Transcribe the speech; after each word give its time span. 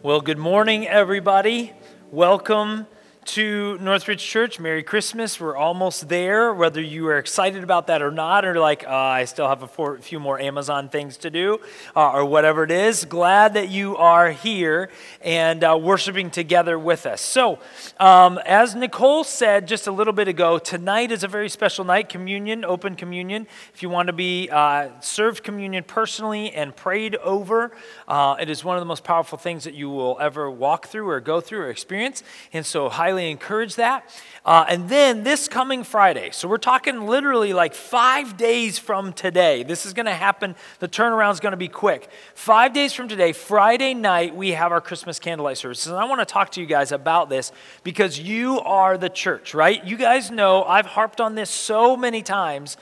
Well, 0.00 0.20
good 0.20 0.38
morning, 0.38 0.86
everybody. 0.86 1.72
Welcome 2.12 2.86
to 3.28 3.76
Northridge 3.78 4.24
Church. 4.24 4.58
Merry 4.58 4.82
Christmas. 4.82 5.38
We're 5.38 5.54
almost 5.54 6.08
there. 6.08 6.54
Whether 6.54 6.80
you 6.80 7.06
are 7.08 7.18
excited 7.18 7.62
about 7.62 7.88
that 7.88 8.00
or 8.00 8.10
not, 8.10 8.46
or 8.46 8.58
like, 8.58 8.84
uh, 8.86 8.90
I 8.90 9.26
still 9.26 9.46
have 9.46 9.62
a 9.62 9.98
few 9.98 10.18
more 10.18 10.40
Amazon 10.40 10.88
things 10.88 11.18
to 11.18 11.30
do, 11.30 11.60
uh, 11.94 12.10
or 12.12 12.24
whatever 12.24 12.64
it 12.64 12.70
is, 12.70 13.04
glad 13.04 13.52
that 13.52 13.68
you 13.68 13.98
are 13.98 14.30
here 14.30 14.88
and 15.20 15.62
uh, 15.62 15.78
worshiping 15.78 16.30
together 16.30 16.78
with 16.78 17.04
us. 17.04 17.20
So, 17.20 17.58
um, 18.00 18.38
as 18.46 18.74
Nicole 18.74 19.24
said 19.24 19.68
just 19.68 19.86
a 19.86 19.92
little 19.92 20.14
bit 20.14 20.26
ago, 20.26 20.58
tonight 20.58 21.12
is 21.12 21.22
a 21.22 21.28
very 21.28 21.50
special 21.50 21.84
night 21.84 22.08
communion, 22.08 22.64
open 22.64 22.96
communion. 22.96 23.46
If 23.74 23.82
you 23.82 23.90
want 23.90 24.06
to 24.06 24.14
be 24.14 24.48
uh, 24.50 24.88
served 25.00 25.42
communion 25.42 25.84
personally 25.84 26.50
and 26.52 26.74
prayed 26.74 27.14
over, 27.16 27.72
uh, 28.06 28.36
it 28.40 28.48
is 28.48 28.64
one 28.64 28.78
of 28.78 28.80
the 28.80 28.86
most 28.86 29.04
powerful 29.04 29.36
things 29.36 29.64
that 29.64 29.74
you 29.74 29.90
will 29.90 30.16
ever 30.18 30.50
walk 30.50 30.86
through 30.86 31.10
or 31.10 31.20
go 31.20 31.42
through 31.42 31.60
or 31.60 31.68
experience. 31.68 32.22
And 32.54 32.64
so, 32.64 32.88
highly 32.88 33.17
highly 33.18 33.30
encourage 33.30 33.74
that. 33.76 34.08
Uh, 34.44 34.64
and 34.68 34.88
then 34.88 35.24
this 35.24 35.48
coming 35.48 35.84
Friday, 35.84 36.30
so 36.30 36.48
we're 36.48 36.56
talking 36.56 37.06
literally 37.06 37.52
like 37.52 37.74
five 37.74 38.36
days 38.36 38.78
from 38.78 39.12
today. 39.12 39.62
This 39.62 39.84
is 39.84 39.92
going 39.92 40.06
to 40.06 40.14
happen. 40.14 40.54
The 40.78 40.88
turnaround 40.88 41.32
is 41.32 41.40
going 41.40 41.52
to 41.52 41.58
be 41.58 41.68
quick. 41.68 42.08
Five 42.34 42.72
days 42.72 42.94
from 42.94 43.08
today, 43.08 43.32
Friday 43.32 43.92
night, 43.92 44.34
we 44.34 44.52
have 44.52 44.72
our 44.72 44.80
Christmas 44.80 45.18
candlelight 45.18 45.58
services. 45.58 45.88
And 45.88 45.96
I 45.96 46.04
want 46.04 46.20
to 46.20 46.24
talk 46.24 46.50
to 46.52 46.60
you 46.60 46.66
guys 46.66 46.92
about 46.92 47.28
this 47.28 47.52
because 47.82 48.18
you 48.18 48.60
are 48.60 48.96
the 48.96 49.10
church, 49.10 49.52
right? 49.52 49.84
You 49.84 49.96
guys 49.96 50.30
know 50.30 50.62
I've 50.62 50.86
harped 50.86 51.20
on 51.20 51.34
this 51.34 51.50
so 51.50 51.96
many 51.96 52.22
times 52.22 52.76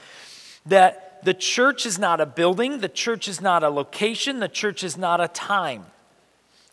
that 0.66 1.24
the 1.24 1.34
church 1.34 1.86
is 1.86 1.98
not 1.98 2.20
a 2.20 2.26
building, 2.26 2.78
the 2.78 2.88
church 2.88 3.26
is 3.26 3.40
not 3.40 3.64
a 3.64 3.70
location, 3.70 4.38
the 4.38 4.48
church 4.48 4.84
is 4.84 4.96
not 4.96 5.20
a 5.20 5.28
time, 5.28 5.86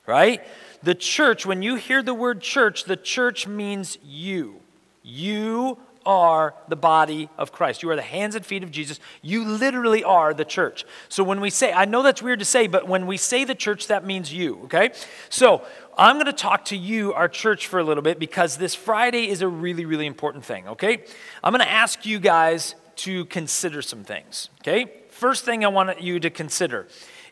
right? 0.06 0.42
The 0.84 0.96
church, 0.96 1.46
when 1.46 1.62
you 1.62 1.76
hear 1.76 2.04
the 2.04 2.14
word 2.14 2.42
church, 2.42 2.84
the 2.84 2.98
church 2.98 3.48
means 3.48 3.98
you. 4.04 4.60
You 5.02 5.78
are 6.06 6.54
the 6.68 6.76
body 6.76 7.30
of 7.38 7.52
Christ. 7.52 7.82
You 7.82 7.90
are 7.90 7.96
the 7.96 8.02
hands 8.02 8.36
and 8.36 8.46
feet 8.46 8.64
of 8.64 8.72
Jesus. 8.72 9.00
You 9.22 9.46
literally 9.46 10.04
are 10.04 10.34
the 10.34 10.46
church. 10.46 10.86
So 11.08 11.24
when 11.24 11.40
we 11.40 11.50
say, 11.50 11.72
I 11.72 11.86
know 11.86 12.04
that's 12.04 12.22
weird 12.22 12.40
to 12.40 12.46
say, 12.46 12.68
but 12.68 12.88
when 12.88 13.08
we 13.08 13.16
say 13.16 13.46
the 13.46 13.56
church, 13.56 13.88
that 13.88 14.06
means 14.06 14.34
you, 14.34 14.60
okay? 14.66 14.92
So 15.30 15.64
I'm 15.98 16.16
going 16.16 16.26
to 16.26 16.34
talk 16.34 16.66
to 16.66 16.78
you, 16.78 17.14
our 17.14 17.30
church, 17.30 17.68
for 17.68 17.80
a 17.80 17.84
little 17.84 18.04
bit 18.04 18.20
because 18.20 18.58
this 18.58 18.76
Friday 18.76 19.30
is 19.30 19.42
a 19.42 19.48
really, 19.48 19.86
really 19.86 20.06
important 20.06 20.44
thing, 20.44 20.68
okay? 20.68 21.04
I'm 21.44 21.54
going 21.54 21.66
to 21.66 21.72
ask 21.72 22.06
you 22.06 22.20
guys 22.20 22.76
to 22.98 23.26
consider 23.26 23.82
some 23.82 24.04
things, 24.04 24.50
okay? 24.62 24.92
First 25.10 25.46
thing 25.46 25.64
I 25.64 25.70
want 25.70 26.02
you 26.02 26.20
to 26.20 26.30
consider 26.30 26.88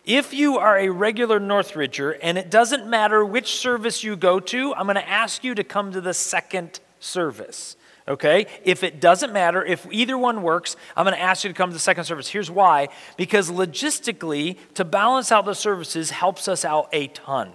if 0.06 0.34
you 0.34 0.58
are 0.58 0.78
a 0.78 0.90
regular 0.90 1.40
Northridger 1.40 2.18
and 2.22 2.38
it 2.38 2.50
doesn't 2.50 2.88
matter 2.88 3.24
which 3.24 3.56
service 3.56 4.04
you 4.04 4.16
go 4.16 4.40
to, 4.40 4.74
I'm 4.74 4.86
going 4.86 4.96
to 4.96 5.08
ask 5.08 5.44
you 5.44 5.54
to 5.56 5.64
come 5.64 5.92
to 5.92 6.02
the 6.02 6.14
second 6.14 6.80
service. 7.00 7.76
Okay? 8.08 8.48
If 8.64 8.84
it 8.84 9.00
doesn't 9.00 9.32
matter, 9.32 9.64
if 9.64 9.88
either 9.92 10.18
one 10.18 10.42
works, 10.42 10.76
I'm 10.98 11.06
going 11.06 11.16
to 11.16 11.22
ask 11.22 11.44
you 11.44 11.50
to 11.50 11.54
come 11.54 11.70
to 11.70 11.74
the 11.74 11.80
second 11.80 12.06
service. 12.06 12.28
Here's 12.28 12.50
why 12.50 12.90
because 13.16 13.52
logistically, 13.52 14.58
to 14.74 14.84
balance 14.84 15.32
out 15.32 15.46
the 15.46 15.54
services 15.54 16.10
helps 16.10 16.48
us 16.48 16.66
out 16.66 16.90
a 16.92 17.08
ton. 17.08 17.52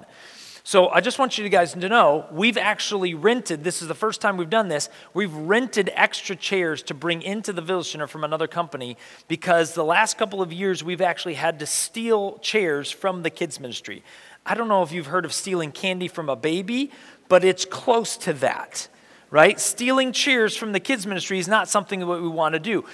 So 0.67 0.89
I 0.89 1.01
just 1.01 1.21
want 1.21 1.39
you 1.39 1.49
guys 1.49 1.75
to 1.75 1.89
know 1.89 2.27
we've 2.33 2.59
actually 2.59 3.15
rented, 3.15 3.63
this 3.63 3.83
is 3.83 3.87
the 3.87 3.95
first 3.95 4.21
time 4.21 4.37
we've 4.37 4.51
done 4.51 4.67
this, 4.67 4.89
we've 5.15 5.33
rented 5.33 5.93
extra 5.95 6.35
chairs 6.35 6.83
to 6.83 6.95
bring 6.95 7.23
into 7.23 7.53
the 7.53 7.63
Village 7.63 7.93
Center 7.93 8.09
from 8.09 8.25
another 8.25 8.49
company 8.49 8.97
because 9.29 9.75
the 9.75 9.85
last 9.85 10.19
couple 10.19 10.43
of 10.43 10.53
years 10.53 10.83
we've 10.83 11.01
actually 11.01 11.35
had 11.35 11.61
to 11.61 11.67
steal 11.67 12.39
chairs 12.39 12.91
from 12.91 13.23
the 13.23 13.31
kids' 13.31 13.61
ministry. 13.61 14.03
I 14.45 14.57
don't 14.57 14.67
know 14.67 14.83
if 14.83 14.91
you've 14.91 15.07
heard 15.07 15.25
of 15.25 15.33
stealing 15.33 15.71
candy 15.71 16.09
from 16.09 16.29
a 16.29 16.35
baby, 16.35 16.91
but 17.29 17.45
it's 17.45 17.65
close 17.65 18.17
to 18.17 18.33
that, 18.33 18.89
right? 19.31 19.61
Stealing 19.61 20.11
chairs 20.11 20.57
from 20.57 20.73
the 20.73 20.81
kids' 20.81 21.07
ministry 21.07 21.39
is 21.39 21.47
not 21.47 21.69
something 21.69 22.01
that 22.01 22.07
we 22.09 22.27
want 22.27 22.55
to 22.55 22.59
do 22.59 22.85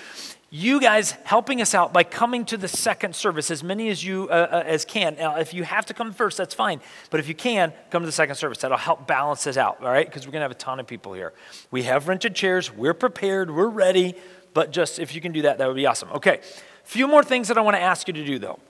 you 0.54 0.82
guys 0.82 1.12
helping 1.24 1.62
us 1.62 1.74
out 1.74 1.94
by 1.94 2.04
coming 2.04 2.44
to 2.44 2.58
the 2.58 2.68
second 2.68 3.16
service, 3.16 3.50
as 3.50 3.64
many 3.64 3.88
as 3.88 4.04
you 4.04 4.28
uh, 4.28 4.48
uh, 4.52 4.62
as 4.66 4.84
can. 4.84 5.16
Now, 5.16 5.36
if 5.36 5.54
you 5.54 5.64
have 5.64 5.86
to 5.86 5.94
come 5.94 6.12
first, 6.12 6.36
that's 6.36 6.54
fine. 6.54 6.82
But 7.08 7.20
if 7.20 7.26
you 7.26 7.34
can, 7.34 7.72
come 7.88 8.02
to 8.02 8.06
the 8.06 8.12
second 8.12 8.34
service. 8.34 8.58
That'll 8.58 8.76
help 8.76 9.06
balance 9.06 9.46
it 9.46 9.56
out, 9.56 9.78
all 9.80 9.90
right? 9.90 10.04
Because 10.04 10.26
we're 10.26 10.32
going 10.32 10.40
to 10.40 10.44
have 10.44 10.50
a 10.50 10.54
ton 10.54 10.78
of 10.78 10.86
people 10.86 11.14
here. 11.14 11.32
We 11.70 11.84
have 11.84 12.06
rented 12.06 12.34
chairs. 12.34 12.70
We're 12.70 12.92
prepared. 12.92 13.50
We're 13.50 13.68
ready. 13.68 14.14
But 14.52 14.72
just 14.72 14.98
if 14.98 15.14
you 15.14 15.22
can 15.22 15.32
do 15.32 15.40
that, 15.42 15.56
that 15.56 15.66
would 15.66 15.74
be 15.76 15.86
awesome. 15.86 16.10
Okay. 16.10 16.40
Few 16.84 17.08
more 17.08 17.24
things 17.24 17.48
that 17.48 17.56
I 17.56 17.62
want 17.62 17.76
to 17.76 17.82
ask 17.82 18.06
you 18.06 18.12
to 18.12 18.24
do, 18.24 18.38
though. 18.38 18.60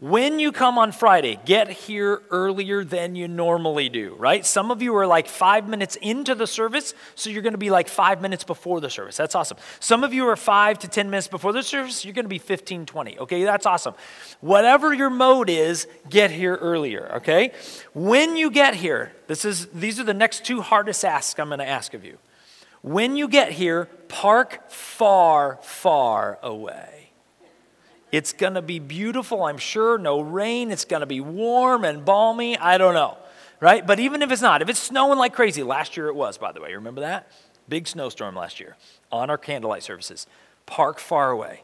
When 0.00 0.38
you 0.38 0.52
come 0.52 0.78
on 0.78 0.92
Friday, 0.92 1.40
get 1.44 1.68
here 1.70 2.22
earlier 2.30 2.84
than 2.84 3.16
you 3.16 3.26
normally 3.26 3.88
do, 3.88 4.14
right? 4.16 4.46
Some 4.46 4.70
of 4.70 4.80
you 4.80 4.94
are 4.94 5.08
like 5.08 5.26
five 5.26 5.68
minutes 5.68 5.96
into 5.96 6.36
the 6.36 6.46
service, 6.46 6.94
so 7.16 7.30
you're 7.30 7.42
to 7.50 7.58
be 7.58 7.70
like 7.70 7.88
five 7.88 8.22
minutes 8.22 8.44
before 8.44 8.80
the 8.80 8.90
service. 8.90 9.16
That's 9.16 9.34
awesome. 9.34 9.58
Some 9.80 10.04
of 10.04 10.14
you 10.14 10.28
are 10.28 10.36
five 10.36 10.78
to 10.80 10.88
10 10.88 11.10
minutes 11.10 11.26
before 11.26 11.52
the 11.52 11.64
service, 11.64 12.04
you're 12.04 12.14
to 12.26 12.28
be 12.28 12.38
15, 12.38 12.86
20. 12.86 13.18
Okay, 13.18 13.42
that's 13.42 13.66
awesome. 13.66 13.94
Whatever 14.40 14.94
your 14.94 15.10
mode 15.10 15.50
is, 15.50 15.88
get 16.08 16.30
here 16.30 16.54
earlier, 16.54 17.16
okay? 17.16 17.50
When 17.92 18.36
you 18.36 18.52
get 18.52 18.76
here, 18.76 19.10
this 19.26 19.44
is, 19.44 19.66
these 19.74 19.98
are 19.98 20.04
the 20.04 20.14
next 20.14 20.44
two 20.44 20.60
hardest 20.60 21.04
asks 21.04 21.40
I'm 21.40 21.48
to 21.58 21.68
ask 21.68 21.92
of 21.92 22.04
you. 22.04 22.18
When 22.82 23.16
you 23.16 23.26
get 23.26 23.50
here, 23.50 23.86
park 24.06 24.70
far, 24.70 25.58
far 25.60 26.38
away. 26.40 26.97
It's 28.10 28.32
going 28.32 28.54
to 28.54 28.62
be 28.62 28.78
beautiful, 28.78 29.44
I'm 29.44 29.58
sure. 29.58 29.98
No 29.98 30.20
rain. 30.20 30.70
It's 30.70 30.84
going 30.84 31.00
to 31.00 31.06
be 31.06 31.20
warm 31.20 31.84
and 31.84 32.04
balmy. 32.04 32.56
I 32.56 32.78
don't 32.78 32.94
know, 32.94 33.18
right? 33.60 33.86
But 33.86 34.00
even 34.00 34.22
if 34.22 34.32
it's 34.32 34.42
not, 34.42 34.62
if 34.62 34.68
it's 34.68 34.80
snowing 34.80 35.18
like 35.18 35.34
crazy, 35.34 35.62
last 35.62 35.96
year 35.96 36.08
it 36.08 36.14
was, 36.14 36.38
by 36.38 36.52
the 36.52 36.60
way. 36.60 36.74
Remember 36.74 37.02
that? 37.02 37.30
Big 37.68 37.86
snowstorm 37.86 38.34
last 38.34 38.60
year 38.60 38.76
on 39.12 39.28
our 39.28 39.38
candlelight 39.38 39.82
services. 39.82 40.26
Park 40.64 40.98
far 40.98 41.30
away. 41.30 41.62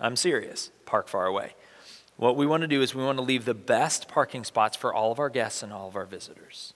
I'm 0.00 0.16
serious. 0.16 0.70
Park 0.86 1.08
far 1.08 1.26
away. 1.26 1.54
What 2.16 2.36
we 2.36 2.46
want 2.46 2.62
to 2.62 2.66
do 2.66 2.82
is 2.82 2.94
we 2.94 3.04
want 3.04 3.18
to 3.18 3.24
leave 3.24 3.44
the 3.44 3.54
best 3.54 4.08
parking 4.08 4.44
spots 4.44 4.76
for 4.76 4.92
all 4.92 5.12
of 5.12 5.18
our 5.18 5.30
guests 5.30 5.62
and 5.62 5.72
all 5.72 5.88
of 5.88 5.96
our 5.96 6.04
visitors 6.04 6.74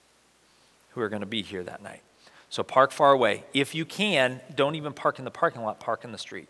who 0.91 1.01
are 1.01 1.09
going 1.09 1.19
to 1.19 1.27
be 1.27 1.41
here 1.41 1.63
that 1.63 1.83
night. 1.83 2.01
So 2.49 2.63
park 2.63 2.91
far 2.91 3.11
away. 3.11 3.43
If 3.53 3.75
you 3.75 3.85
can, 3.85 4.39
don't 4.55 4.75
even 4.75 4.93
park 4.93 5.19
in 5.19 5.25
the 5.25 5.31
parking 5.31 5.61
lot, 5.61 5.79
park 5.79 6.03
in 6.03 6.11
the 6.11 6.17
street. 6.17 6.47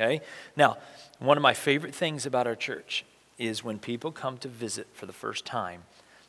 Okay? 0.00 0.22
Now, 0.56 0.78
one 1.18 1.36
of 1.36 1.42
my 1.42 1.52
favorite 1.52 1.94
things 1.94 2.24
about 2.24 2.46
our 2.46 2.56
church 2.56 3.04
is 3.38 3.62
when 3.62 3.78
people 3.78 4.12
come 4.12 4.38
to 4.38 4.48
visit 4.48 4.86
for 4.94 5.06
the 5.06 5.12
first 5.12 5.44
time, 5.44 5.82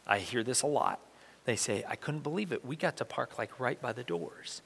I 0.06 0.20
hear 0.20 0.44
this 0.44 0.62
a 0.62 0.68
lot. 0.68 1.00
They 1.46 1.56
say, 1.56 1.84
I 1.88 1.96
couldn't 1.96 2.24
believe 2.24 2.52
it. 2.52 2.66
We 2.66 2.76
got 2.76 2.98
to 2.98 3.06
park 3.06 3.38
like 3.38 3.60
right 3.60 3.82
by 3.82 3.94
the 3.94 4.04
doors. 4.04 4.62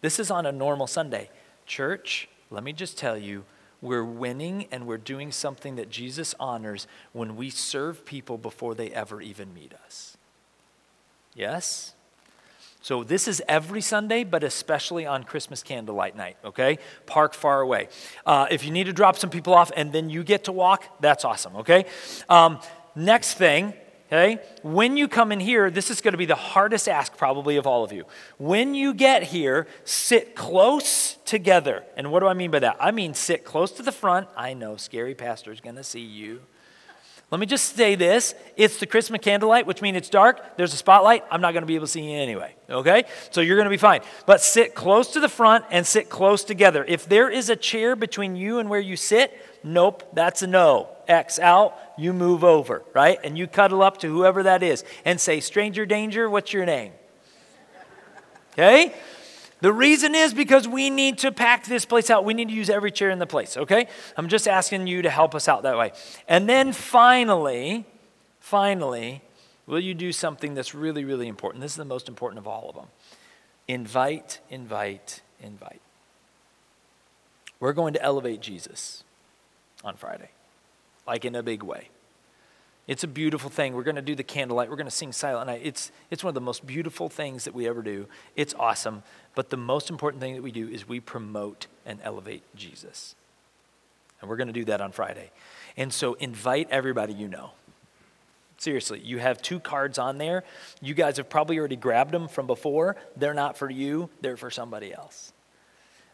This 0.00 0.18
is 0.18 0.30
on 0.30 0.46
a 0.46 0.52
normal 0.52 0.86
Sunday. 0.86 1.30
Church, 1.66 2.28
let 2.50 2.64
me 2.64 2.72
just 2.72 2.96
tell 2.96 3.18
you, 3.18 3.44
we're 3.80 4.04
winning 4.04 4.66
and 4.72 4.86
we're 4.86 4.96
doing 4.96 5.30
something 5.30 5.76
that 5.76 5.90
Jesus 5.90 6.34
honors 6.40 6.86
when 7.12 7.36
we 7.36 7.50
serve 7.50 8.04
people 8.04 8.38
before 8.38 8.74
they 8.74 8.90
ever 8.90 9.20
even 9.20 9.54
meet 9.54 9.72
us. 9.84 10.16
Yes? 11.34 11.94
So 12.88 13.04
this 13.04 13.28
is 13.28 13.42
every 13.46 13.82
Sunday, 13.82 14.24
but 14.24 14.42
especially 14.42 15.04
on 15.04 15.22
Christmas 15.22 15.62
candlelight 15.62 16.16
night, 16.16 16.38
okay? 16.42 16.78
Park 17.04 17.34
far 17.34 17.60
away. 17.60 17.90
Uh, 18.24 18.46
if 18.50 18.64
you 18.64 18.70
need 18.70 18.84
to 18.84 18.94
drop 18.94 19.18
some 19.18 19.28
people 19.28 19.52
off 19.52 19.70
and 19.76 19.92
then 19.92 20.08
you 20.08 20.24
get 20.24 20.44
to 20.44 20.52
walk, 20.52 20.84
that's 20.98 21.22
awesome, 21.22 21.56
okay? 21.56 21.84
Um, 22.30 22.58
next 22.96 23.34
thing, 23.34 23.74
okay? 24.06 24.38
When 24.62 24.96
you 24.96 25.06
come 25.06 25.32
in 25.32 25.38
here, 25.38 25.70
this 25.70 25.90
is 25.90 26.00
going 26.00 26.12
to 26.12 26.18
be 26.18 26.24
the 26.24 26.34
hardest 26.34 26.88
ask 26.88 27.14
probably 27.14 27.58
of 27.58 27.66
all 27.66 27.84
of 27.84 27.92
you. 27.92 28.06
When 28.38 28.74
you 28.74 28.94
get 28.94 29.22
here, 29.22 29.66
sit 29.84 30.34
close 30.34 31.18
together. 31.26 31.84
And 31.94 32.10
what 32.10 32.20
do 32.20 32.26
I 32.26 32.32
mean 32.32 32.50
by 32.50 32.60
that? 32.60 32.78
I 32.80 32.90
mean 32.90 33.12
sit 33.12 33.44
close 33.44 33.70
to 33.72 33.82
the 33.82 33.92
front. 33.92 34.28
I 34.34 34.54
know, 34.54 34.76
scary 34.76 35.14
pastor 35.14 35.52
is 35.52 35.60
going 35.60 35.76
to 35.76 35.84
see 35.84 36.00
you. 36.00 36.40
Let 37.30 37.40
me 37.40 37.46
just 37.46 37.76
say 37.76 37.94
this 37.94 38.34
it's 38.56 38.78
the 38.78 38.86
Christmas 38.86 39.20
candlelight, 39.20 39.66
which 39.66 39.82
means 39.82 39.96
it's 39.98 40.08
dark. 40.08 40.56
There's 40.56 40.72
a 40.72 40.78
spotlight. 40.78 41.24
I'm 41.30 41.42
not 41.42 41.52
going 41.52 41.62
to 41.62 41.66
be 41.66 41.74
able 41.74 41.86
to 41.86 41.92
see 41.92 42.10
you 42.10 42.18
anyway. 42.18 42.54
Okay? 42.70 43.04
So 43.30 43.42
you're 43.42 43.56
going 43.56 43.66
to 43.66 43.70
be 43.70 43.76
fine. 43.76 44.00
But 44.24 44.40
sit 44.40 44.74
close 44.74 45.12
to 45.12 45.20
the 45.20 45.28
front 45.28 45.66
and 45.70 45.86
sit 45.86 46.08
close 46.08 46.42
together. 46.42 46.84
If 46.86 47.06
there 47.06 47.28
is 47.28 47.50
a 47.50 47.56
chair 47.56 47.96
between 47.96 48.34
you 48.34 48.60
and 48.60 48.70
where 48.70 48.80
you 48.80 48.96
sit, 48.96 49.38
nope, 49.62 50.08
that's 50.14 50.40
a 50.42 50.46
no. 50.46 50.88
X 51.06 51.38
out, 51.38 51.78
you 51.98 52.12
move 52.14 52.44
over, 52.44 52.82
right? 52.94 53.18
And 53.22 53.36
you 53.36 53.46
cuddle 53.46 53.82
up 53.82 53.98
to 53.98 54.08
whoever 54.08 54.44
that 54.44 54.62
is 54.62 54.84
and 55.04 55.20
say, 55.20 55.40
Stranger 55.40 55.84
danger, 55.84 56.30
what's 56.30 56.52
your 56.52 56.64
name? 56.64 56.92
Okay? 58.52 58.94
The 59.60 59.72
reason 59.72 60.14
is 60.14 60.32
because 60.32 60.68
we 60.68 60.88
need 60.88 61.18
to 61.18 61.32
pack 61.32 61.66
this 61.66 61.84
place 61.84 62.10
out. 62.10 62.24
We 62.24 62.34
need 62.34 62.48
to 62.48 62.54
use 62.54 62.70
every 62.70 62.92
chair 62.92 63.10
in 63.10 63.18
the 63.18 63.26
place, 63.26 63.56
okay? 63.56 63.88
I'm 64.16 64.28
just 64.28 64.46
asking 64.46 64.86
you 64.86 65.02
to 65.02 65.10
help 65.10 65.34
us 65.34 65.48
out 65.48 65.64
that 65.64 65.76
way. 65.76 65.92
And 66.28 66.48
then 66.48 66.72
finally, 66.72 67.84
finally, 68.38 69.22
will 69.66 69.80
you 69.80 69.94
do 69.94 70.12
something 70.12 70.54
that's 70.54 70.74
really, 70.74 71.04
really 71.04 71.26
important? 71.26 71.62
This 71.62 71.72
is 71.72 71.76
the 71.76 71.84
most 71.84 72.08
important 72.08 72.38
of 72.38 72.46
all 72.46 72.68
of 72.68 72.76
them. 72.76 72.86
Invite, 73.66 74.40
invite, 74.48 75.22
invite. 75.42 75.80
We're 77.60 77.72
going 77.72 77.94
to 77.94 78.02
elevate 78.02 78.40
Jesus 78.40 79.02
on 79.82 79.96
Friday, 79.96 80.30
like 81.06 81.24
in 81.24 81.34
a 81.34 81.42
big 81.42 81.64
way. 81.64 81.88
It's 82.88 83.04
a 83.04 83.08
beautiful 83.08 83.50
thing. 83.50 83.74
We're 83.74 83.82
going 83.82 83.96
to 83.96 84.02
do 84.02 84.14
the 84.14 84.24
candlelight. 84.24 84.70
We're 84.70 84.76
going 84.76 84.86
to 84.86 84.90
sing 84.90 85.12
Silent 85.12 85.46
Night. 85.46 85.60
It's, 85.62 85.92
it's 86.10 86.24
one 86.24 86.30
of 86.30 86.34
the 86.34 86.40
most 86.40 86.66
beautiful 86.66 87.10
things 87.10 87.44
that 87.44 87.54
we 87.54 87.68
ever 87.68 87.82
do. 87.82 88.06
It's 88.34 88.54
awesome. 88.54 89.02
But 89.34 89.50
the 89.50 89.58
most 89.58 89.90
important 89.90 90.22
thing 90.22 90.34
that 90.34 90.42
we 90.42 90.50
do 90.50 90.66
is 90.66 90.88
we 90.88 90.98
promote 90.98 91.66
and 91.84 92.00
elevate 92.02 92.42
Jesus. 92.56 93.14
And 94.20 94.30
we're 94.30 94.36
going 94.36 94.48
to 94.48 94.54
do 94.54 94.64
that 94.64 94.80
on 94.80 94.92
Friday. 94.92 95.30
And 95.76 95.92
so 95.92 96.14
invite 96.14 96.68
everybody 96.70 97.12
you 97.12 97.28
know. 97.28 97.50
Seriously, 98.56 99.00
you 99.00 99.18
have 99.18 99.40
two 99.42 99.60
cards 99.60 99.98
on 99.98 100.16
there. 100.16 100.42
You 100.80 100.94
guys 100.94 101.18
have 101.18 101.28
probably 101.28 101.58
already 101.58 101.76
grabbed 101.76 102.10
them 102.10 102.26
from 102.26 102.46
before. 102.46 102.96
They're 103.16 103.34
not 103.34 103.56
for 103.56 103.70
you, 103.70 104.08
they're 104.22 104.38
for 104.38 104.50
somebody 104.50 104.92
else. 104.92 105.32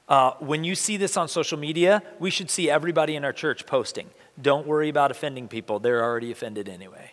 Uh, 0.06 0.32
when 0.40 0.64
you 0.64 0.74
see 0.74 0.98
this 0.98 1.16
on 1.16 1.28
social 1.28 1.58
media, 1.58 2.02
we 2.18 2.30
should 2.30 2.50
see 2.50 2.68
everybody 2.68 3.16
in 3.16 3.24
our 3.24 3.32
church 3.32 3.64
posting. 3.64 4.10
Don't 4.40 4.66
worry 4.66 4.88
about 4.88 5.10
offending 5.10 5.48
people, 5.48 5.78
they're 5.78 6.02
already 6.02 6.32
offended 6.32 6.68
anyway. 6.68 7.12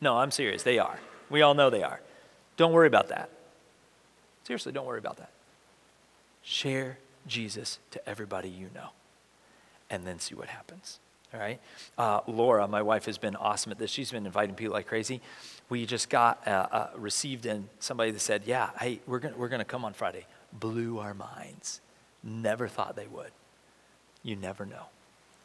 No, 0.00 0.18
I'm 0.18 0.30
serious, 0.30 0.62
they 0.62 0.78
are. 0.78 0.98
We 1.30 1.42
all 1.42 1.54
know 1.54 1.70
they 1.70 1.82
are. 1.82 2.00
Don't 2.56 2.72
worry 2.72 2.86
about 2.86 3.08
that. 3.08 3.30
Seriously, 4.44 4.72
don't 4.72 4.86
worry 4.86 4.98
about 4.98 5.16
that. 5.16 5.30
Share 6.42 6.98
Jesus 7.26 7.78
to 7.90 8.08
everybody 8.08 8.48
you 8.48 8.68
know, 8.74 8.90
and 9.90 10.06
then 10.06 10.20
see 10.20 10.34
what 10.34 10.48
happens. 10.48 11.00
All 11.34 11.40
right. 11.40 11.60
Uh, 11.98 12.20
Laura, 12.26 12.68
my 12.68 12.82
wife, 12.82 13.06
has 13.06 13.18
been 13.18 13.34
awesome 13.34 13.72
at 13.72 13.78
this. 13.78 13.90
She's 13.90 14.12
been 14.12 14.26
inviting 14.26 14.54
people 14.54 14.74
like 14.74 14.86
crazy. 14.86 15.20
We 15.68 15.84
just 15.84 16.08
got 16.08 16.46
uh, 16.46 16.68
uh, 16.70 16.90
received 16.96 17.46
in 17.46 17.68
somebody 17.80 18.12
that 18.12 18.20
said, 18.20 18.42
"Yeah, 18.46 18.70
hey, 18.78 19.00
we're 19.06 19.18
gonna 19.18 19.36
we're 19.36 19.48
gonna 19.48 19.64
come 19.64 19.84
on 19.84 19.92
Friday." 19.92 20.26
Blew 20.52 20.98
our 21.00 21.12
minds. 21.12 21.80
Never 22.22 22.68
thought 22.68 22.96
they 22.96 23.08
would. 23.08 23.32
You 24.22 24.36
never 24.36 24.64
know. 24.64 24.86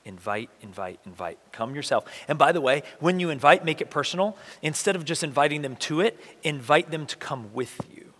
Invite, 0.03 0.49
invite, 0.61 0.99
invite. 1.05 1.37
Come 1.51 1.75
yourself. 1.75 2.05
And 2.27 2.37
by 2.37 2.51
the 2.51 2.61
way, 2.61 2.83
when 2.99 3.19
you 3.19 3.29
invite, 3.29 3.63
make 3.63 3.81
it 3.81 3.91
personal. 3.91 4.35
Instead 4.61 4.95
of 4.95 5.05
just 5.05 5.23
inviting 5.23 5.61
them 5.61 5.75
to 5.77 6.01
it, 6.01 6.19
invite 6.43 6.89
them 6.89 7.05
to 7.05 7.15
come 7.17 7.53
with 7.53 7.79
you. 7.95 8.13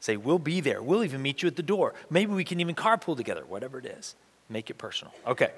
Say, 0.00 0.16
we'll 0.16 0.38
be 0.38 0.60
there. 0.60 0.82
We'll 0.82 1.04
even 1.04 1.22
meet 1.22 1.42
you 1.42 1.46
at 1.46 1.56
the 1.56 1.62
door. 1.62 1.94
Maybe 2.08 2.32
we 2.32 2.42
can 2.42 2.58
even 2.58 2.74
carpool 2.74 3.16
together, 3.16 3.44
whatever 3.46 3.78
it 3.78 3.86
is. 3.86 4.16
Make 4.48 4.70
it 4.70 4.78
personal. 4.78 5.12
Okay. 5.26 5.50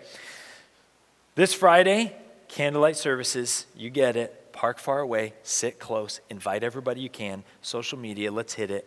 This 1.35 1.55
Friday, 1.55 2.15
candlelight 2.49 2.97
services, 2.97 3.67
you 3.75 3.89
get 3.89 4.17
it. 4.17 4.53
Park 4.53 4.79
far 4.79 5.01
away, 5.01 5.33
sit 5.43 5.79
close, 5.79 6.21
invite 6.29 6.63
everybody 6.63 7.01
you 7.01 7.09
can. 7.09 7.43
Social 7.63 7.99
media, 7.99 8.31
let's 8.31 8.53
hit 8.53 8.71
it, 8.71 8.87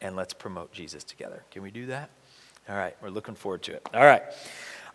and 0.00 0.16
let's 0.16 0.34
promote 0.34 0.72
Jesus 0.72 1.04
together. 1.04 1.44
Can 1.52 1.62
we 1.62 1.70
do 1.70 1.86
that? 1.86 2.10
All 2.68 2.74
right, 2.74 2.96
we're 3.00 3.10
looking 3.10 3.36
forward 3.36 3.62
to 3.62 3.72
it. 3.74 3.86
All 3.94 4.04
right. 4.04 4.22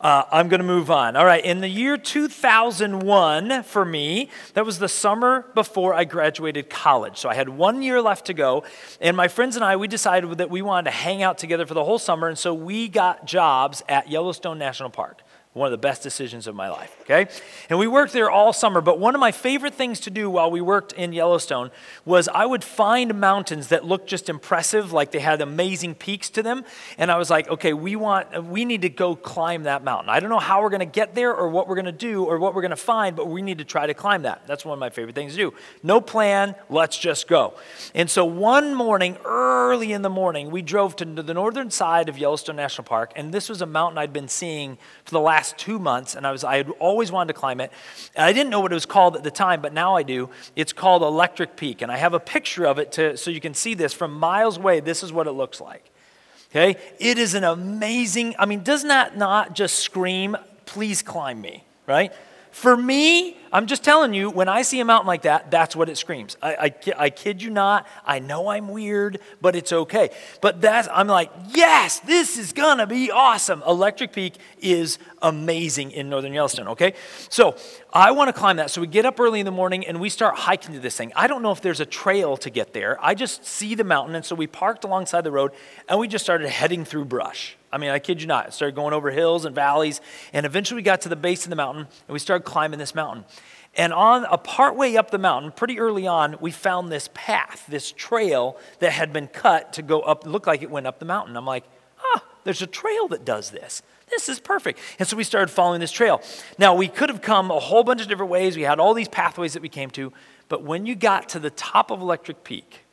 Uh, 0.02 0.24
I'm 0.32 0.48
going 0.48 0.62
to 0.62 0.66
move 0.66 0.90
on. 0.90 1.18
All 1.18 1.26
right, 1.26 1.44
in 1.44 1.60
the 1.60 1.68
year 1.68 1.98
2001, 1.98 3.64
for 3.64 3.84
me, 3.84 4.30
that 4.54 4.66
was 4.66 4.80
the 4.80 4.88
summer 4.88 5.46
before 5.54 5.94
I 5.94 6.06
graduated 6.06 6.70
college. 6.70 7.18
So 7.18 7.28
I 7.28 7.34
had 7.34 7.50
one 7.50 7.82
year 7.82 8.02
left 8.02 8.28
to 8.28 8.34
go. 8.34 8.64
And 9.02 9.18
my 9.18 9.28
friends 9.28 9.58
and 9.58 9.66
I, 9.66 9.76
we 9.76 9.90
decided 9.90 10.38
that 10.38 10.50
we 10.50 10.62
wanted 10.62 10.92
to 10.92 10.96
hang 10.96 11.22
out 11.22 11.38
together 11.38 11.66
for 11.66 11.74
the 11.74 11.84
whole 11.84 12.00
summer. 12.00 12.30
And 12.30 12.38
so 12.38 12.54
we 12.54 12.88
got 12.88 13.26
jobs 13.26 13.84
at 13.90 14.10
Yellowstone 14.10 14.58
National 14.58 14.90
Park 14.90 15.22
one 15.54 15.66
of 15.66 15.72
the 15.72 15.78
best 15.80 16.04
decisions 16.04 16.46
of 16.46 16.54
my 16.54 16.70
life, 16.70 16.96
okay? 17.02 17.28
And 17.72 17.80
we 17.80 17.88
worked 17.88 18.14
there 18.14 18.30
all 18.30 18.54
summer, 18.54 18.82
but 18.82 19.00
one 19.00 19.16
of 19.16 19.20
my 19.20 19.32
favorite 19.32 19.74
things 19.74 20.00
to 20.02 20.12
do 20.12 20.30
while 20.30 20.52
we 20.52 20.62
worked 20.62 20.94
in 20.94 21.12
Yellowstone 21.12 21.72
was 22.06 22.28
I 22.28 22.46
would 22.46 22.64
find 22.64 23.20
mountains 23.20 23.70
that 23.70 23.84
looked 23.84 24.08
just 24.08 24.30
impressive, 24.30 24.94
like 24.94 25.10
they 25.10 25.20
had 25.20 25.42
amazing 25.42 25.96
peaks 25.96 26.30
to 26.32 26.44
them, 26.44 26.66
and 27.00 27.12
I 27.12 27.18
was 27.18 27.32
like, 27.32 27.50
okay, 27.50 27.74
we 27.74 27.96
want 27.96 28.46
we 28.46 28.64
need 28.64 28.84
to 28.84 28.90
go 28.90 29.16
climb 29.16 29.64
that 29.64 29.84
mountain. 29.84 30.10
I 30.10 30.20
don't 30.20 30.30
know 30.30 30.38
how 30.40 30.62
we're 30.62 30.70
going 30.70 30.82
to 30.82 30.86
get 30.86 31.16
there 31.16 31.34
or 31.34 31.50
what 31.50 31.68
we're 31.68 31.76
going 31.76 31.86
to 31.86 31.92
do 31.92 32.26
or 32.26 32.38
what 32.38 32.54
we're 32.54 32.62
going 32.62 32.70
to 32.70 32.76
find, 32.76 33.16
but 33.16 33.28
we 33.28 33.42
need 33.42 33.58
to 33.58 33.66
try 33.66 33.88
to 33.88 33.96
climb 33.96 34.22
that. 34.22 34.46
That's 34.46 34.64
one 34.64 34.74
of 34.74 34.80
my 34.80 34.92
favorite 34.92 35.16
things 35.16 35.32
to 35.32 35.38
do. 35.38 35.54
No 35.82 36.00
plan, 36.00 36.54
let's 36.70 36.98
just 36.98 37.28
go. 37.28 37.56
And 37.96 38.08
so 38.08 38.24
one 38.24 38.76
morning, 38.76 39.18
early 39.26 39.94
in 39.94 40.04
the 40.04 40.10
morning, 40.12 40.52
we 40.52 40.62
drove 40.62 40.96
to 40.98 41.06
the 41.06 41.34
northern 41.34 41.72
side 41.72 42.08
of 42.08 42.20
Yellowstone 42.20 42.56
National 42.56 42.86
Park, 42.86 43.14
and 43.16 43.34
this 43.34 43.50
was 43.50 43.64
a 43.64 43.66
mountain 43.66 43.98
I'd 43.98 44.14
been 44.14 44.28
seeing 44.28 44.78
for 45.06 45.12
the 45.12 45.20
last 45.20 45.39
last 45.40 45.58
two 45.58 45.80
months, 45.80 46.16
and 46.16 46.28
I, 46.28 46.34
was, 46.34 46.44
I 46.44 46.58
had 46.58 46.70
always 46.80 47.14
wanted 47.14 47.34
to 47.34 47.40
climb 47.40 47.62
it. 47.62 47.72
And 48.14 48.26
I 48.26 48.34
didn't 48.34 48.50
know 48.50 48.60
what 48.60 48.74
it 48.74 48.76
was 48.76 48.86
called 48.86 49.16
at 49.16 49.24
the 49.24 49.32
time, 49.32 49.62
but 49.62 49.72
now 49.72 49.96
I 49.96 50.04
do. 50.04 50.30
It's 50.54 50.74
called 50.74 51.02
Electric 51.02 51.56
Peak, 51.56 51.82
and 51.82 51.90
I 51.90 51.96
have 51.96 52.14
a 52.14 52.20
picture 52.20 52.66
of 52.66 52.78
it 52.78 52.92
to, 52.94 53.16
so 53.16 53.32
you 53.32 53.40
can 53.40 53.54
see 53.54 53.74
this 53.74 53.94
from 53.94 54.12
miles 54.12 54.58
away. 54.58 54.82
This 54.82 55.02
is 55.02 55.14
what 55.14 55.28
it 55.28 55.32
looks 55.32 55.62
like. 55.62 55.90
Okay? 56.52 56.78
It 57.00 57.18
is 57.18 57.36
an 57.36 57.46
amazing, 57.46 58.36
I 58.38 58.46
mean, 58.48 58.64
does 58.64 58.84
that 58.84 59.16
not 59.16 59.56
just 59.56 59.76
scream, 59.80 60.36
please 60.66 61.02
climb 61.02 61.40
me, 61.40 61.64
right? 61.88 62.12
For 62.60 62.76
me, 62.76 63.38
I'm 63.54 63.68
just 63.68 63.86
telling 63.86 64.14
you, 64.14 64.30
when 64.30 64.50
I 64.50 64.64
see 64.64 64.82
a 64.82 64.86
mountain 64.86 65.08
like 65.08 65.22
that, 65.22 65.50
that's 65.50 65.78
what 65.78 65.88
it 65.88 65.98
screams. 65.98 66.36
I, 66.42 66.56
I, 66.56 66.94
I, 67.06 67.10
kid 67.10 67.42
you 67.42 67.50
not. 67.50 67.88
I 68.06 68.20
know 68.20 68.50
I'm 68.50 68.68
weird, 68.68 69.20
but 69.40 69.56
it's 69.56 69.72
okay. 69.72 70.10
But 70.42 70.60
that's, 70.60 70.90
I'm 70.92 71.08
like, 71.08 71.32
yes, 71.52 72.02
this 72.02 72.38
is 72.38 72.52
gonna 72.52 72.86
be 72.86 73.12
awesome. 73.12 73.64
Electric 73.66 74.12
Peak 74.12 74.34
is 74.60 75.00
amazing 75.22 75.92
in 75.92 76.10
northern 76.10 76.34
Yellowstone, 76.34 76.68
okay? 76.68 76.96
So 77.30 77.56
I 77.94 78.12
wanna 78.12 78.34
climb 78.34 78.58
that. 78.58 78.72
So 78.72 78.82
we 78.82 78.88
get 78.88 79.06
up 79.06 79.22
early 79.22 79.40
in 79.40 79.46
the 79.46 79.54
morning 79.54 79.88
and 79.88 80.02
we 80.02 80.10
start 80.10 80.36
hiking 80.36 80.74
to 80.74 80.82
this 80.82 80.98
thing. 80.98 81.14
I 81.16 81.28
don't 81.28 81.42
know 81.42 81.54
if 81.54 81.62
there's 81.62 81.80
a 81.80 81.86
trail 81.86 82.36
to 82.36 82.50
get 82.50 82.74
there. 82.74 82.98
I 83.02 83.16
just 83.16 83.46
see 83.46 83.74
the 83.74 83.86
mountain. 83.86 84.16
And 84.16 84.26
so 84.26 84.36
we 84.36 84.48
parked 84.48 84.84
alongside 84.84 85.22
the 85.22 85.32
road 85.32 85.54
and 85.88 85.98
we 85.98 86.10
just 86.10 86.26
started 86.26 86.50
heading 86.50 86.84
through 86.84 87.06
brush. 87.06 87.56
I 87.72 87.78
mean, 87.78 87.90
I 87.90 88.00
kid 88.00 88.22
you 88.22 88.28
not. 88.28 88.48
I 88.48 88.50
started 88.50 88.76
going 88.76 88.94
over 88.94 89.12
hills 89.12 89.46
and 89.46 89.54
valleys, 89.54 90.02
and 90.34 90.46
eventually 90.46 90.78
we 90.78 90.84
got 90.84 91.02
to 91.02 91.10
the 91.10 91.16
base 91.16 91.44
of 91.44 91.50
the 91.50 91.56
mountain, 91.56 91.82
and 91.82 92.14
we 92.14 92.20
started 92.20 92.44
climbing 92.44 92.80
this 92.80 92.96
mountain. 92.96 93.26
And 93.78 93.94
on 93.94 94.26
a 94.26 94.38
part 94.38 94.76
way 94.76 94.98
up 94.98 95.12
the 95.12 95.20
mountain, 95.20 95.52
pretty 95.52 95.80
early 95.80 96.08
on, 96.08 96.38
we 96.42 96.52
found 96.52 96.92
this 96.92 97.10
path, 97.14 97.66
this 97.70 97.92
trail 97.92 98.58
that 98.80 98.92
had 98.92 99.14
been 99.14 99.28
cut 99.28 99.74
to 99.74 99.82
go 99.82 100.02
up, 100.02 100.26
looked 100.26 100.48
like 100.48 100.62
it 100.64 100.72
went 100.72 100.88
up 100.88 101.00
the 101.00 101.06
mountain. 101.06 101.38
I'm 101.38 101.46
like, 101.46 101.66
ah, 102.04 102.24
there's 102.44 102.62
a 102.62 102.68
trail 102.68 103.08
that 103.10 103.26
does 103.26 103.52
this. 103.52 103.84
This 104.10 104.28
is 104.28 104.40
perfect. 104.40 104.80
And 104.98 105.08
so 105.08 105.16
we 105.16 105.24
started 105.24 105.50
following 105.52 105.80
this 105.80 105.92
trail. 105.92 106.22
Now, 106.58 106.74
we 106.74 106.88
could 106.88 107.10
have 107.10 107.22
come 107.22 107.52
a 107.52 107.60
whole 107.60 107.84
bunch 107.84 108.02
of 108.02 108.08
different 108.08 108.32
ways. 108.32 108.58
We 108.58 108.64
had 108.64 108.80
all 108.80 108.96
these 108.96 109.08
pathways 109.08 109.54
that 109.54 109.62
we 109.62 109.70
came 109.70 109.92
to. 109.92 110.12
But 110.48 110.64
when 110.64 110.88
you 110.88 110.96
got 110.96 111.30
to 111.30 111.40
the 111.40 111.52
top 111.52 111.92
of 111.92 112.02
Electric 112.02 112.44
Peak, 112.44 112.86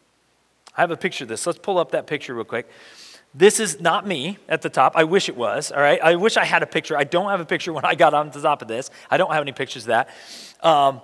I 0.77 0.83
have 0.83 0.91
a 0.91 0.97
picture 0.97 1.25
of 1.25 1.29
this. 1.29 1.47
Let's 1.47 1.59
pull 1.59 1.79
up 1.79 1.93
that 1.93 2.07
picture 2.07 2.35
real 2.35 2.45
quick. 2.45 2.69
This 3.35 3.61
is 3.61 3.81
not 3.81 4.07
me 4.07 4.39
at 4.49 4.63
the 4.63 4.71
top. 4.71 4.93
I 4.97 5.05
wish 5.05 5.29
it 5.29 5.37
was, 5.37 5.71
all 5.71 5.81
right? 5.81 6.01
I 6.03 6.17
wish 6.17 6.37
I 6.37 6.45
had 6.45 6.63
a 6.63 6.67
picture. 6.67 6.97
I 6.97 7.05
don't 7.05 7.29
have 7.29 7.41
a 7.41 7.45
picture 7.45 7.73
when 7.73 7.85
I 7.85 7.95
got 7.95 8.15
on 8.15 8.31
the 8.31 8.41
top 8.41 8.63
of 8.63 8.69
this. 8.69 8.91
I 9.11 9.19
don't 9.19 9.31
have 9.33 9.43
any 9.43 9.53
pictures 9.53 9.83
of 9.83 9.89
that. 9.89 10.09
Um, 10.63 11.03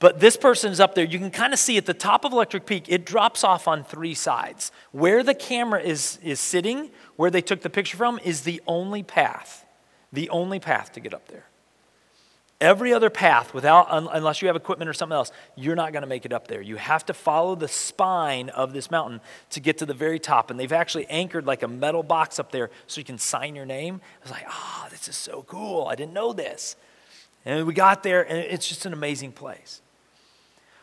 but 0.00 0.18
this 0.18 0.36
person 0.36 0.72
is 0.72 0.80
up 0.80 0.94
there. 0.94 1.04
You 1.04 1.18
can 1.18 1.30
kind 1.30 1.52
of 1.52 1.58
see 1.58 1.76
at 1.76 1.86
the 1.86 1.94
top 1.94 2.24
of 2.24 2.32
Electric 2.32 2.64
Peak, 2.66 2.86
it 2.88 3.04
drops 3.04 3.44
off 3.44 3.68
on 3.68 3.84
three 3.84 4.14
sides. 4.14 4.72
Where 4.92 5.22
the 5.22 5.34
camera 5.34 5.80
is, 5.80 6.18
is 6.22 6.40
sitting, 6.40 6.90
where 7.16 7.30
they 7.30 7.42
took 7.42 7.60
the 7.60 7.70
picture 7.70 7.98
from, 7.98 8.18
is 8.24 8.40
the 8.40 8.62
only 8.66 9.02
path, 9.02 9.64
the 10.12 10.30
only 10.30 10.58
path 10.58 10.92
to 10.92 11.00
get 11.00 11.12
up 11.12 11.28
there. 11.28 11.44
Every 12.60 12.92
other 12.92 13.08
path, 13.08 13.54
without 13.54 13.86
unless 13.90 14.42
you 14.42 14.48
have 14.48 14.56
equipment 14.56 14.88
or 14.88 14.92
something 14.92 15.16
else, 15.16 15.32
you're 15.56 15.76
not 15.76 15.92
going 15.92 16.02
to 16.02 16.08
make 16.08 16.26
it 16.26 16.32
up 16.32 16.46
there. 16.46 16.60
You 16.60 16.76
have 16.76 17.06
to 17.06 17.14
follow 17.14 17.54
the 17.54 17.68
spine 17.68 18.50
of 18.50 18.74
this 18.74 18.90
mountain 18.90 19.22
to 19.50 19.60
get 19.60 19.78
to 19.78 19.86
the 19.86 19.94
very 19.94 20.18
top. 20.18 20.50
And 20.50 20.60
they've 20.60 20.70
actually 20.70 21.06
anchored 21.06 21.46
like 21.46 21.62
a 21.62 21.68
metal 21.68 22.02
box 22.02 22.38
up 22.38 22.52
there 22.52 22.70
so 22.86 23.00
you 23.00 23.04
can 23.06 23.16
sign 23.16 23.56
your 23.56 23.64
name. 23.64 24.02
I 24.20 24.22
was 24.24 24.30
like, 24.30 24.44
oh, 24.46 24.88
this 24.90 25.08
is 25.08 25.16
so 25.16 25.42
cool. 25.48 25.86
I 25.86 25.94
didn't 25.94 26.12
know 26.12 26.34
this. 26.34 26.76
And 27.46 27.66
we 27.66 27.72
got 27.72 28.02
there, 28.02 28.28
and 28.28 28.36
it's 28.36 28.68
just 28.68 28.84
an 28.84 28.92
amazing 28.92 29.32
place. 29.32 29.80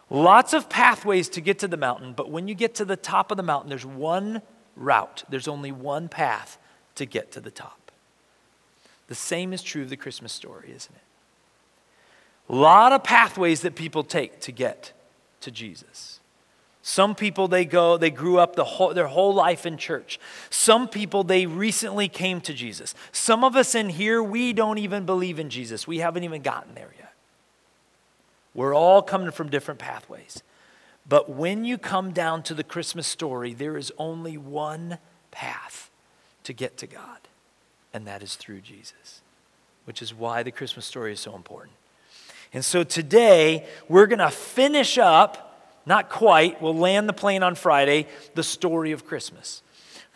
Lots 0.09 0.53
of 0.53 0.69
pathways 0.69 1.29
to 1.29 1.41
get 1.41 1.59
to 1.59 1.67
the 1.67 1.77
mountain, 1.77 2.13
but 2.13 2.31
when 2.31 2.47
you 2.47 2.55
get 2.55 2.73
to 2.75 2.85
the 2.85 2.95
top 2.95 3.29
of 3.29 3.37
the 3.37 3.43
mountain, 3.43 3.69
there's 3.69 3.85
one 3.85 4.41
route, 4.75 5.23
there's 5.29 5.47
only 5.47 5.71
one 5.71 6.07
path 6.07 6.57
to 6.95 7.05
get 7.05 7.31
to 7.33 7.39
the 7.39 7.51
top. 7.51 7.91
The 9.07 9.15
same 9.15 9.53
is 9.53 9.61
true 9.61 9.83
of 9.83 9.89
the 9.89 9.97
Christmas 9.97 10.33
story, 10.33 10.71
isn't 10.75 10.95
it? 10.95 11.01
A 12.49 12.55
lot 12.55 12.93
of 12.93 13.03
pathways 13.03 13.61
that 13.61 13.75
people 13.75 14.03
take 14.03 14.39
to 14.41 14.51
get 14.51 14.93
to 15.41 15.51
Jesus. 15.51 16.19
Some 16.81 17.15
people 17.15 17.49
they 17.49 17.65
go, 17.65 17.97
they 17.97 18.09
grew 18.09 18.39
up 18.39 18.55
the 18.55 18.63
whole, 18.63 18.93
their 18.93 19.07
whole 19.07 19.33
life 19.33 19.65
in 19.65 19.77
church. 19.77 20.19
Some 20.49 20.87
people 20.87 21.25
they 21.25 21.45
recently 21.45 22.07
came 22.07 22.39
to 22.41 22.53
Jesus. 22.53 22.95
Some 23.11 23.43
of 23.43 23.57
us 23.57 23.75
in 23.75 23.89
here, 23.89 24.23
we 24.23 24.53
don't 24.53 24.77
even 24.77 25.05
believe 25.05 25.37
in 25.37 25.49
Jesus. 25.49 25.85
We 25.85 25.97
haven't 25.97 26.23
even 26.23 26.41
gotten 26.41 26.75
there 26.75 26.93
yet. 26.97 27.13
We're 28.53 28.73
all 28.73 29.01
coming 29.01 29.31
from 29.31 29.49
different 29.49 29.81
pathways. 29.81 30.41
But 31.07 31.29
when 31.29 31.65
you 31.65 31.77
come 31.77 32.11
down 32.11 32.43
to 32.43 32.53
the 32.53 32.63
Christmas 32.63 33.05
story, 33.05 33.53
there 33.53 33.77
is 33.77 33.91
only 33.97 34.37
one 34.37 34.97
path 35.31 35.89
to 36.43 36.53
get 36.53 36.77
to 36.77 36.87
God, 36.87 37.19
and 37.93 38.07
that 38.07 38.23
is 38.23 38.35
through 38.35 38.61
Jesus, 38.61 39.21
which 39.83 40.01
is 40.01 40.13
why 40.13 40.41
the 40.41 40.51
Christmas 40.51 40.85
story 40.85 41.11
is 41.11 41.19
so 41.19 41.35
important. 41.35 41.73
And 42.53 42.63
so 42.63 42.83
today, 42.83 43.65
we're 43.87 44.07
going 44.07 44.19
to 44.19 44.31
finish 44.31 44.97
up, 44.97 45.79
not 45.85 46.09
quite, 46.09 46.61
we'll 46.61 46.75
land 46.75 47.07
the 47.07 47.13
plane 47.13 47.43
on 47.43 47.55
Friday, 47.55 48.07
the 48.35 48.43
story 48.43 48.91
of 48.91 49.05
Christmas. 49.05 49.61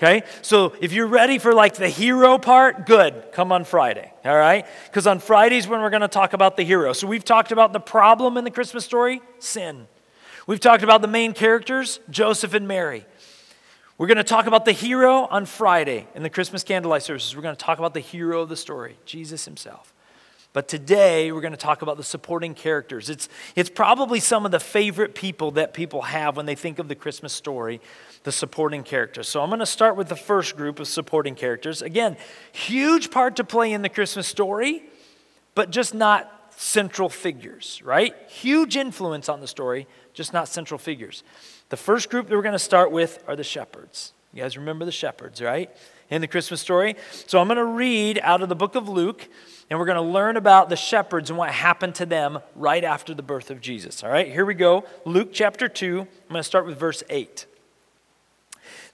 Okay? 0.02 0.24
So 0.42 0.74
if 0.82 0.94
you're 0.94 1.08
ready 1.08 1.38
for 1.38 1.54
like 1.54 1.76
the 1.76 1.90
hero 1.90 2.38
part, 2.38 2.88
good. 2.88 3.32
Come 3.34 3.52
on 3.52 3.66
Friday. 3.66 4.12
All 4.26 4.36
right? 4.36 4.66
Because 4.86 5.06
on 5.06 5.20
Fridays 5.20 5.68
when 5.68 5.82
we're 5.82 5.92
going 5.92 6.02
to 6.02 6.08
talk 6.08 6.34
about 6.34 6.58
the 6.58 6.64
hero. 6.64 6.94
So 6.94 7.06
we've 7.06 7.24
talked 7.24 7.52
about 7.52 7.72
the 7.72 7.80
problem 7.80 8.38
in 8.38 8.44
the 8.44 8.52
Christmas 8.52 8.84
story, 8.84 9.22
sin. 9.38 9.88
We've 10.48 10.60
talked 10.60 10.84
about 10.84 11.02
the 11.02 11.08
main 11.08 11.34
characters, 11.34 12.00
Joseph 12.10 12.56
and 12.56 12.68
Mary. 12.68 13.06
We're 14.00 14.08
going 14.08 14.18
to 14.18 14.24
talk 14.24 14.48
about 14.48 14.66
the 14.66 14.72
hero 14.72 15.28
on 15.28 15.46
Friday 15.46 16.08
in 16.16 16.24
the 16.24 16.30
Christmas 16.32 16.64
candlelight 16.64 17.04
services. 17.04 17.36
We're 17.36 17.44
going 17.44 17.56
to 17.56 17.64
talk 17.64 17.78
about 17.78 17.94
the 17.94 18.00
hero 18.00 18.42
of 18.42 18.50
the 18.50 18.56
story, 18.56 18.98
Jesus 19.06 19.46
himself. 19.46 19.94
But 20.53 20.67
today 20.67 21.31
we're 21.31 21.41
going 21.41 21.53
to 21.53 21.58
talk 21.58 21.81
about 21.81 21.96
the 21.96 22.03
supporting 22.03 22.53
characters. 22.53 23.10
It's, 23.10 23.29
it's 23.55 23.70
probably 23.70 24.20
some 24.20 24.46
of 24.46 24.51
the 24.51 24.60
favorite 24.60 25.15
people 25.15 25.51
that 25.51 25.74
people 25.74 26.01
have 26.01 26.36
when 26.36 26.46
they 26.46 26.55
think 26.55 26.77
of 26.77 26.89
the 26.89 26.96
Christmas 26.96 27.31
story, 27.31 27.79
the 28.24 28.34
supporting 28.34 28.84
characters. 28.84 29.29
So 29.29 29.41
I'm 29.41 29.50
going 29.50 29.60
to 29.60 29.65
start 29.65 29.96
with 29.96 30.10
the 30.10 30.15
first 30.15 30.58
group 30.58 30.79
of 30.79 30.89
supporting 30.89 31.36
characters. 31.36 31.81
Again, 31.81 32.17
huge 32.51 33.12
part 33.12 33.38
to 33.38 33.46
play 33.46 33.72
in 33.72 33.81
the 33.81 33.89
Christmas 33.89 34.27
story, 34.27 34.84
but 35.55 35.70
just 35.70 35.93
not 35.93 36.53
central 36.58 37.08
figures, 37.08 37.81
right? 37.86 38.13
Huge 38.27 38.75
influence 38.75 39.29
on 39.29 39.39
the 39.39 39.48
story, 39.48 39.88
just 40.13 40.34
not 40.34 40.50
central 40.50 40.77
figures. 40.77 41.24
The 41.70 41.77
first 41.77 42.10
group 42.10 42.27
that 42.27 42.36
we're 42.36 42.41
going 42.41 42.51
to 42.51 42.60
start 42.60 42.91
with 42.91 43.24
are 43.25 43.38
the 43.38 43.43
shepherds. 43.43 44.12
You 44.34 44.43
guys 44.43 44.58
remember 44.58 44.84
the 44.84 44.91
shepherds, 44.91 45.41
right? 45.41 45.70
In 46.10 46.22
the 46.22 46.27
Christmas 46.27 46.62
story. 46.62 46.96
So 47.27 47.39
I'm 47.39 47.48
going 47.48 47.58
to 47.58 47.65
read 47.65 48.20
out 48.22 48.41
of 48.41 48.50
the 48.50 48.55
book 48.55 48.75
of 48.75 48.89
Luke, 48.89 49.27
and 49.72 49.80
we're 49.80 49.86
going 49.86 49.96
to 49.96 50.01
learn 50.01 50.36
about 50.36 50.68
the 50.68 50.75
shepherds 50.75 51.30
and 51.30 51.40
what 51.40 51.50
happened 51.50 51.96
to 51.96 52.06
them 52.06 52.40
right 52.58 52.84
after 52.84 53.13
the 53.13 53.24
birth 53.24 53.50
of 53.50 53.62
Jesus. 53.62 54.04
All 54.04 54.10
right, 54.12 54.28
here 54.28 54.44
we 54.44 54.54
go. 54.54 54.84
Luke 55.06 55.30
chapter 55.32 55.70
2. 55.70 56.01
I'm 56.01 56.08
going 56.28 56.40
to 56.40 56.44
start 56.44 56.66
with 56.66 56.78
verse 56.78 57.04
8. 57.10 57.46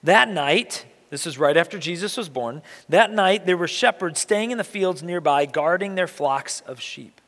That 0.04 0.30
night, 0.30 0.86
this 1.10 1.26
is 1.26 1.36
right 1.36 1.56
after 1.56 1.80
Jesus 1.80 2.16
was 2.16 2.28
born, 2.28 2.62
that 2.88 3.10
night 3.10 3.44
there 3.44 3.56
were 3.56 3.66
shepherds 3.66 4.20
staying 4.20 4.52
in 4.52 4.58
the 4.58 4.62
fields 4.62 5.02
nearby, 5.02 5.46
guarding 5.46 5.96
their 5.96 6.06
flocks 6.06 6.60
of 6.60 6.80
sheep. 6.80 7.20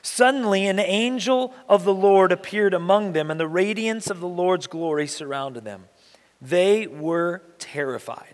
Suddenly, 0.00 0.66
an 0.66 0.78
angel 0.78 1.52
of 1.68 1.84
the 1.84 1.92
Lord 1.92 2.32
appeared 2.32 2.72
among 2.72 3.12
them, 3.12 3.30
and 3.30 3.38
the 3.38 3.46
radiance 3.46 4.08
of 4.08 4.20
the 4.20 4.26
Lord's 4.26 4.68
glory 4.68 5.06
surrounded 5.06 5.64
them. 5.64 5.84
They 6.40 6.86
were 6.86 7.42
terrified. 7.58 8.33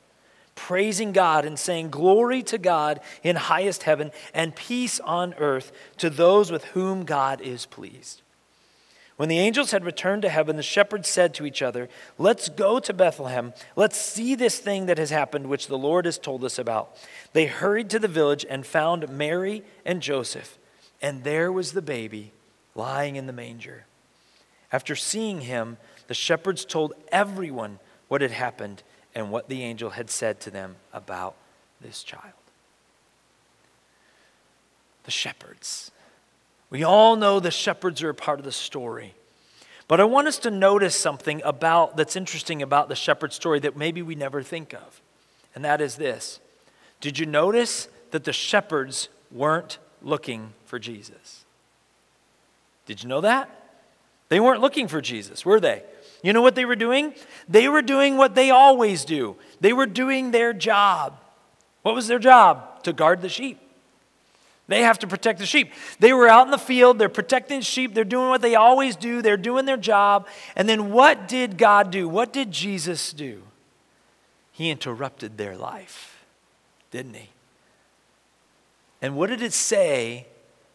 praising 0.67 1.11
God 1.11 1.43
and 1.43 1.57
saying, 1.57 1.89
Glory 1.89 2.43
to 2.43 2.59
God 2.59 2.99
in 3.23 3.35
highest 3.35 3.83
heaven, 3.83 4.11
and 4.31 4.55
peace 4.55 4.99
on 4.99 5.33
earth 5.39 5.71
to 5.97 6.09
those 6.09 6.51
with 6.51 6.65
whom 6.65 7.03
God 7.03 7.41
is 7.41 7.65
pleased. 7.65 8.21
When 9.17 9.27
the 9.27 9.39
angels 9.39 9.71
had 9.71 9.83
returned 9.83 10.21
to 10.21 10.29
heaven, 10.29 10.57
the 10.57 10.63
shepherds 10.63 11.09
said 11.09 11.33
to 11.33 11.45
each 11.45 11.63
other, 11.63 11.89
Let's 12.19 12.47
go 12.47 12.79
to 12.79 12.93
Bethlehem. 12.93 13.53
Let's 13.75 13.97
see 13.97 14.35
this 14.35 14.59
thing 14.59 14.85
that 14.85 14.99
has 14.99 15.09
happened, 15.09 15.47
which 15.47 15.67
the 15.67 15.77
Lord 15.77 16.05
has 16.05 16.19
told 16.19 16.43
us 16.43 16.59
about. 16.59 16.95
They 17.33 17.47
hurried 17.47 17.89
to 17.89 17.99
the 17.99 18.07
village 18.07 18.45
and 18.47 18.65
found 18.65 19.09
Mary 19.09 19.63
and 19.83 20.01
Joseph, 20.01 20.59
and 21.01 21.23
there 21.23 21.51
was 21.51 21.73
the 21.73 21.81
baby 21.81 22.33
lying 22.75 23.15
in 23.15 23.25
the 23.25 23.33
manger. 23.33 23.85
After 24.71 24.95
seeing 24.95 25.41
him, 25.41 25.77
the 26.07 26.13
shepherds 26.13 26.65
told 26.65 26.93
everyone 27.11 27.79
what 28.07 28.21
had 28.21 28.31
happened 28.31 28.83
and 29.13 29.31
what 29.31 29.49
the 29.49 29.63
angel 29.63 29.91
had 29.91 30.09
said 30.09 30.39
to 30.41 30.51
them 30.51 30.75
about 30.93 31.35
this 31.81 32.03
child. 32.03 32.33
The 35.03 35.11
shepherds. 35.11 35.91
We 36.69 36.83
all 36.83 37.15
know 37.15 37.39
the 37.39 37.51
shepherds 37.51 38.01
are 38.03 38.09
a 38.09 38.15
part 38.15 38.39
of 38.39 38.45
the 38.45 38.51
story. 38.51 39.13
But 39.87 39.99
I 39.99 40.05
want 40.05 40.27
us 40.27 40.37
to 40.39 40.51
notice 40.51 40.95
something 40.95 41.41
about 41.43 41.97
that's 41.97 42.15
interesting 42.15 42.61
about 42.61 42.87
the 42.87 42.95
shepherd 42.95 43.33
story 43.33 43.59
that 43.59 43.75
maybe 43.75 44.01
we 44.01 44.15
never 44.15 44.41
think 44.41 44.73
of. 44.73 45.01
And 45.53 45.65
that 45.65 45.81
is 45.81 45.95
this. 45.95 46.39
Did 47.01 47.19
you 47.19 47.25
notice 47.25 47.89
that 48.11 48.23
the 48.23 48.31
shepherds 48.31 49.09
weren't 49.31 49.79
looking 50.01 50.53
for 50.65 50.79
Jesus? 50.79 51.43
Did 52.85 53.03
you 53.03 53.09
know 53.09 53.21
that? 53.21 53.49
They 54.29 54.39
weren't 54.39 54.61
looking 54.61 54.87
for 54.87 55.01
Jesus, 55.01 55.45
were 55.45 55.59
they? 55.59 55.83
You 56.21 56.33
know 56.33 56.41
what 56.41 56.55
they 56.55 56.65
were 56.65 56.75
doing? 56.75 57.13
They 57.49 57.67
were 57.67 57.81
doing 57.81 58.17
what 58.17 58.35
they 58.35 58.51
always 58.51 59.05
do. 59.05 59.35
They 59.59 59.73
were 59.73 59.87
doing 59.87 60.31
their 60.31 60.53
job. 60.53 61.17
What 61.81 61.95
was 61.95 62.07
their 62.07 62.19
job? 62.19 62.83
To 62.83 62.93
guard 62.93 63.21
the 63.21 63.29
sheep. 63.29 63.59
They 64.67 64.83
have 64.83 64.99
to 64.99 65.07
protect 65.07 65.39
the 65.39 65.45
sheep. 65.45 65.71
They 65.99 66.13
were 66.13 66.29
out 66.29 66.47
in 66.47 66.51
the 66.51 66.57
field, 66.57 66.97
they're 66.97 67.09
protecting 67.09 67.59
sheep, 67.61 67.93
they're 67.93 68.05
doing 68.05 68.29
what 68.29 68.41
they 68.41 68.55
always 68.55 68.95
do, 68.95 69.21
they're 69.21 69.35
doing 69.35 69.65
their 69.65 69.75
job. 69.75 70.27
And 70.55 70.69
then 70.69 70.91
what 70.91 71.27
did 71.27 71.57
God 71.57 71.91
do? 71.91 72.07
What 72.07 72.31
did 72.31 72.51
Jesus 72.51 73.11
do? 73.11 73.43
He 74.53 74.69
interrupted 74.69 75.37
their 75.37 75.57
life, 75.57 76.23
didn't 76.89 77.15
he? 77.15 77.29
And 79.01 79.17
what 79.17 79.29
did 79.29 79.41
it 79.41 79.53
say 79.53 80.27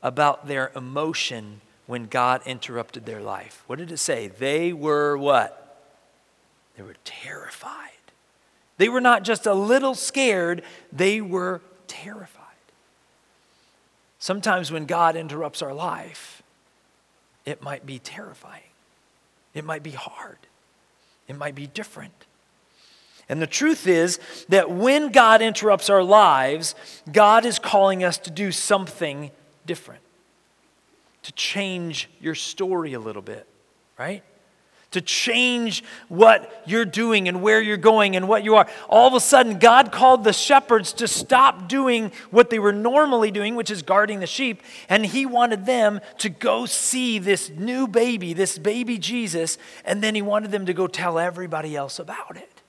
about 0.02 0.46
their 0.46 0.72
emotion 0.76 1.60
when 1.86 2.06
God 2.06 2.42
interrupted 2.46 3.06
their 3.06 3.20
life. 3.20 3.62
What 3.66 3.78
did 3.78 3.92
it 3.92 3.98
say? 3.98 4.28
They 4.28 4.72
were 4.72 5.16
what? 5.16 5.62
They 6.76 6.82
were 6.82 6.96
terrified. 7.04 7.90
They 8.78 8.88
were 8.88 9.00
not 9.00 9.22
just 9.22 9.46
a 9.46 9.54
little 9.54 9.94
scared, 9.94 10.62
they 10.92 11.20
were 11.20 11.62
terrified. 11.86 12.42
Sometimes 14.18 14.70
when 14.70 14.86
God 14.86 15.16
interrupts 15.16 15.62
our 15.62 15.72
life, 15.72 16.42
it 17.44 17.62
might 17.62 17.86
be 17.86 17.98
terrifying. 17.98 18.62
It 19.54 19.64
might 19.64 19.82
be 19.82 19.92
hard. 19.92 20.38
It 21.28 21.36
might 21.36 21.54
be 21.54 21.66
different. 21.66 22.26
And 23.28 23.40
the 23.40 23.46
truth 23.46 23.86
is 23.86 24.20
that 24.48 24.70
when 24.70 25.10
God 25.10 25.42
interrupts 25.42 25.88
our 25.88 26.02
lives, 26.02 26.74
God 27.10 27.46
is 27.46 27.58
calling 27.58 28.04
us 28.04 28.18
to 28.18 28.30
do 28.30 28.52
something 28.52 29.30
different 29.64 30.02
to 31.26 31.32
change 31.32 32.08
your 32.20 32.36
story 32.36 32.92
a 32.92 33.00
little 33.00 33.20
bit, 33.20 33.48
right? 33.98 34.22
To 34.92 35.00
change 35.00 35.82
what 36.06 36.62
you're 36.66 36.84
doing 36.84 37.26
and 37.26 37.42
where 37.42 37.60
you're 37.60 37.76
going 37.76 38.14
and 38.14 38.28
what 38.28 38.44
you 38.44 38.54
are. 38.54 38.68
All 38.88 39.08
of 39.08 39.14
a 39.14 39.18
sudden, 39.18 39.58
God 39.58 39.90
called 39.90 40.22
the 40.22 40.32
shepherds 40.32 40.92
to 40.94 41.08
stop 41.08 41.66
doing 41.66 42.12
what 42.30 42.48
they 42.48 42.60
were 42.60 42.72
normally 42.72 43.32
doing, 43.32 43.56
which 43.56 43.72
is 43.72 43.82
guarding 43.82 44.20
the 44.20 44.26
sheep, 44.28 44.62
and 44.88 45.04
He 45.04 45.26
wanted 45.26 45.66
them 45.66 46.00
to 46.18 46.28
go 46.28 46.64
see 46.64 47.18
this 47.18 47.50
new 47.50 47.88
baby, 47.88 48.32
this 48.32 48.56
baby 48.56 48.96
Jesus, 48.96 49.58
and 49.84 50.04
then 50.04 50.14
He 50.14 50.22
wanted 50.22 50.52
them 50.52 50.64
to 50.66 50.72
go 50.72 50.86
tell 50.86 51.18
everybody 51.18 51.74
else 51.74 51.98
about 51.98 52.36
it. 52.36 52.62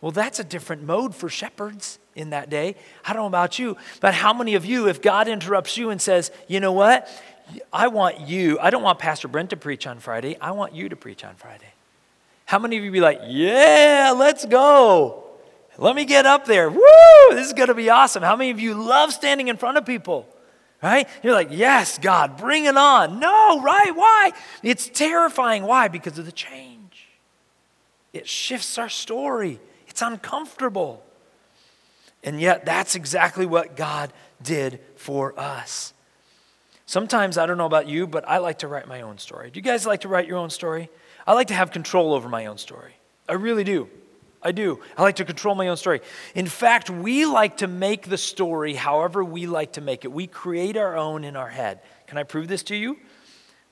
Well, 0.00 0.10
that's 0.10 0.40
a 0.40 0.44
different 0.44 0.82
mode 0.82 1.14
for 1.14 1.28
shepherds 1.28 2.00
in 2.16 2.30
that 2.30 2.50
day. 2.50 2.74
I 3.04 3.12
don't 3.12 3.22
know 3.22 3.26
about 3.28 3.60
you, 3.60 3.76
but 4.00 4.12
how 4.12 4.32
many 4.34 4.56
of 4.56 4.64
you, 4.64 4.88
if 4.88 5.00
God 5.00 5.28
interrupts 5.28 5.76
you 5.76 5.90
and 5.90 6.02
says, 6.02 6.32
you 6.48 6.58
know 6.58 6.72
what, 6.72 7.08
I 7.72 7.88
want 7.88 8.20
you, 8.20 8.58
I 8.60 8.70
don't 8.70 8.82
want 8.82 8.98
Pastor 8.98 9.28
Brent 9.28 9.50
to 9.50 9.56
preach 9.56 9.86
on 9.86 9.98
Friday. 9.98 10.36
I 10.40 10.50
want 10.52 10.74
you 10.74 10.88
to 10.88 10.96
preach 10.96 11.24
on 11.24 11.34
Friday. 11.36 11.72
How 12.44 12.58
many 12.58 12.76
of 12.76 12.84
you 12.84 12.90
be 12.90 13.00
like, 13.00 13.20
yeah, 13.26 14.14
let's 14.16 14.44
go? 14.44 15.24
Let 15.78 15.94
me 15.94 16.04
get 16.04 16.26
up 16.26 16.46
there. 16.46 16.70
Woo, 16.70 16.80
this 17.30 17.46
is 17.46 17.52
going 17.52 17.68
to 17.68 17.74
be 17.74 17.90
awesome. 17.90 18.22
How 18.22 18.36
many 18.36 18.50
of 18.50 18.60
you 18.60 18.74
love 18.74 19.12
standing 19.12 19.48
in 19.48 19.56
front 19.56 19.78
of 19.78 19.84
people? 19.84 20.26
Right? 20.82 21.08
You're 21.22 21.32
like, 21.32 21.48
yes, 21.50 21.98
God, 21.98 22.36
bring 22.36 22.66
it 22.66 22.76
on. 22.76 23.18
No, 23.18 23.60
right? 23.62 23.94
Why? 23.94 24.32
It's 24.62 24.88
terrifying. 24.88 25.64
Why? 25.64 25.88
Because 25.88 26.18
of 26.18 26.26
the 26.26 26.32
change. 26.32 27.08
It 28.12 28.28
shifts 28.28 28.78
our 28.78 28.88
story, 28.88 29.60
it's 29.88 30.02
uncomfortable. 30.02 31.02
And 32.22 32.40
yet, 32.40 32.64
that's 32.64 32.96
exactly 32.96 33.46
what 33.46 33.76
God 33.76 34.12
did 34.42 34.80
for 34.96 35.38
us. 35.38 35.92
Sometimes, 36.86 37.36
I 37.36 37.46
don't 37.46 37.58
know 37.58 37.66
about 37.66 37.88
you, 37.88 38.06
but 38.06 38.26
I 38.28 38.38
like 38.38 38.60
to 38.60 38.68
write 38.68 38.86
my 38.86 39.00
own 39.00 39.18
story. 39.18 39.50
Do 39.50 39.58
you 39.58 39.62
guys 39.62 39.86
like 39.86 40.02
to 40.02 40.08
write 40.08 40.28
your 40.28 40.38
own 40.38 40.50
story? 40.50 40.88
I 41.26 41.34
like 41.34 41.48
to 41.48 41.54
have 41.54 41.72
control 41.72 42.14
over 42.14 42.28
my 42.28 42.46
own 42.46 42.58
story. 42.58 42.94
I 43.28 43.32
really 43.32 43.64
do. 43.64 43.88
I 44.40 44.52
do. 44.52 44.80
I 44.96 45.02
like 45.02 45.16
to 45.16 45.24
control 45.24 45.56
my 45.56 45.66
own 45.66 45.76
story. 45.76 46.00
In 46.36 46.46
fact, 46.46 46.88
we 46.88 47.26
like 47.26 47.56
to 47.56 47.66
make 47.66 48.08
the 48.08 48.16
story 48.16 48.74
however 48.74 49.24
we 49.24 49.46
like 49.46 49.72
to 49.72 49.80
make 49.80 50.04
it. 50.04 50.12
We 50.12 50.28
create 50.28 50.76
our 50.76 50.96
own 50.96 51.24
in 51.24 51.34
our 51.34 51.48
head. 51.48 51.80
Can 52.06 52.18
I 52.18 52.22
prove 52.22 52.46
this 52.46 52.62
to 52.64 52.76
you? 52.76 52.96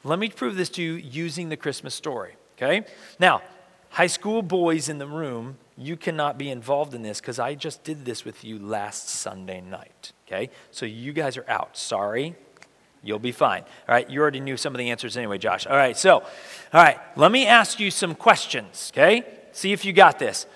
Let 0.02 0.18
me 0.18 0.28
prove 0.28 0.56
this 0.56 0.68
to 0.70 0.82
you 0.82 0.94
using 0.94 1.48
the 1.48 1.56
Christmas 1.56 1.94
story, 1.94 2.34
okay? 2.56 2.84
Now, 3.20 3.42
high 3.90 4.08
school 4.08 4.42
boys 4.42 4.88
in 4.88 4.98
the 4.98 5.06
room, 5.06 5.56
you 5.76 5.96
cannot 5.96 6.36
be 6.36 6.50
involved 6.50 6.94
in 6.94 7.02
this 7.02 7.20
because 7.20 7.38
I 7.38 7.54
just 7.54 7.84
did 7.84 8.04
this 8.04 8.24
with 8.24 8.44
you 8.44 8.58
last 8.58 9.08
Sunday 9.08 9.60
night. 9.60 10.12
Okay? 10.26 10.50
So 10.72 10.86
you 10.86 11.12
guys 11.12 11.36
are 11.36 11.48
out. 11.48 11.76
Sorry. 11.76 12.34
You'll 13.04 13.18
be 13.18 13.32
fine. 13.32 13.62
All 13.88 13.94
right? 13.94 14.08
You 14.08 14.20
already 14.20 14.40
knew 14.40 14.56
some 14.56 14.74
of 14.74 14.78
the 14.78 14.90
answers 14.90 15.16
anyway, 15.16 15.38
Josh. 15.38 15.66
All 15.66 15.76
right. 15.76 15.96
So, 15.96 16.20
all 16.20 16.24
right. 16.72 16.98
Let 17.16 17.30
me 17.30 17.46
ask 17.46 17.78
you 17.78 17.90
some 17.90 18.14
questions. 18.14 18.90
Okay? 18.92 19.24
See 19.52 19.72
if 19.72 19.84
you 19.84 19.92
got 19.92 20.18
this. 20.18 20.46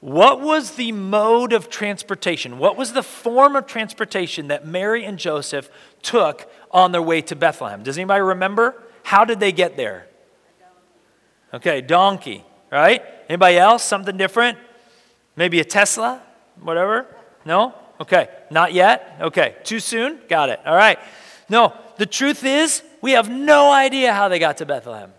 What 0.00 0.42
was 0.42 0.72
the 0.72 0.92
mode 0.92 1.54
of 1.54 1.70
transportation? 1.70 2.58
What 2.58 2.76
was 2.76 2.92
the 2.92 3.02
form 3.02 3.56
of 3.56 3.66
transportation 3.66 4.48
that 4.48 4.66
Mary 4.66 5.02
and 5.02 5.18
Joseph 5.18 5.70
took 6.02 6.50
on 6.70 6.92
their 6.92 7.00
way 7.00 7.22
to 7.22 7.34
Bethlehem? 7.34 7.82
Does 7.82 7.96
anybody 7.96 8.20
remember? 8.20 8.82
How 9.02 9.24
did 9.24 9.40
they 9.40 9.50
get 9.50 9.78
there? 9.78 10.06
Okay, 11.54 11.80
donkey, 11.80 12.44
right? 12.70 13.02
Anybody 13.30 13.56
else? 13.56 13.82
Something 13.82 14.18
different? 14.18 14.58
Maybe 15.36 15.60
a 15.60 15.64
Tesla? 15.64 16.22
Whatever? 16.60 17.06
No? 17.46 17.74
Okay, 17.98 18.28
not 18.50 18.74
yet? 18.74 19.16
Okay, 19.20 19.56
too 19.64 19.80
soon? 19.80 20.18
Got 20.28 20.50
it. 20.50 20.60
All 20.66 20.76
right. 20.76 20.98
No, 21.48 21.72
the 21.96 22.06
truth 22.06 22.44
is, 22.44 22.82
we 23.00 23.12
have 23.12 23.30
no 23.30 23.70
idea 23.70 24.12
how 24.12 24.28
they 24.28 24.38
got 24.38 24.58
to 24.58 24.66
Bethlehem. 24.66 25.12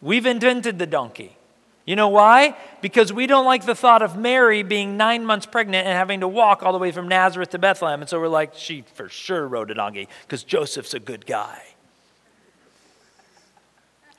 We've 0.00 0.26
invented 0.26 0.78
the 0.78 0.86
donkey. 0.86 1.36
You 1.84 1.96
know 1.96 2.08
why? 2.08 2.54
Because 2.82 3.12
we 3.14 3.26
don't 3.26 3.46
like 3.46 3.64
the 3.64 3.74
thought 3.74 4.02
of 4.02 4.16
Mary 4.16 4.62
being 4.62 4.98
nine 4.98 5.24
months 5.24 5.46
pregnant 5.46 5.86
and 5.86 5.96
having 5.96 6.20
to 6.20 6.28
walk 6.28 6.62
all 6.62 6.72
the 6.72 6.78
way 6.78 6.92
from 6.92 7.08
Nazareth 7.08 7.50
to 7.50 7.58
Bethlehem. 7.58 8.02
And 8.02 8.10
so 8.10 8.20
we're 8.20 8.28
like, 8.28 8.54
she 8.54 8.84
for 8.94 9.08
sure 9.08 9.48
rode 9.48 9.70
a 9.70 9.74
donkey 9.74 10.06
because 10.22 10.44
Joseph's 10.44 10.92
a 10.92 11.00
good 11.00 11.24
guy. 11.24 11.62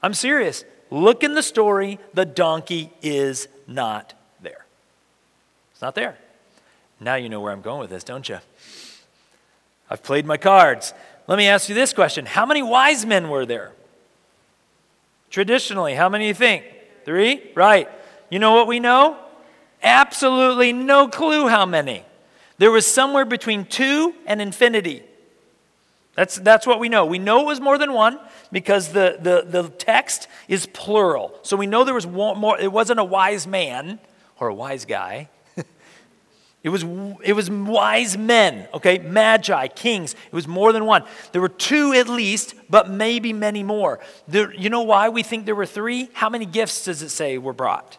I'm 0.01 0.15
serious. 0.15 0.65
Look 0.89 1.23
in 1.23 1.35
the 1.35 1.43
story, 1.43 1.99
the 2.13 2.25
donkey 2.25 2.91
is 3.03 3.47
not 3.67 4.15
there. 4.41 4.65
It's 5.71 5.81
not 5.81 5.93
there. 5.93 6.17
Now 6.99 7.15
you 7.15 7.29
know 7.29 7.39
where 7.39 7.53
I'm 7.53 7.61
going 7.61 7.81
with 7.81 7.91
this, 7.91 8.03
don't 8.03 8.27
you? 8.27 8.39
I've 9.89 10.03
played 10.03 10.25
my 10.25 10.38
cards. 10.38 10.93
Let 11.29 11.38
me 11.38 11.48
ask 11.48 11.69
you 11.69 11.75
this 11.75 11.93
question 11.93 12.25
How 12.25 12.45
many 12.45 12.63
wise 12.63 13.05
men 13.05 13.29
were 13.29 13.45
there? 13.45 13.71
Traditionally, 15.29 15.93
how 15.93 16.09
many 16.09 16.24
do 16.24 16.27
you 16.29 16.33
think? 16.33 16.65
Three? 17.05 17.51
Right. 17.53 17.88
You 18.31 18.39
know 18.39 18.55
what 18.55 18.65
we 18.65 18.79
know? 18.79 19.15
Absolutely 19.83 20.74
no 20.74 21.07
clue 21.07 21.48
how 21.48 21.67
many. 21.67 22.03
There 22.57 22.71
was 22.71 22.86
somewhere 22.86 23.25
between 23.25 23.65
two 23.65 24.15
and 24.25 24.41
infinity. 24.41 25.03
That's, 26.15 26.36
that's 26.38 26.65
what 26.65 26.79
we 26.79 26.89
know. 26.89 27.05
We 27.05 27.19
know 27.19 27.41
it 27.41 27.45
was 27.45 27.62
more 27.62 27.77
than 27.77 27.93
one 27.93 28.19
because 28.51 28.91
the, 28.91 29.17
the, 29.21 29.45
the 29.48 29.69
text 29.69 30.27
is 30.48 30.65
plural. 30.65 31.33
So 31.43 31.55
we 31.55 31.67
know 31.67 31.83
there 31.83 31.93
was 31.93 32.07
one 32.07 32.39
more, 32.39 32.59
it 32.59 32.71
wasn't 32.71 33.00
a 33.00 33.03
wise 33.03 33.45
man 33.48 34.00
or 34.39 34.48
a 34.48 34.53
wise 34.53 34.83
guy. 34.83 35.29
It, 36.62 36.70
was, 36.70 36.84
it 37.24 37.34
was 37.34 37.50
wise 37.50 38.18
men, 38.18 38.68
okay? 38.74 38.98
Magi, 38.98 39.68
kings. 39.68 40.13
It 40.13 40.34
was 40.34 40.48
more 40.48 40.74
than 40.74 40.86
one. 40.86 41.04
There 41.32 41.42
were 41.42 41.48
two 41.48 41.94
at 41.94 42.10
least, 42.10 42.54
but 42.70 42.89
maybe 42.89 43.32
many 43.32 43.63
more. 43.63 44.00
There, 44.28 44.54
you 44.54 44.70
know 44.70 44.82
why 44.82 45.08
we 45.10 45.24
think 45.24 45.46
there 45.46 45.56
were 45.56 45.66
three? 45.66 46.10
How 46.13 46.30
many 46.30 46.46
gifts 46.46 46.86
does 46.86 47.01
it 47.01 47.10
say 47.10 47.38
were 47.38 47.54
brought? 47.54 47.98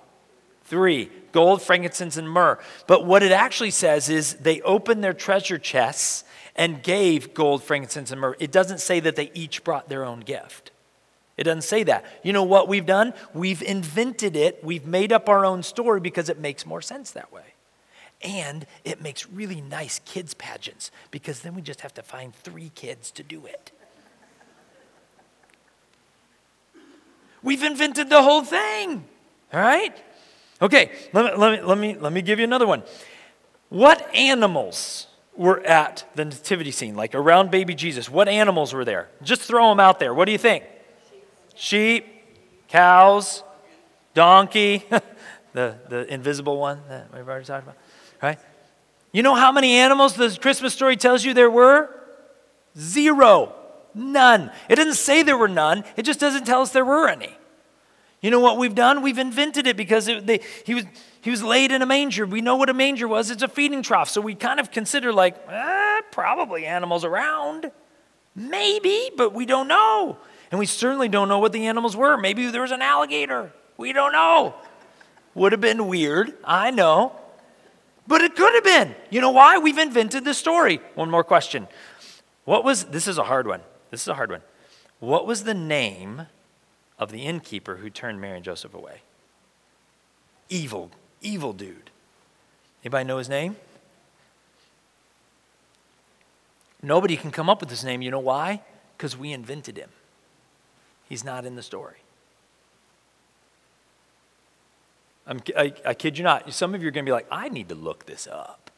Three 0.64 1.10
gold, 1.32 1.62
frankincense, 1.62 2.16
and 2.16 2.28
myrrh. 2.28 2.58
But 2.86 3.06
what 3.06 3.22
it 3.22 3.32
actually 3.32 3.70
says 3.70 4.08
is 4.08 4.34
they 4.34 4.60
opened 4.62 5.02
their 5.02 5.12
treasure 5.12 5.58
chests 5.58 6.24
and 6.56 6.82
gave 6.82 7.34
gold, 7.34 7.62
frankincense, 7.62 8.10
and 8.10 8.20
myrrh. 8.20 8.36
It 8.40 8.52
doesn't 8.52 8.80
say 8.80 9.00
that 9.00 9.16
they 9.16 9.30
each 9.32 9.64
brought 9.64 9.88
their 9.88 10.04
own 10.04 10.20
gift. 10.20 10.72
It 11.36 11.44
doesn't 11.44 11.62
say 11.62 11.84
that. 11.84 12.04
You 12.22 12.32
know 12.32 12.42
what 12.42 12.68
we've 12.68 12.84
done? 12.84 13.14
We've 13.32 13.62
invented 13.62 14.36
it. 14.36 14.62
We've 14.62 14.86
made 14.86 15.12
up 15.12 15.28
our 15.28 15.46
own 15.46 15.62
story 15.62 16.00
because 16.00 16.28
it 16.28 16.38
makes 16.38 16.66
more 16.66 16.82
sense 16.82 17.12
that 17.12 17.32
way. 17.32 17.49
And 18.22 18.66
it 18.84 19.00
makes 19.00 19.28
really 19.28 19.60
nice 19.60 20.00
kids' 20.04 20.34
pageants 20.34 20.90
because 21.10 21.40
then 21.40 21.54
we 21.54 21.62
just 21.62 21.80
have 21.80 21.94
to 21.94 22.02
find 22.02 22.34
three 22.34 22.70
kids 22.74 23.10
to 23.12 23.22
do 23.22 23.46
it. 23.46 23.72
We've 27.42 27.62
invented 27.62 28.10
the 28.10 28.22
whole 28.22 28.44
thing. 28.44 29.04
All 29.52 29.60
right? 29.60 29.96
Okay, 30.62 30.92
let 31.12 31.24
me, 31.24 31.38
let 31.38 31.52
me, 31.52 31.66
let 31.66 31.78
me, 31.78 31.96
let 31.96 32.12
me 32.12 32.22
give 32.22 32.38
you 32.38 32.44
another 32.44 32.66
one. 32.66 32.82
What 33.70 34.14
animals 34.14 35.06
were 35.34 35.64
at 35.66 36.04
the 36.14 36.26
nativity 36.26 36.70
scene, 36.70 36.94
like 36.94 37.14
around 37.14 37.50
baby 37.50 37.74
Jesus? 37.74 38.10
What 38.10 38.28
animals 38.28 38.74
were 38.74 38.84
there? 38.84 39.08
Just 39.22 39.42
throw 39.42 39.70
them 39.70 39.80
out 39.80 39.98
there. 39.98 40.12
What 40.12 40.26
do 40.26 40.32
you 40.32 40.38
think? 40.38 40.64
Sheep, 41.54 42.06
cows, 42.68 43.42
donkey, 44.12 44.84
the, 45.54 45.76
the 45.88 46.12
invisible 46.12 46.58
one 46.58 46.80
that 46.88 47.12
we've 47.14 47.26
already 47.26 47.46
talked 47.46 47.62
about, 47.62 47.76
right? 48.22 48.38
You 49.12 49.22
know 49.22 49.34
how 49.34 49.50
many 49.50 49.76
animals 49.76 50.14
the 50.14 50.36
Christmas 50.40 50.72
story 50.74 50.96
tells 50.96 51.24
you 51.24 51.34
there 51.34 51.50
were? 51.50 51.90
Zero. 52.78 53.54
None. 53.94 54.50
It 54.68 54.76
doesn't 54.76 54.94
say 54.94 55.22
there 55.22 55.36
were 55.36 55.48
none, 55.48 55.84
it 55.96 56.02
just 56.02 56.20
doesn't 56.20 56.44
tell 56.44 56.62
us 56.62 56.70
there 56.70 56.84
were 56.84 57.08
any. 57.08 57.36
You 58.20 58.30
know 58.30 58.40
what 58.40 58.58
we've 58.58 58.74
done? 58.74 59.02
We've 59.02 59.18
invented 59.18 59.66
it 59.66 59.76
because 59.76 60.06
it, 60.06 60.26
they, 60.26 60.40
he, 60.66 60.74
was, 60.74 60.84
he 61.22 61.30
was 61.30 61.42
laid 61.42 61.72
in 61.72 61.80
a 61.80 61.86
manger. 61.86 62.26
We 62.26 62.42
know 62.42 62.56
what 62.56 62.68
a 62.68 62.74
manger 62.74 63.08
was. 63.08 63.30
It's 63.30 63.42
a 63.42 63.48
feeding 63.48 63.82
trough. 63.82 64.10
So 64.10 64.20
we 64.20 64.34
kind 64.34 64.60
of 64.60 64.70
consider, 64.70 65.10
like, 65.10 65.36
eh, 65.48 66.00
probably 66.10 66.66
animals 66.66 67.02
around. 67.02 67.70
Maybe, 68.36 69.10
but 69.16 69.32
we 69.32 69.46
don't 69.46 69.68
know. 69.68 70.18
And 70.50 70.58
we 70.58 70.66
certainly 70.66 71.08
don't 71.08 71.28
know 71.28 71.38
what 71.38 71.52
the 71.52 71.66
animals 71.66 71.96
were. 71.96 72.18
Maybe 72.18 72.46
there 72.48 72.62
was 72.62 72.72
an 72.72 72.82
alligator. 72.82 73.52
We 73.78 73.94
don't 73.94 74.12
know. 74.12 74.54
Would 75.34 75.52
have 75.52 75.60
been 75.62 75.86
weird, 75.86 76.34
I 76.44 76.70
know. 76.70 77.16
But 78.10 78.22
it 78.22 78.34
could 78.34 78.52
have 78.54 78.64
been. 78.64 78.96
You 79.08 79.20
know 79.20 79.30
why? 79.30 79.58
We've 79.58 79.78
invented 79.78 80.24
the 80.24 80.34
story. 80.34 80.80
One 80.96 81.10
more 81.10 81.22
question. 81.22 81.68
What 82.44 82.64
was, 82.64 82.86
this 82.86 83.06
is 83.06 83.18
a 83.18 83.22
hard 83.22 83.46
one. 83.46 83.60
This 83.90 84.02
is 84.02 84.08
a 84.08 84.14
hard 84.14 84.30
one. 84.30 84.42
What 84.98 85.26
was 85.26 85.44
the 85.44 85.54
name 85.54 86.26
of 87.00 87.10
the 87.10 87.22
innkeeper 87.22 87.76
who 87.76 87.88
turned 87.88 88.20
Mary 88.20 88.36
and 88.36 88.44
Joseph 88.44 88.74
away. 88.74 89.00
Evil, 90.50 90.90
evil 91.22 91.54
dude. 91.54 91.90
Anybody 92.84 93.04
know 93.04 93.18
his 93.18 93.28
name? 93.28 93.56
Nobody 96.82 97.16
can 97.16 97.30
come 97.30 97.48
up 97.48 97.60
with 97.60 97.70
his 97.70 97.84
name. 97.84 98.02
You 98.02 98.10
know 98.10 98.18
why? 98.18 98.62
Because 98.96 99.16
we 99.16 99.32
invented 99.32 99.78
him. 99.78 99.90
He's 101.08 101.24
not 101.24 101.46
in 101.46 101.56
the 101.56 101.62
story. 101.62 101.96
I'm, 105.30 105.40
I, 105.56 105.72
I 105.86 105.94
kid 105.94 106.18
you 106.18 106.24
not. 106.24 106.52
Some 106.52 106.74
of 106.74 106.82
you 106.82 106.88
are 106.88 106.90
going 106.90 107.06
to 107.06 107.08
be 107.08 107.12
like, 107.12 107.28
I 107.30 107.48
need 107.48 107.68
to 107.68 107.76
look 107.76 108.06
this 108.06 108.26
up. 108.26 108.72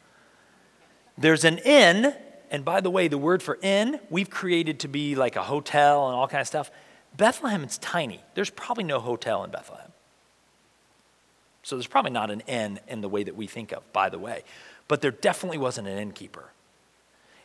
There's 1.16 1.44
an 1.44 1.58
inn, 1.58 2.14
and 2.50 2.62
by 2.62 2.82
the 2.82 2.90
way, 2.90 3.08
the 3.08 3.16
word 3.16 3.42
for 3.42 3.58
inn, 3.62 3.98
we've 4.10 4.28
created 4.28 4.78
to 4.80 4.88
be 4.88 5.14
like 5.14 5.34
a 5.34 5.42
hotel 5.42 6.06
and 6.06 6.14
all 6.14 6.28
kind 6.28 6.42
of 6.42 6.46
stuff. 6.46 6.70
Bethlehem 7.16 7.64
is 7.64 7.78
tiny. 7.78 8.20
There's 8.34 8.50
probably 8.50 8.84
no 8.84 9.00
hotel 9.00 9.42
in 9.44 9.50
Bethlehem. 9.50 9.92
So 11.62 11.76
there's 11.76 11.86
probably 11.86 12.10
not 12.10 12.30
an 12.30 12.40
inn 12.46 12.80
in 12.86 13.00
the 13.00 13.08
way 13.08 13.22
that 13.22 13.34
we 13.36 13.46
think 13.46 13.72
of, 13.72 13.90
by 13.94 14.10
the 14.10 14.18
way. 14.18 14.42
But 14.88 15.00
there 15.00 15.10
definitely 15.10 15.58
wasn't 15.58 15.88
an 15.88 15.96
innkeeper. 15.96 16.50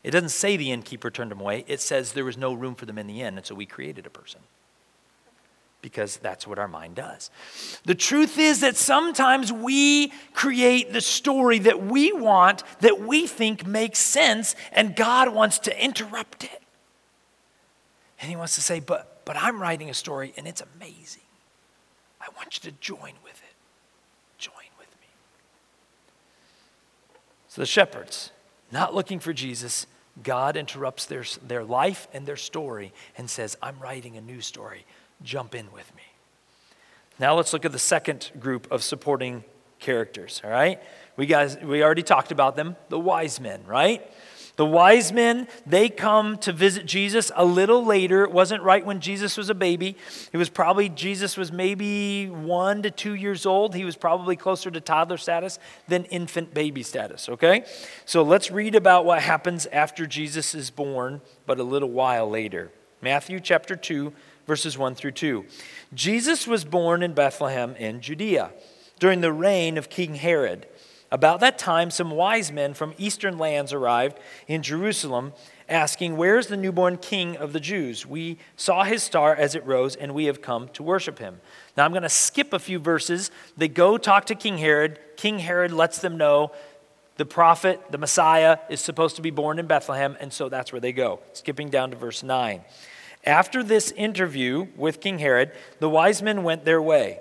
It 0.03 0.11
doesn't 0.11 0.29
say 0.29 0.57
the 0.57 0.71
innkeeper 0.71 1.11
turned 1.11 1.31
them 1.31 1.39
away, 1.39 1.63
it 1.67 1.79
says 1.79 2.11
there 2.11 2.25
was 2.25 2.37
no 2.37 2.53
room 2.53 2.75
for 2.75 2.85
them 2.85 2.97
in 2.97 3.07
the 3.07 3.21
inn, 3.21 3.37
and 3.37 3.45
so 3.45 3.55
we 3.55 3.65
created 3.65 4.05
a 4.05 4.09
person. 4.09 4.41
Because 5.87 6.17
that's 6.17 6.45
what 6.45 6.59
our 6.59 6.67
mind 6.67 6.95
does. 6.95 7.31
The 7.85 7.95
truth 7.95 8.37
is 8.37 8.59
that 8.59 8.75
sometimes 8.75 9.53
we 9.53 10.09
create 10.33 10.91
the 10.91 10.99
story 10.99 11.59
that 11.59 11.81
we 11.81 12.11
want, 12.11 12.63
that 12.81 12.99
we 12.99 13.25
think 13.25 13.65
makes 13.65 13.99
sense, 13.99 14.53
and 14.73 14.97
God 14.97 15.33
wants 15.33 15.59
to 15.59 15.83
interrupt 15.83 16.43
it. 16.43 16.61
And 18.19 18.29
He 18.29 18.35
wants 18.35 18.55
to 18.55 18.61
say, 18.61 18.81
But 18.81 19.17
but 19.27 19.35
I'm 19.35 19.61
writing 19.61 19.89
a 19.89 19.93
story 19.93 20.33
and 20.37 20.47
it's 20.47 20.63
amazing. 20.77 21.21
I 22.21 22.27
want 22.37 22.55
you 22.55 22.71
to 22.71 22.77
join 22.79 23.11
with 23.25 23.33
it. 23.33 23.55
Join 24.37 24.53
with 24.79 24.87
me. 25.01 25.07
So 27.49 27.61
the 27.61 27.65
shepherds, 27.65 28.31
not 28.71 28.95
looking 28.95 29.19
for 29.19 29.33
Jesus, 29.33 29.85
God 30.23 30.55
interrupts 30.55 31.05
their, 31.07 31.25
their 31.45 31.65
life 31.65 32.07
and 32.13 32.25
their 32.25 32.37
story 32.37 32.93
and 33.17 33.29
says, 33.29 33.57
I'm 33.61 33.77
writing 33.79 34.15
a 34.15 34.21
new 34.21 34.39
story. 34.39 34.85
Jump 35.23 35.55
in 35.55 35.71
with 35.71 35.93
me. 35.95 36.03
Now 37.19 37.35
let's 37.35 37.53
look 37.53 37.65
at 37.65 37.71
the 37.71 37.79
second 37.79 38.31
group 38.39 38.71
of 38.71 38.83
supporting 38.83 39.43
characters, 39.79 40.41
all 40.43 40.51
right? 40.51 40.81
We 41.15 41.25
guys 41.25 41.57
we 41.57 41.83
already 41.83 42.03
talked 42.03 42.31
about 42.31 42.55
them, 42.55 42.75
the 42.89 42.99
wise 42.99 43.39
men, 43.39 43.63
right? 43.65 44.07
The 44.57 44.65
wise 44.65 45.11
men, 45.13 45.47
they 45.67 45.87
come 45.87 46.39
to 46.39 46.51
visit 46.51 46.87
Jesus 46.87 47.31
a 47.35 47.45
little 47.45 47.85
later. 47.85 48.23
It 48.23 48.31
wasn't 48.31 48.63
right 48.63 48.83
when 48.83 49.01
Jesus 49.01 49.37
was 49.37 49.51
a 49.51 49.55
baby. 49.55 49.95
It 50.33 50.37
was 50.37 50.49
probably, 50.49 50.89
Jesus 50.89 51.37
was 51.37 51.51
maybe 51.51 52.27
one 52.27 52.81
to 52.81 52.89
two 52.89 53.13
years 53.13 53.45
old. 53.45 53.75
He 53.75 53.85
was 53.85 53.95
probably 53.95 54.35
closer 54.35 54.71
to 54.71 54.81
toddler 54.81 55.17
status 55.17 55.59
than 55.87 56.05
infant 56.05 56.55
baby 56.55 56.81
status, 56.81 57.29
okay? 57.29 57.65
So 58.05 58.23
let's 58.23 58.49
read 58.49 58.73
about 58.73 59.05
what 59.05 59.21
happens 59.21 59.67
after 59.67 60.07
Jesus 60.07 60.55
is 60.55 60.71
born, 60.71 61.21
but 61.45 61.59
a 61.59 61.63
little 61.63 61.91
while 61.91 62.27
later. 62.27 62.71
Matthew 62.99 63.39
chapter 63.39 63.75
2, 63.75 64.11
verses 64.47 64.77
1 64.77 64.95
through 64.95 65.11
2. 65.11 65.45
Jesus 65.93 66.47
was 66.47 66.65
born 66.65 67.03
in 67.03 67.13
Bethlehem 67.13 67.75
in 67.75 68.01
Judea 68.01 68.51
during 68.99 69.21
the 69.21 69.31
reign 69.31 69.77
of 69.77 69.89
King 69.89 70.15
Herod. 70.15 70.65
About 71.11 71.39
that 71.39 71.57
time, 71.57 71.89
some 71.89 72.11
wise 72.11 72.51
men 72.51 72.73
from 72.73 72.93
eastern 72.97 73.37
lands 73.37 73.71
arrived 73.71 74.17
in 74.47 74.61
Jerusalem, 74.61 75.33
asking, 75.69 76.17
Where 76.17 76.37
is 76.37 76.47
the 76.47 76.57
newborn 76.57 76.97
king 76.97 77.37
of 77.37 77.53
the 77.53 77.61
Jews? 77.61 78.05
We 78.05 78.37
saw 78.57 78.83
his 78.83 79.03
star 79.03 79.33
as 79.33 79.55
it 79.55 79.65
rose, 79.65 79.95
and 79.95 80.13
we 80.13 80.25
have 80.25 80.41
come 80.41 80.67
to 80.69 80.83
worship 80.83 81.19
him. 81.19 81.39
Now, 81.77 81.85
I'm 81.85 81.91
going 81.91 82.03
to 82.03 82.09
skip 82.09 82.51
a 82.51 82.59
few 82.59 82.79
verses. 82.79 83.31
They 83.55 83.69
go 83.69 83.97
talk 83.97 84.25
to 84.25 84.35
King 84.35 84.57
Herod. 84.57 84.99
King 85.15 85.39
Herod 85.39 85.71
lets 85.71 85.99
them 85.99 86.17
know 86.17 86.51
the 87.15 87.25
prophet, 87.25 87.81
the 87.89 87.97
Messiah, 87.97 88.59
is 88.69 88.81
supposed 88.81 89.15
to 89.15 89.21
be 89.21 89.31
born 89.31 89.59
in 89.59 89.65
Bethlehem, 89.65 90.17
and 90.19 90.33
so 90.33 90.49
that's 90.49 90.73
where 90.73 90.81
they 90.81 90.91
go. 90.91 91.19
Skipping 91.33 91.69
down 91.69 91.91
to 91.91 91.95
verse 91.95 92.21
9. 92.21 92.61
After 93.27 93.61
this 93.61 93.91
interview 93.91 94.67
with 94.77 95.01
King 95.01 95.19
Herod, 95.19 95.51
the 95.79 95.89
wise 95.89 96.21
men 96.21 96.43
went 96.43 96.63
their 96.63 96.81
way, 96.81 97.19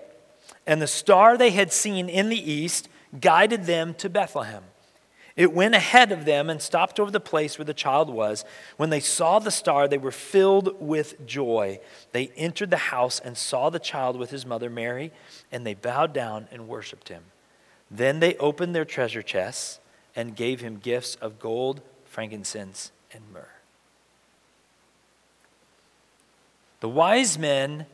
and 0.65 0.81
the 0.81 0.87
star 0.87 1.37
they 1.37 1.51
had 1.51 1.73
seen 1.73 2.09
in 2.09 2.29
the 2.29 2.51
east 2.53 2.89
guided 3.21 3.65
them 3.65 3.93
to 3.95 4.09
Bethlehem. 4.09 4.63
It 5.35 5.53
went 5.53 5.75
ahead 5.75 6.13
of 6.13 6.25
them 6.25 6.49
and 6.49 6.63
stopped 6.63 7.01
over 7.01 7.11
the 7.11 7.19
place 7.19 7.59
where 7.59 7.65
the 7.65 7.75
child 7.75 8.09
was. 8.09 8.45
When 8.77 8.91
they 8.91 9.01
saw 9.01 9.41
the 9.41 9.51
star, 9.51 9.89
they 9.89 9.99
were 9.99 10.13
filled 10.13 10.81
with 10.81 11.27
joy. 11.27 11.81
They 12.13 12.29
entered 12.37 12.71
the 12.71 12.77
house 12.77 13.19
and 13.19 13.37
saw 13.37 13.69
the 13.69 13.81
child 13.81 14.17
with 14.17 14.31
his 14.31 14.47
mother 14.47 14.71
Mary, 14.71 15.11
and 15.51 15.67
they 15.67 15.75
bowed 15.75 16.13
down 16.13 16.47
and 16.53 16.69
worshiped 16.69 17.09
him. 17.09 17.25
Then 17.91 18.21
they 18.21 18.37
opened 18.37 18.77
their 18.77 18.85
treasure 18.85 19.23
chests 19.23 19.81
and 20.15 20.37
gave 20.37 20.61
him 20.61 20.77
gifts 20.77 21.17
of 21.17 21.41
gold, 21.41 21.83
frankincense, 22.05 22.93
and 23.13 23.25
myrrh. 23.33 23.56
The 26.87 26.91
wise 26.91 27.37
men, 27.37 27.87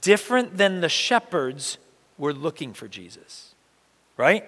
different 0.00 0.56
than 0.56 0.82
the 0.82 0.88
shepherds, 0.88 1.78
were 2.16 2.32
looking 2.32 2.72
for 2.72 2.86
Jesus 2.86 3.50
right? 4.20 4.44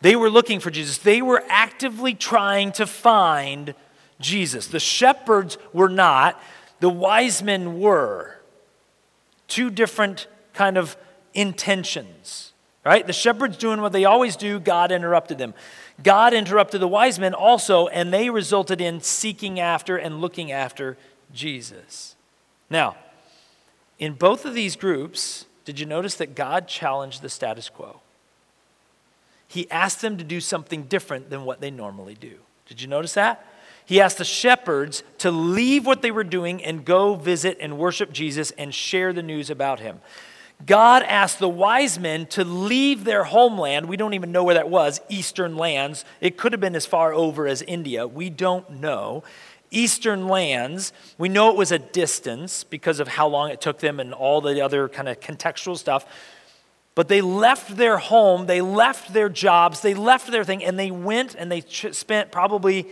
They 0.00 0.16
were 0.16 0.28
looking 0.28 0.58
for 0.58 0.70
Jesus. 0.70 0.98
They 0.98 1.22
were 1.22 1.44
actively 1.48 2.14
trying 2.14 2.72
to 2.72 2.86
find 2.86 3.74
Jesus. 4.20 4.66
The 4.66 4.80
shepherds 4.80 5.56
were 5.72 5.88
not, 5.88 6.42
the 6.80 6.90
wise 6.90 7.40
men 7.40 7.78
were. 7.78 8.40
Two 9.46 9.70
different 9.70 10.26
kind 10.52 10.76
of 10.76 10.96
intentions, 11.32 12.52
right? 12.84 13.06
The 13.06 13.12
shepherds 13.12 13.56
doing 13.56 13.80
what 13.80 13.92
they 13.92 14.04
always 14.04 14.34
do, 14.34 14.58
God 14.58 14.90
interrupted 14.90 15.38
them. 15.38 15.54
God 16.02 16.34
interrupted 16.34 16.80
the 16.80 16.88
wise 16.88 17.20
men 17.20 17.34
also, 17.34 17.86
and 17.86 18.12
they 18.12 18.30
resulted 18.30 18.80
in 18.80 19.00
seeking 19.00 19.60
after 19.60 19.96
and 19.96 20.20
looking 20.20 20.50
after 20.50 20.96
Jesus. 21.32 22.16
Now, 22.68 22.96
in 23.98 24.14
both 24.14 24.44
of 24.44 24.54
these 24.54 24.76
groups, 24.76 25.46
did 25.64 25.80
you 25.80 25.86
notice 25.86 26.14
that 26.16 26.34
God 26.34 26.68
challenged 26.68 27.22
the 27.22 27.28
status 27.28 27.68
quo? 27.68 28.00
he 29.54 29.70
asked 29.70 30.02
them 30.02 30.18
to 30.18 30.24
do 30.24 30.40
something 30.40 30.82
different 30.82 31.30
than 31.30 31.44
what 31.44 31.60
they 31.60 31.70
normally 31.70 32.14
do. 32.14 32.38
Did 32.66 32.80
you 32.82 32.88
notice 32.88 33.14
that? 33.14 33.46
He 33.86 34.00
asked 34.00 34.18
the 34.18 34.24
shepherds 34.24 35.04
to 35.18 35.30
leave 35.30 35.86
what 35.86 36.02
they 36.02 36.10
were 36.10 36.24
doing 36.24 36.64
and 36.64 36.84
go 36.84 37.14
visit 37.14 37.58
and 37.60 37.78
worship 37.78 38.12
Jesus 38.12 38.50
and 38.52 38.74
share 38.74 39.12
the 39.12 39.22
news 39.22 39.50
about 39.50 39.78
him. 39.78 40.00
God 40.66 41.04
asked 41.04 41.38
the 41.38 41.48
wise 41.48 42.00
men 42.00 42.26
to 42.28 42.42
leave 42.42 43.04
their 43.04 43.22
homeland. 43.24 43.86
We 43.86 43.96
don't 43.96 44.14
even 44.14 44.32
know 44.32 44.42
where 44.42 44.54
that 44.54 44.70
was, 44.70 45.00
eastern 45.08 45.56
lands. 45.56 46.04
It 46.20 46.36
could 46.36 46.52
have 46.52 46.60
been 46.60 46.74
as 46.74 46.86
far 46.86 47.12
over 47.12 47.46
as 47.46 47.62
India. 47.62 48.08
We 48.08 48.30
don't 48.30 48.68
know. 48.80 49.22
Eastern 49.74 50.28
lands, 50.28 50.92
we 51.18 51.28
know 51.28 51.50
it 51.50 51.56
was 51.56 51.72
a 51.72 51.78
distance 51.78 52.64
because 52.64 53.00
of 53.00 53.08
how 53.08 53.26
long 53.26 53.50
it 53.50 53.60
took 53.60 53.80
them 53.80 54.00
and 54.00 54.14
all 54.14 54.40
the 54.40 54.60
other 54.60 54.88
kind 54.88 55.08
of 55.08 55.20
contextual 55.20 55.76
stuff. 55.76 56.06
But 56.94 57.08
they 57.08 57.20
left 57.20 57.76
their 57.76 57.98
home, 57.98 58.46
they 58.46 58.60
left 58.60 59.12
their 59.12 59.28
jobs, 59.28 59.80
they 59.80 59.94
left 59.94 60.30
their 60.30 60.44
thing, 60.44 60.64
and 60.64 60.78
they 60.78 60.92
went 60.92 61.34
and 61.34 61.50
they 61.50 61.60
ch- 61.60 61.92
spent 61.92 62.30
probably 62.30 62.86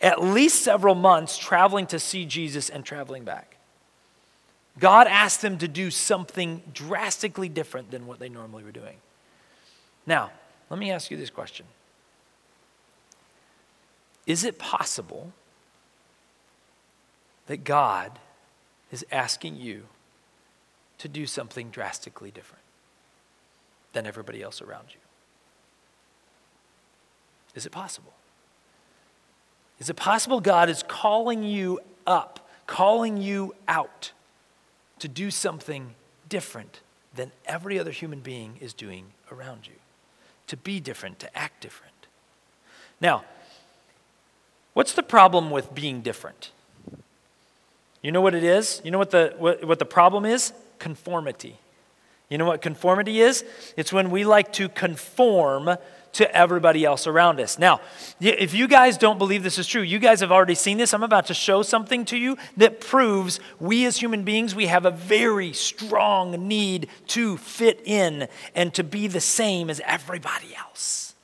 at 0.00 0.22
least 0.22 0.62
several 0.62 0.94
months 0.94 1.38
traveling 1.38 1.86
to 1.86 1.98
see 1.98 2.26
Jesus 2.26 2.68
and 2.68 2.84
traveling 2.84 3.24
back. 3.24 3.56
God 4.78 5.06
asked 5.06 5.42
them 5.42 5.58
to 5.58 5.68
do 5.68 5.90
something 5.90 6.62
drastically 6.72 7.48
different 7.48 7.90
than 7.90 8.06
what 8.06 8.18
they 8.18 8.28
normally 8.28 8.62
were 8.62 8.72
doing. 8.72 8.96
Now, 10.06 10.30
let 10.68 10.78
me 10.78 10.90
ask 10.90 11.10
you 11.10 11.16
this 11.16 11.30
question 11.30 11.66
Is 14.26 14.44
it 14.44 14.58
possible 14.58 15.32
that 17.50 17.64
God 17.64 18.18
is 18.92 19.04
asking 19.10 19.56
you 19.56 19.82
to 20.98 21.08
do 21.08 21.26
something 21.26 21.70
drastically 21.70 22.30
different? 22.30 22.60
than 23.92 24.06
everybody 24.06 24.42
else 24.42 24.62
around 24.62 24.86
you? 24.90 25.00
Is 27.54 27.66
it 27.66 27.72
possible? 27.72 28.12
Is 29.78 29.90
it 29.90 29.94
possible 29.94 30.40
God 30.40 30.68
is 30.68 30.82
calling 30.82 31.42
you 31.42 31.80
up, 32.06 32.48
calling 32.66 33.16
you 33.16 33.54
out 33.66 34.12
to 34.98 35.08
do 35.08 35.30
something 35.30 35.94
different 36.28 36.80
than 37.14 37.32
every 37.46 37.78
other 37.78 37.90
human 37.90 38.20
being 38.20 38.56
is 38.60 38.72
doing 38.72 39.06
around 39.32 39.66
you? 39.66 39.74
To 40.48 40.56
be 40.56 40.80
different, 40.80 41.18
to 41.20 41.36
act 41.36 41.60
different. 41.60 41.94
Now, 43.00 43.24
what's 44.74 44.92
the 44.92 45.02
problem 45.02 45.50
with 45.50 45.74
being 45.74 46.02
different? 46.02 46.50
You 48.02 48.12
know 48.12 48.20
what 48.20 48.34
it 48.34 48.44
is? 48.44 48.80
You 48.84 48.90
know 48.90 48.98
what 48.98 49.10
the, 49.10 49.34
what, 49.38 49.64
what 49.64 49.78
the 49.78 49.84
problem 49.84 50.24
is? 50.24 50.52
Conformity. 50.78 51.58
You 52.28 52.38
know 52.38 52.46
what 52.46 52.62
conformity 52.62 53.20
is? 53.20 53.44
It's 53.76 53.92
when 53.92 54.10
we 54.10 54.24
like 54.24 54.52
to 54.54 54.68
conform 54.68 55.76
to 56.12 56.36
everybody 56.36 56.84
else 56.84 57.06
around 57.06 57.40
us. 57.40 57.58
Now, 57.58 57.80
if 58.20 58.54
you 58.54 58.66
guys 58.66 58.98
don't 58.98 59.18
believe 59.18 59.42
this 59.42 59.58
is 59.58 59.66
true, 59.66 59.82
you 59.82 59.98
guys 59.98 60.20
have 60.20 60.32
already 60.32 60.54
seen 60.54 60.78
this. 60.78 60.92
I'm 60.92 61.02
about 61.02 61.26
to 61.26 61.34
show 61.34 61.62
something 61.62 62.04
to 62.06 62.16
you 62.16 62.36
that 62.56 62.80
proves 62.80 63.38
we 63.58 63.84
as 63.84 63.96
human 63.96 64.24
beings, 64.24 64.54
we 64.54 64.66
have 64.66 64.86
a 64.86 64.90
very 64.90 65.52
strong 65.52 66.48
need 66.48 66.88
to 67.08 67.36
fit 67.36 67.80
in 67.84 68.28
and 68.54 68.74
to 68.74 68.84
be 68.84 69.06
the 69.06 69.20
same 69.20 69.70
as 69.70 69.80
everybody 69.84 70.54
else. 70.56 71.14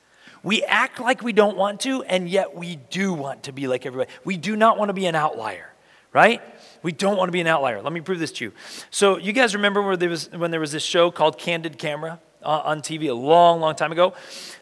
We 0.43 0.63
act 0.63 0.99
like 0.99 1.21
we 1.21 1.33
don't 1.33 1.57
want 1.57 1.81
to, 1.81 2.03
and 2.03 2.29
yet 2.29 2.55
we 2.55 2.77
do 2.77 3.11
want 3.11 3.43
to 3.43 3.51
be 3.51 3.67
like 3.67 3.85
everybody. 3.85 4.09
We 4.23 4.37
do 4.37 4.55
not 4.55 4.77
want 4.77 4.89
to 4.89 4.93
be 4.93 5.05
an 5.05 5.15
outlier, 5.15 5.73
right? 6.13 6.41
We 6.83 6.91
don't 6.91 7.17
want 7.17 7.29
to 7.29 7.31
be 7.31 7.41
an 7.41 7.47
outlier. 7.47 7.81
Let 7.81 7.93
me 7.93 8.01
prove 8.01 8.19
this 8.19 8.31
to 8.33 8.45
you. 8.45 8.53
So, 8.89 9.17
you 9.17 9.33
guys 9.33 9.55
remember 9.55 9.81
where 9.81 9.97
there 9.97 10.09
was, 10.09 10.31
when 10.31 10.51
there 10.51 10.59
was 10.59 10.71
this 10.71 10.83
show 10.83 11.11
called 11.11 11.37
Candid 11.37 11.77
Camera 11.77 12.19
uh, 12.43 12.61
on 12.63 12.81
TV 12.81 13.09
a 13.09 13.13
long, 13.13 13.59
long 13.59 13.75
time 13.75 13.91
ago? 13.91 14.13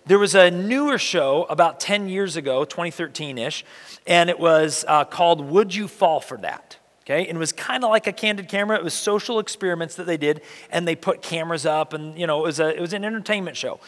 There 0.06 0.20
was 0.20 0.36
a 0.36 0.50
newer 0.52 0.98
show 0.98 1.44
about 1.50 1.80
10 1.80 2.10
years 2.10 2.36
ago, 2.36 2.66
2013 2.66 3.38
ish, 3.38 3.66
and 4.08 4.30
it 4.30 4.40
was 4.40 4.86
uh, 4.88 5.06
called 5.06 5.42
Would 5.42 5.76
You 5.76 5.88
Fall 5.88 6.20
for 6.20 6.38
That? 6.38 6.78
Okay, 7.06 7.28
and 7.28 7.36
it 7.36 7.40
was 7.40 7.52
kind 7.52 7.84
of 7.84 7.92
like 7.92 8.08
a 8.08 8.12
candid 8.12 8.50
camera. 8.50 8.78
It 8.78 8.84
was 8.84 8.96
social 8.96 9.38
experiments 9.38 9.94
that 9.96 10.08
they 10.08 10.18
did, 10.18 10.42
and 10.72 10.88
they 10.88 10.96
put 10.96 11.22
cameras 11.22 11.64
up, 11.64 11.94
and 11.94 12.18
you 12.18 12.26
know, 12.26 12.40
it 12.40 12.44
was 12.44 12.60
a 12.60 12.76
it 12.76 12.82
was 12.82 12.94
an 12.94 13.06
entertainment 13.06 13.56
show. 13.56 13.80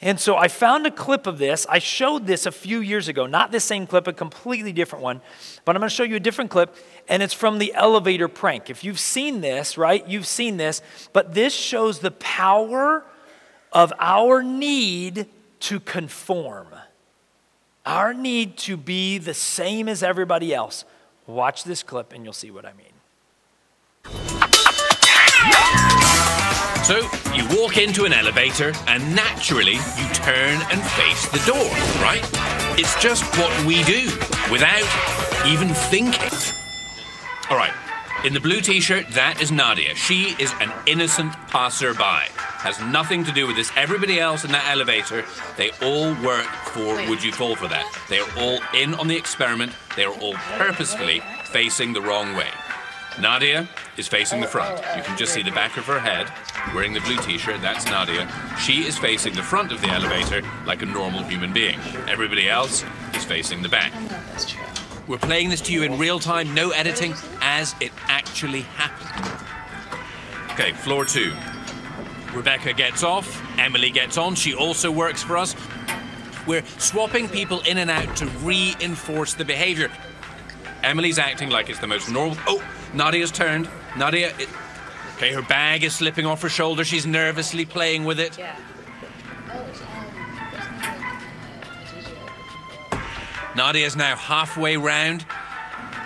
And 0.00 0.18
so 0.18 0.36
I 0.36 0.48
found 0.48 0.84
a 0.84 0.90
clip 0.90 1.28
of 1.28 1.38
this. 1.38 1.64
I 1.68 1.78
showed 1.78 2.26
this 2.26 2.44
a 2.44 2.50
few 2.50 2.80
years 2.80 3.06
ago, 3.06 3.26
not 3.26 3.52
this 3.52 3.64
same 3.64 3.86
clip, 3.86 4.08
a 4.08 4.12
completely 4.12 4.72
different 4.72 5.02
one. 5.02 5.20
But 5.64 5.76
I'm 5.76 5.80
going 5.80 5.88
to 5.88 5.94
show 5.94 6.02
you 6.02 6.16
a 6.16 6.20
different 6.20 6.50
clip, 6.50 6.74
and 7.08 7.22
it's 7.22 7.32
from 7.32 7.58
the 7.58 7.72
elevator 7.74 8.26
prank. 8.26 8.68
If 8.68 8.82
you've 8.82 8.98
seen 8.98 9.40
this, 9.42 9.78
right, 9.78 10.06
you've 10.08 10.26
seen 10.26 10.56
this, 10.56 10.82
but 11.12 11.34
this 11.34 11.54
shows 11.54 12.00
the 12.00 12.10
power 12.10 13.04
of 13.72 13.92
our 14.00 14.42
need 14.42 15.26
to 15.60 15.78
conform, 15.78 16.66
our 17.86 18.12
need 18.12 18.56
to 18.58 18.76
be 18.76 19.18
the 19.18 19.34
same 19.34 19.88
as 19.88 20.02
everybody 20.02 20.52
else. 20.52 20.84
Watch 21.26 21.64
this 21.64 21.82
clip, 21.82 22.12
and 22.12 22.24
you'll 22.24 22.32
see 22.32 22.50
what 22.50 22.64
I 22.64 22.72
mean. 22.72 22.86
So, 26.84 26.98
you 27.32 27.46
walk 27.56 27.78
into 27.78 28.04
an 28.04 28.12
elevator 28.12 28.72
and 28.88 29.14
naturally 29.14 29.74
you 29.74 30.08
turn 30.12 30.60
and 30.70 30.82
face 30.82 31.28
the 31.28 31.40
door, 31.46 31.70
right? 32.02 32.28
It's 32.76 33.00
just 33.00 33.22
what 33.38 33.52
we 33.64 33.84
do 33.84 34.10
without 34.50 34.82
even 35.46 35.68
thinking. 35.68 36.28
All 37.50 37.56
right, 37.56 37.72
in 38.24 38.34
the 38.34 38.40
blue 38.40 38.60
t 38.60 38.80
shirt, 38.80 39.08
that 39.10 39.42
is 39.42 39.50
Nadia. 39.50 39.94
She 39.94 40.36
is 40.38 40.52
an 40.60 40.72
innocent 40.86 41.32
passerby. 41.48 42.28
Has 42.62 42.80
nothing 42.80 43.24
to 43.24 43.32
do 43.32 43.46
with 43.46 43.56
this. 43.56 43.72
Everybody 43.76 44.20
else 44.20 44.44
in 44.44 44.52
that 44.52 44.68
elevator, 44.70 45.24
they 45.56 45.70
all 45.82 46.14
work 46.22 46.46
for 46.72 46.96
Wait. 46.96 47.08
Would 47.08 47.22
You 47.22 47.32
Fall 47.32 47.56
for 47.56 47.68
That? 47.68 47.84
They 48.08 48.20
are 48.20 48.28
all 48.38 48.60
in 48.74 48.94
on 48.94 49.08
the 49.08 49.16
experiment. 49.16 49.72
They 49.96 50.04
are 50.04 50.14
all 50.20 50.34
purposefully 50.56 51.22
facing 51.46 51.92
the 51.92 52.00
wrong 52.00 52.36
way. 52.36 52.48
Nadia 53.20 53.68
is 53.96 54.08
facing 54.08 54.40
the 54.40 54.46
front. 54.46 54.78
You 54.96 55.02
can 55.02 55.18
just 55.18 55.34
see 55.34 55.42
the 55.42 55.50
back 55.50 55.76
of 55.76 55.84
her 55.86 55.98
head, 55.98 56.32
wearing 56.74 56.92
the 56.92 57.00
blue 57.00 57.18
t 57.18 57.38
shirt. 57.38 57.60
That's 57.60 57.84
Nadia. 57.86 58.28
She 58.58 58.84
is 58.86 58.96
facing 58.96 59.34
the 59.34 59.42
front 59.42 59.72
of 59.72 59.80
the 59.80 59.88
elevator 59.88 60.42
like 60.64 60.82
a 60.82 60.86
normal 60.86 61.22
human 61.24 61.52
being. 61.52 61.78
Everybody 62.08 62.48
else 62.48 62.84
is 63.14 63.24
facing 63.24 63.62
the 63.62 63.68
back. 63.68 63.92
We're 65.08 65.18
playing 65.18 65.50
this 65.50 65.60
to 65.62 65.72
you 65.72 65.82
in 65.82 65.98
real 65.98 66.18
time, 66.18 66.54
no 66.54 66.70
editing, 66.70 67.14
as 67.40 67.74
it 67.80 67.92
actually 68.06 68.62
happened. 68.62 69.46
Okay, 70.52 70.72
floor 70.72 71.04
two. 71.04 71.32
Rebecca 72.32 72.72
gets 72.72 73.02
off, 73.02 73.42
Emily 73.58 73.90
gets 73.90 74.16
on, 74.16 74.34
she 74.34 74.54
also 74.54 74.90
works 74.90 75.22
for 75.22 75.36
us. 75.36 75.54
We're 76.46 76.64
swapping 76.78 77.28
people 77.28 77.60
in 77.60 77.78
and 77.78 77.90
out 77.90 78.16
to 78.16 78.26
reinforce 78.26 79.34
the 79.34 79.44
behavior. 79.44 79.90
Emily's 80.82 81.18
acting 81.18 81.50
like 81.50 81.68
it's 81.68 81.78
the 81.78 81.86
most 81.86 82.10
normal. 82.10 82.36
Oh, 82.46 82.64
Nadia's 82.94 83.30
turned. 83.30 83.68
Nadia. 83.96 84.32
It, 84.38 84.48
okay, 85.16 85.32
her 85.32 85.42
bag 85.42 85.84
is 85.84 85.94
slipping 85.94 86.26
off 86.26 86.42
her 86.42 86.48
shoulder. 86.48 86.84
She's 86.84 87.06
nervously 87.06 87.64
playing 87.64 88.04
with 88.04 88.18
it. 88.18 88.38
Yeah. 88.38 88.56
Nadia's 93.56 93.96
now 93.96 94.16
halfway 94.16 94.76
round. 94.76 95.26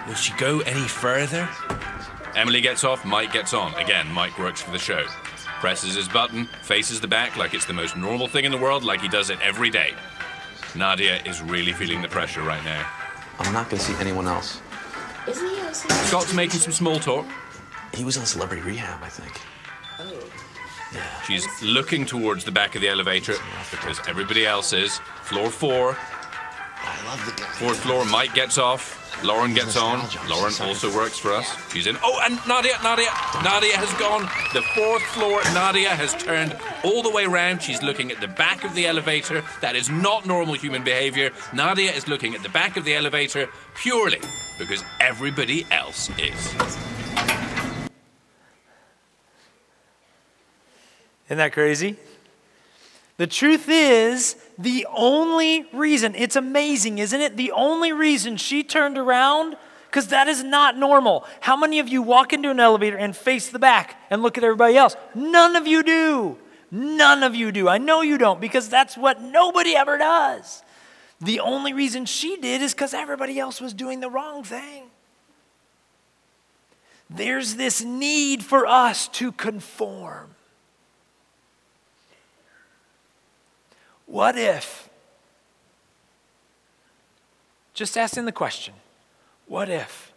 Will 0.06 0.14
she 0.14 0.32
go 0.36 0.60
any 0.60 0.86
further? 0.88 1.48
Emily 2.34 2.60
gets 2.60 2.84
off, 2.84 3.04
Mike 3.04 3.32
gets 3.32 3.54
on. 3.54 3.74
Again, 3.74 4.10
Mike 4.12 4.38
works 4.38 4.60
for 4.60 4.70
the 4.70 4.78
show. 4.78 5.04
Presses 5.60 5.94
his 5.94 6.08
button, 6.08 6.46
faces 6.62 7.00
the 7.00 7.08
back 7.08 7.36
like 7.36 7.54
it's 7.54 7.64
the 7.64 7.72
most 7.72 7.96
normal 7.96 8.28
thing 8.28 8.44
in 8.44 8.52
the 8.52 8.58
world, 8.58 8.84
like 8.84 9.00
he 9.00 9.08
does 9.08 9.30
it 9.30 9.40
every 9.40 9.70
day. 9.70 9.94
Nadia 10.74 11.22
is 11.24 11.40
really 11.40 11.72
feeling 11.72 12.02
the 12.02 12.08
pressure 12.08 12.42
right 12.42 12.62
now. 12.64 12.86
I'm 13.38 13.52
not 13.52 13.70
going 13.70 13.80
to 13.80 13.84
see 13.84 13.94
anyone 14.00 14.26
else. 14.26 14.60
Isn't 15.26 15.48
he 15.48 15.60
also? 15.62 15.88
Scott's 15.88 16.34
making 16.34 16.60
some 16.60 16.72
small 16.72 16.98
talk. 16.98 17.26
He 17.94 18.04
was 18.04 18.16
on 18.18 18.26
celebrity 18.26 18.62
rehab, 18.62 19.02
I 19.02 19.08
think. 19.08 19.40
Oh. 19.98 20.30
Yeah. 20.94 21.22
She's 21.22 21.46
looking 21.62 22.04
towards 22.04 22.44
the 22.44 22.52
back 22.52 22.74
of 22.74 22.82
the 22.82 22.88
elevator 22.88 23.34
because 23.70 24.00
everybody 24.06 24.46
else 24.46 24.72
is. 24.72 24.98
Floor 25.22 25.50
four. 25.50 25.96
I 26.86 27.04
love 27.04 27.24
the 27.26 27.32
guy. 27.32 27.48
Fourth 27.54 27.80
floor, 27.80 28.04
Mike 28.04 28.34
gets 28.34 28.58
off. 28.58 29.02
Lauren 29.24 29.54
gets 29.54 29.76
on. 29.76 30.06
Lauren 30.28 30.52
also 30.60 30.94
works 30.94 31.18
for 31.18 31.32
us. 31.32 31.50
She's 31.72 31.86
in. 31.86 31.96
Oh, 32.02 32.20
and 32.22 32.38
Nadia, 32.46 32.74
Nadia, 32.82 33.08
Nadia 33.42 33.76
has 33.76 33.92
gone. 33.94 34.22
The 34.52 34.62
fourth 34.74 35.02
floor, 35.02 35.40
Nadia 35.54 35.88
has 35.88 36.14
turned 36.14 36.56
all 36.84 37.02
the 37.02 37.10
way 37.10 37.24
around. 37.24 37.62
She's 37.62 37.82
looking 37.82 38.10
at 38.10 38.20
the 38.20 38.28
back 38.28 38.62
of 38.62 38.74
the 38.74 38.86
elevator. 38.86 39.42
That 39.62 39.74
is 39.74 39.88
not 39.88 40.26
normal 40.26 40.54
human 40.54 40.84
behavior. 40.84 41.30
Nadia 41.54 41.92
is 41.92 42.06
looking 42.08 42.34
at 42.34 42.42
the 42.42 42.50
back 42.50 42.76
of 42.76 42.84
the 42.84 42.94
elevator 42.94 43.48
purely 43.74 44.20
because 44.58 44.84
everybody 45.00 45.66
else 45.70 46.10
is. 46.18 46.54
Isn't 51.26 51.38
that 51.38 51.52
crazy? 51.52 51.96
The 53.18 53.26
truth 53.26 53.68
is, 53.68 54.36
the 54.58 54.86
only 54.94 55.66
reason, 55.72 56.14
it's 56.14 56.36
amazing, 56.36 56.98
isn't 56.98 57.20
it? 57.20 57.36
The 57.36 57.52
only 57.52 57.92
reason 57.92 58.36
she 58.36 58.62
turned 58.62 58.98
around, 58.98 59.56
because 59.86 60.08
that 60.08 60.28
is 60.28 60.44
not 60.44 60.76
normal. 60.76 61.24
How 61.40 61.56
many 61.56 61.78
of 61.78 61.88
you 61.88 62.02
walk 62.02 62.34
into 62.34 62.50
an 62.50 62.60
elevator 62.60 62.98
and 62.98 63.16
face 63.16 63.48
the 63.48 63.58
back 63.58 63.98
and 64.10 64.22
look 64.22 64.36
at 64.36 64.44
everybody 64.44 64.76
else? 64.76 64.96
None 65.14 65.56
of 65.56 65.66
you 65.66 65.82
do. 65.82 66.36
None 66.70 67.22
of 67.22 67.34
you 67.34 67.52
do. 67.52 67.68
I 67.68 67.78
know 67.78 68.02
you 68.02 68.18
don't, 68.18 68.40
because 68.40 68.68
that's 68.68 68.98
what 68.98 69.22
nobody 69.22 69.74
ever 69.74 69.96
does. 69.96 70.62
The 71.18 71.40
only 71.40 71.72
reason 71.72 72.04
she 72.04 72.36
did 72.36 72.60
is 72.60 72.74
because 72.74 72.92
everybody 72.92 73.38
else 73.38 73.62
was 73.62 73.72
doing 73.72 74.00
the 74.00 74.10
wrong 74.10 74.44
thing. 74.44 74.90
There's 77.08 77.54
this 77.54 77.82
need 77.82 78.44
for 78.44 78.66
us 78.66 79.08
to 79.08 79.32
conform. 79.32 80.35
What 84.06 84.38
if, 84.38 84.88
just 87.74 87.98
asking 87.98 88.24
the 88.24 88.32
question, 88.32 88.74
what 89.46 89.68
if 89.68 90.12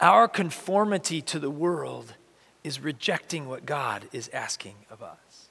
our 0.00 0.28
conformity 0.28 1.22
to 1.22 1.38
the 1.38 1.50
world 1.50 2.14
is 2.62 2.80
rejecting 2.80 3.48
what 3.48 3.64
God 3.64 4.08
is 4.12 4.28
asking 4.32 4.74
of 4.90 5.02
us? 5.02 5.48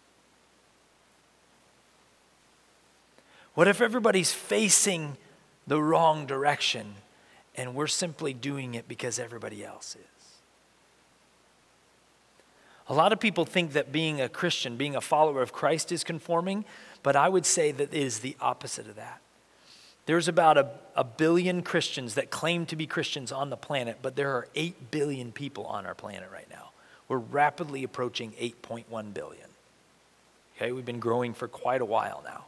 What 3.53 3.67
if 3.67 3.81
everybody's 3.81 4.33
facing 4.33 5.17
the 5.67 5.81
wrong 5.81 6.25
direction 6.25 6.95
and 7.55 7.75
we're 7.75 7.87
simply 7.87 8.33
doing 8.33 8.73
it 8.73 8.87
because 8.87 9.19
everybody 9.19 9.63
else 9.63 9.95
is? 9.95 10.12
A 12.87 12.93
lot 12.93 13.13
of 13.13 13.19
people 13.19 13.45
think 13.45 13.73
that 13.73 13.91
being 13.91 14.19
a 14.19 14.27
Christian, 14.27 14.75
being 14.75 14.95
a 14.95 15.01
follower 15.01 15.41
of 15.41 15.53
Christ 15.53 15.91
is 15.91 16.03
conforming, 16.03 16.65
but 17.01 17.15
I 17.15 17.29
would 17.29 17.45
say 17.45 17.71
that 17.71 17.93
it 17.93 17.97
is 17.97 18.19
the 18.19 18.35
opposite 18.41 18.87
of 18.87 18.95
that. 18.95 19.21
There's 20.05 20.27
about 20.27 20.57
a, 20.57 20.69
a 20.95 21.03
billion 21.03 21.61
Christians 21.61 22.15
that 22.15 22.29
claim 22.29 22.65
to 22.65 22.75
be 22.75 22.85
Christians 22.85 23.31
on 23.31 23.49
the 23.49 23.55
planet, 23.55 23.99
but 24.01 24.17
there 24.17 24.31
are 24.31 24.47
8 24.53 24.91
billion 24.91 25.31
people 25.31 25.65
on 25.65 25.85
our 25.85 25.95
planet 25.95 26.29
right 26.31 26.49
now. 26.49 26.71
We're 27.07 27.19
rapidly 27.19 27.83
approaching 27.83 28.33
8.1 28.33 29.13
billion. 29.13 29.47
Okay, 30.57 30.71
we've 30.71 30.85
been 30.85 30.99
growing 30.99 31.33
for 31.33 31.47
quite 31.47 31.81
a 31.81 31.85
while 31.85 32.21
now. 32.25 32.45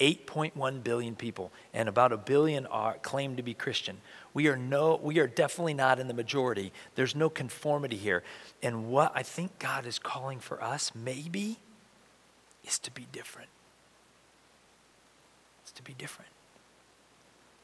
8.1 0.00 0.82
billion 0.82 1.14
people, 1.14 1.52
and 1.72 1.88
about 1.88 2.12
a 2.12 2.16
billion 2.16 2.66
are 2.66 2.94
claim 3.02 3.36
to 3.36 3.42
be 3.42 3.54
Christian. 3.54 3.98
We 4.32 4.48
are 4.48 4.56
no, 4.56 4.98
we 5.00 5.18
are 5.20 5.28
definitely 5.28 5.74
not 5.74 6.00
in 6.00 6.08
the 6.08 6.14
majority. 6.14 6.72
There's 6.96 7.14
no 7.14 7.30
conformity 7.30 7.96
here. 7.96 8.24
And 8.62 8.88
what 8.88 9.12
I 9.14 9.22
think 9.22 9.58
God 9.58 9.86
is 9.86 9.98
calling 9.98 10.40
for 10.40 10.62
us, 10.62 10.92
maybe, 10.94 11.58
is 12.64 12.78
to 12.80 12.90
be 12.90 13.06
different. 13.12 13.48
It's 15.62 15.72
to 15.72 15.82
be 15.82 15.94
different. 15.94 16.30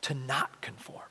To 0.03 0.15
not 0.15 0.61
conform. 0.61 1.03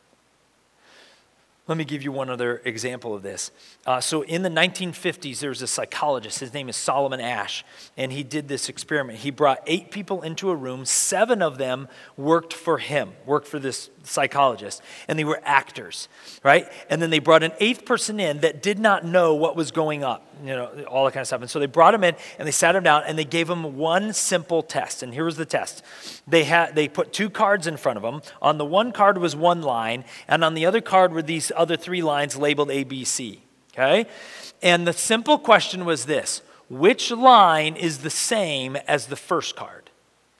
Let 1.69 1.77
me 1.77 1.86
give 1.86 2.01
you 2.01 2.12
one 2.12 2.32
other 2.32 2.63
example 2.65 3.13
of 3.13 3.21
this. 3.21 3.51
Uh, 3.86 4.01
so, 4.01 4.23
in 4.23 4.41
the 4.41 4.49
1950s, 4.49 5.39
there 5.39 5.51
was 5.51 5.62
a 5.62 5.67
psychologist. 5.67 6.39
His 6.39 6.51
name 6.51 6.67
is 6.67 6.75
Solomon 6.75 7.21
Asch, 7.21 7.63
and 7.95 8.12
he 8.12 8.23
did 8.23 8.47
this 8.47 8.69
experiment. 8.69 9.19
He 9.19 9.29
brought 9.29 9.60
eight 9.67 9.91
people 9.91 10.23
into 10.23 10.49
a 10.49 10.55
room. 10.55 10.84
Seven 10.84 11.43
of 11.43 11.60
them 11.60 11.88
worked 12.17 12.53
for 12.53 12.79
him, 12.79 13.12
worked 13.23 13.47
for 13.47 13.60
this 13.60 13.91
psychologist, 14.03 14.82
and 15.08 15.19
they 15.19 15.23
were 15.23 15.39
actors, 15.43 16.10
right? 16.43 16.67
And 16.89 17.01
then 17.01 17.12
they 17.12 17.19
brought 17.19 17.43
an 17.43 17.51
eighth 17.60 17.86
person 17.86 18.19
in 18.19 18.39
that 18.39 18.62
did 18.62 18.79
not 18.79 19.05
know 19.05 19.36
what 19.36 19.55
was 19.55 19.71
going 19.71 20.03
up, 20.03 20.25
you 20.41 20.47
know, 20.47 20.67
all 20.88 21.05
that 21.05 21.12
kind 21.12 21.21
of 21.21 21.27
stuff. 21.27 21.41
And 21.41 21.49
so 21.49 21.60
they 21.60 21.65
brought 21.67 21.93
him 21.93 22.03
in, 22.03 22.15
and 22.38 22.47
they 22.47 22.51
sat 22.51 22.75
him 22.75 22.84
down, 22.84 23.03
and 23.05 23.17
they 23.17 23.25
gave 23.25 23.49
him 23.49 23.77
one 23.77 24.13
simple 24.13 24.63
test. 24.63 25.03
And 25.03 25.13
here 25.13 25.25
was 25.25 25.38
the 25.38 25.45
test: 25.45 25.84
they 26.27 26.45
had 26.45 26.75
they 26.75 26.88
put 26.88 27.13
two 27.13 27.29
cards 27.29 27.67
in 27.67 27.77
front 27.77 27.97
of 27.97 28.03
him. 28.03 28.21
On 28.41 28.58
the 28.58 28.65
one 28.65 28.91
card 28.91 29.17
was 29.17 29.36
one 29.36 29.62
line, 29.62 30.03
and 30.27 30.43
on 30.43 30.53
the 30.53 30.65
other 30.65 30.82
card 30.82 31.13
were 31.13 31.21
these 31.21 31.51
other 31.60 31.78
three 31.78 32.02
lines 32.02 32.36
labeled 32.36 32.69
ABC. 32.69 33.39
Okay? 33.74 34.08
And 34.62 34.88
the 34.88 34.93
simple 34.93 35.38
question 35.38 35.86
was 35.86 36.06
this 36.06 36.41
which 36.69 37.12
line 37.12 37.76
is 37.76 38.00
the 38.00 38.10
same 38.10 38.76
as 38.88 39.08
the 39.08 39.15
first 39.15 39.56
card? 39.56 39.89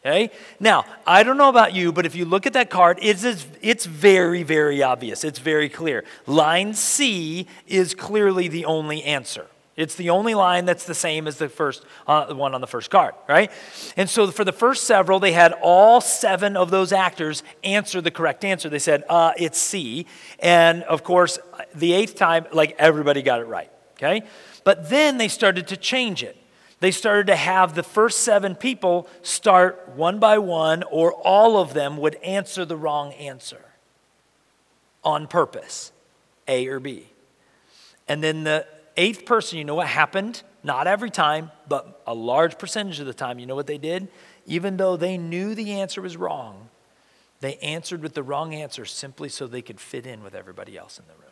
Okay? 0.06 0.32
Now, 0.60 0.86
I 1.06 1.24
don't 1.24 1.38
know 1.38 1.50
about 1.50 1.74
you, 1.74 1.92
but 1.92 2.06
if 2.06 2.16
you 2.16 2.26
look 2.26 2.48
at 2.48 2.54
that 2.54 2.70
card, 2.70 3.00
it's, 3.02 3.24
it's 3.62 3.86
very, 3.86 4.44
very 4.44 4.82
obvious. 4.82 5.24
It's 5.24 5.40
very 5.40 5.70
clear. 5.70 6.06
Line 6.26 6.74
C 6.74 7.48
is 7.68 7.94
clearly 7.94 8.48
the 8.48 8.66
only 8.66 9.04
answer. 9.04 9.48
It's 9.80 9.96
the 9.96 10.10
only 10.10 10.36
line 10.36 10.66
that's 10.66 10.84
the 10.84 10.94
same 10.94 11.26
as 11.26 11.38
the 11.38 11.48
first 11.48 11.86
uh, 12.06 12.34
one 12.34 12.54
on 12.54 12.60
the 12.60 12.68
first 12.68 12.90
card, 12.90 13.16
right? 13.30 13.50
And 13.96 14.10
so 14.10 14.28
for 14.30 14.44
the 14.44 14.52
first 14.52 14.84
several, 14.84 15.22
they 15.22 15.32
had 15.32 15.54
all 15.62 16.02
seven 16.02 16.58
of 16.58 16.70
those 16.70 16.92
actors 16.92 17.44
answer 17.64 18.02
the 18.02 18.12
correct 18.12 18.44
answer. 18.44 18.68
They 18.68 18.78
said, 18.80 19.06
uh, 19.08 19.32
"It's 19.38 19.58
C," 19.58 20.06
and 20.40 20.84
of 20.84 21.04
course, 21.06 21.40
the 21.74 21.94
eighth 21.94 22.16
time, 22.16 22.46
like 22.52 22.76
everybody 22.78 23.22
got 23.22 23.40
it 23.40 23.46
right. 23.46 23.72
Okay, 23.94 24.24
but 24.66 24.90
then 24.90 25.18
they 25.18 25.30
started 25.30 25.68
to 25.70 25.78
change 25.78 26.24
it. 26.24 26.36
They 26.82 26.92
started 26.92 27.28
to 27.28 27.38
have 27.38 27.76
the 27.76 27.84
first 27.84 28.20
seven 28.20 28.56
people 28.56 29.08
start 29.22 29.90
one 29.96 30.20
by 30.20 30.40
one, 30.40 30.84
or 30.84 31.14
all 31.14 31.58
of 31.58 31.74
them 31.74 31.96
would 31.98 32.16
answer 32.16 32.66
the 32.66 32.76
wrong 32.76 33.14
answer 33.14 33.64
on 35.06 35.28
purpose, 35.28 35.94
A 36.50 36.68
or 36.68 36.82
B. 36.82 37.08
And 38.08 38.22
then 38.22 38.44
the 38.44 38.66
eighth 39.00 39.26
person, 39.26 39.58
you 39.58 39.64
know 39.64 39.76
what 39.76 39.88
happened? 39.88 40.44
Not 40.62 40.86
every 40.86 41.10
time, 41.10 41.52
but 41.68 42.02
a 42.06 42.14
large 42.14 42.60
percentage 42.60 43.00
of 43.00 43.06
the 43.06 43.14
time, 43.14 43.40
you 43.40 43.46
know 43.46 43.56
what 43.56 43.66
they 43.66 43.78
did? 43.78 44.10
Even 44.46 44.78
though 44.78 44.98
they 44.98 45.18
knew 45.18 45.56
the 45.56 45.72
answer 45.72 46.02
was 46.02 46.18
wrong, 46.18 46.70
they 47.40 47.56
answered 47.58 48.02
with 48.02 48.14
the 48.14 48.24
wrong 48.24 48.54
answer 48.54 48.84
simply 48.86 49.30
so 49.30 49.48
they 49.48 49.62
could 49.62 49.80
fit 49.80 50.06
in 50.06 50.22
with 50.22 50.36
everybody 50.36 50.78
else 50.78 51.00
in 51.00 51.06
the 51.08 51.14
room. 51.14 51.32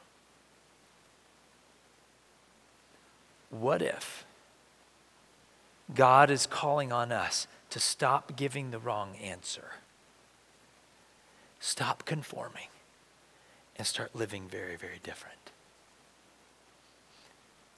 What 3.50 3.82
if 3.82 4.26
God 5.94 6.32
is 6.32 6.46
calling 6.46 6.94
on 6.94 7.12
us 7.12 7.48
to 7.70 7.80
stop 7.80 8.38
giving 8.38 8.72
the 8.72 8.80
wrong 8.80 9.16
answer? 9.18 9.72
Stop 11.60 12.06
conforming 12.06 12.68
and 13.76 13.86
start 13.86 14.16
living 14.16 14.48
very, 14.48 14.78
very 14.78 15.00
different. 15.04 15.47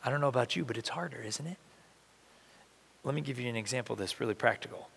I 0.03 0.09
don't 0.09 0.21
know 0.21 0.27
about 0.27 0.55
you, 0.55 0.65
but 0.65 0.77
it's 0.77 0.89
harder, 0.89 1.21
isn't 1.21 1.45
it? 1.45 1.57
Let 3.03 3.15
me 3.15 3.21
give 3.21 3.39
you 3.39 3.49
an 3.49 3.55
example 3.55 3.95
this 3.95 4.19
really 4.19 4.33
practical. 4.33 4.89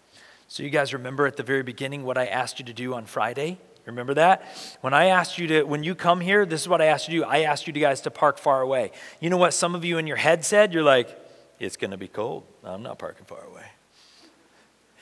So, 0.49 0.63
you 0.63 0.71
guys 0.71 0.93
remember 0.93 1.27
at 1.27 1.37
the 1.37 1.43
very 1.43 1.63
beginning 1.63 2.03
what 2.05 2.19
I 2.19 2.27
asked 2.27 2.59
you 2.59 2.65
to 2.67 2.73
do 2.73 2.95
on 2.95 3.07
Friday? 3.07 3.59
Remember 3.87 4.15
that? 4.15 4.45
When 4.81 4.95
I 4.95 5.07
asked 5.07 5.39
you 5.39 5.47
to, 5.49 5.63
when 5.65 5.83
you 5.83 5.95
come 5.95 6.21
here, 6.21 6.47
this 6.47 6.61
is 6.61 6.69
what 6.69 6.81
I 6.81 6.87
asked 6.87 7.09
you 7.09 7.21
to 7.21 7.25
do. 7.25 7.31
I 7.31 7.41
asked 7.41 7.67
you 7.67 7.73
guys 7.73 8.01
to 8.03 8.11
park 8.11 8.39
far 8.39 8.61
away. 8.61 8.93
You 9.21 9.31
know 9.31 9.39
what 9.39 9.55
some 9.55 9.75
of 9.75 9.85
you 9.85 9.99
in 9.99 10.07
your 10.07 10.17
head 10.17 10.45
said? 10.45 10.73
You're 10.73 10.83
like, 10.83 11.19
it's 11.59 11.77
going 11.77 11.91
to 11.91 11.97
be 11.97 12.09
cold. 12.09 12.45
I'm 12.65 12.83
not 12.83 12.99
parking 12.99 13.25
far 13.25 13.43
away. 13.45 13.65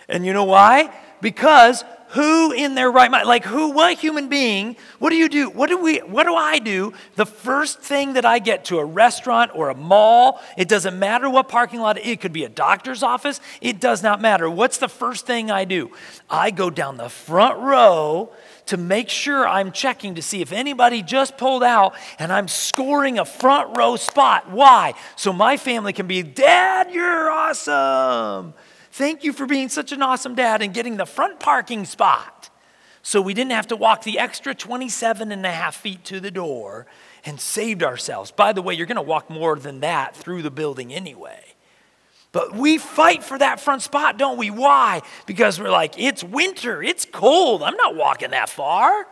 And 0.08 0.24
you 0.24 0.32
know 0.32 0.44
why? 0.44 0.94
Because 1.20 1.84
who 2.10 2.52
in 2.52 2.74
their 2.74 2.90
right 2.90 3.10
mind, 3.10 3.26
like 3.28 3.44
who, 3.44 3.70
what 3.70 3.96
human 3.98 4.28
being, 4.28 4.76
what 4.98 5.10
do 5.10 5.16
you 5.16 5.28
do? 5.28 5.48
What 5.48 5.68
do 5.68 5.78
we, 5.78 5.98
what 5.98 6.24
do 6.24 6.34
I 6.34 6.58
do? 6.58 6.92
The 7.14 7.26
first 7.26 7.80
thing 7.80 8.14
that 8.14 8.24
I 8.24 8.40
get 8.40 8.64
to 8.66 8.78
a 8.78 8.84
restaurant 8.84 9.52
or 9.54 9.68
a 9.68 9.74
mall, 9.76 10.40
it 10.58 10.68
doesn't 10.68 10.98
matter 10.98 11.30
what 11.30 11.48
parking 11.48 11.80
lot, 11.80 11.98
it 11.98 12.20
could 12.20 12.32
be 12.32 12.44
a 12.44 12.48
doctor's 12.48 13.02
office, 13.02 13.40
it 13.60 13.80
does 13.80 14.02
not 14.02 14.20
matter. 14.20 14.50
What's 14.50 14.78
the 14.78 14.88
first 14.88 15.24
thing 15.24 15.50
I 15.50 15.64
do? 15.64 15.92
I 16.28 16.50
go 16.50 16.68
down 16.68 16.96
the 16.96 17.08
front 17.08 17.60
row 17.60 18.32
to 18.66 18.76
make 18.76 19.08
sure 19.08 19.46
I'm 19.46 19.70
checking 19.70 20.16
to 20.16 20.22
see 20.22 20.40
if 20.42 20.52
anybody 20.52 21.02
just 21.02 21.38
pulled 21.38 21.62
out 21.62 21.94
and 22.18 22.32
I'm 22.32 22.48
scoring 22.48 23.18
a 23.18 23.24
front 23.24 23.76
row 23.76 23.96
spot. 23.96 24.50
Why? 24.50 24.94
So 25.16 25.32
my 25.32 25.56
family 25.56 25.92
can 25.92 26.06
be, 26.06 26.22
Dad, 26.22 26.90
you're 26.92 27.30
awesome. 27.30 28.54
Thank 28.92 29.24
you 29.24 29.32
for 29.32 29.46
being 29.46 29.68
such 29.68 29.92
an 29.92 30.02
awesome 30.02 30.34
dad 30.34 30.62
and 30.62 30.74
getting 30.74 30.96
the 30.96 31.06
front 31.06 31.40
parking 31.40 31.84
spot. 31.84 32.50
So 33.02 33.22
we 33.22 33.34
didn't 33.34 33.52
have 33.52 33.68
to 33.68 33.76
walk 33.76 34.02
the 34.02 34.18
extra 34.18 34.54
27 34.54 35.32
and 35.32 35.46
a 35.46 35.50
half 35.50 35.76
feet 35.76 36.04
to 36.06 36.20
the 36.20 36.30
door 36.30 36.86
and 37.24 37.40
saved 37.40 37.82
ourselves. 37.82 38.30
By 38.30 38.52
the 38.52 38.62
way, 38.62 38.74
you're 38.74 38.86
going 38.86 38.96
to 38.96 39.02
walk 39.02 39.30
more 39.30 39.56
than 39.56 39.80
that 39.80 40.14
through 40.14 40.42
the 40.42 40.50
building 40.50 40.92
anyway. 40.92 41.40
But 42.32 42.54
we 42.54 42.78
fight 42.78 43.24
for 43.24 43.38
that 43.38 43.60
front 43.60 43.82
spot, 43.82 44.18
don't 44.18 44.38
we? 44.38 44.50
Why? 44.50 45.02
Because 45.26 45.58
we're 45.58 45.70
like, 45.70 45.98
it's 45.98 46.22
winter, 46.22 46.82
it's 46.82 47.04
cold. 47.04 47.62
I'm 47.62 47.76
not 47.76 47.96
walking 47.96 48.30
that 48.30 48.48
far. 48.48 49.06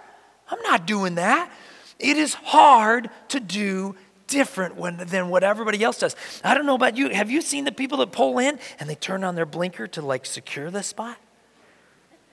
I'm 0.50 0.62
not 0.62 0.86
doing 0.86 1.16
that. 1.16 1.50
It 1.98 2.16
is 2.16 2.34
hard 2.34 3.10
to 3.28 3.40
do 3.40 3.96
different 4.28 4.76
when, 4.76 4.98
than 4.98 5.28
what 5.28 5.42
everybody 5.42 5.82
else 5.82 5.98
does. 5.98 6.14
I 6.44 6.54
don't 6.54 6.66
know 6.66 6.76
about 6.76 6.96
you. 6.96 7.08
Have 7.08 7.30
you 7.30 7.40
seen 7.40 7.64
the 7.64 7.72
people 7.72 7.98
that 7.98 8.12
pull 8.12 8.38
in 8.38 8.60
and 8.78 8.88
they 8.88 8.94
turn 8.94 9.24
on 9.24 9.34
their 9.34 9.46
blinker 9.46 9.88
to 9.88 10.02
like 10.02 10.24
secure 10.24 10.70
the 10.70 10.84
spot? 10.84 11.16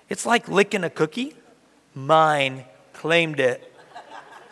It's 0.07 0.25
like 0.25 0.47
licking 0.47 0.83
a 0.83 0.89
cookie. 0.89 1.35
Mine 1.95 2.65
claimed 2.93 3.39
it. 3.39 3.71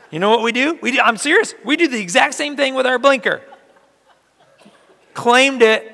You 0.10 0.20
know 0.20 0.30
what 0.30 0.42
we 0.42 0.52
do? 0.52 0.80
We 0.82 0.92
do 0.92 1.00
I'm 1.00 1.18
serious. 1.18 1.54
We 1.64 1.76
do 1.76 1.88
the 1.88 2.00
exact 2.00 2.34
same 2.34 2.56
thing 2.56 2.74
with 2.74 2.88
our 2.88 2.98
blinker. 2.98 3.42
Claimed 5.14 5.62
it. 5.62 5.90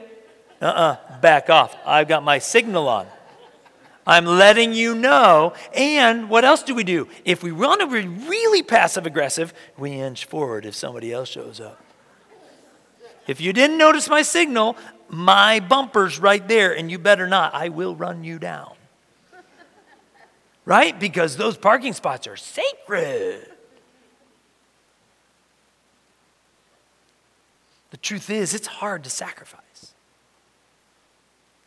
Uh 0.62 0.65
uh 0.65 1.19
back 1.19 1.49
off. 1.49 1.75
I've 1.85 2.07
got 2.07 2.23
my 2.23 2.39
signal 2.39 2.88
on. 2.88 3.07
I'm 4.09 4.25
letting 4.25 4.73
you 4.73 4.95
know. 4.95 5.53
And 5.71 6.31
what 6.31 6.43
else 6.43 6.63
do 6.63 6.73
we 6.73 6.83
do? 6.83 7.07
If 7.25 7.43
we 7.43 7.51
want 7.51 7.81
to 7.81 7.87
be 7.87 8.07
really 8.07 8.63
passive 8.63 9.05
aggressive, 9.05 9.53
we 9.77 9.91
inch 9.91 10.25
forward 10.25 10.65
if 10.65 10.73
somebody 10.73 11.13
else 11.13 11.29
shows 11.29 11.61
up. 11.61 11.79
If 13.27 13.39
you 13.39 13.53
didn't 13.53 13.77
notice 13.77 14.09
my 14.09 14.23
signal, 14.23 14.75
my 15.09 15.59
bumper's 15.59 16.17
right 16.17 16.45
there, 16.47 16.75
and 16.75 16.89
you 16.89 16.97
better 16.97 17.27
not. 17.27 17.53
I 17.53 17.69
will 17.69 17.95
run 17.95 18.23
you 18.23 18.39
down. 18.39 18.73
Right? 20.65 20.99
Because 20.99 21.37
those 21.37 21.55
parking 21.55 21.93
spots 21.93 22.25
are 22.25 22.35
sacred. 22.35 23.47
The 27.91 27.97
truth 27.97 28.31
is, 28.31 28.55
it's 28.55 28.65
hard 28.67 29.03
to 29.03 29.11
sacrifice. 29.11 29.93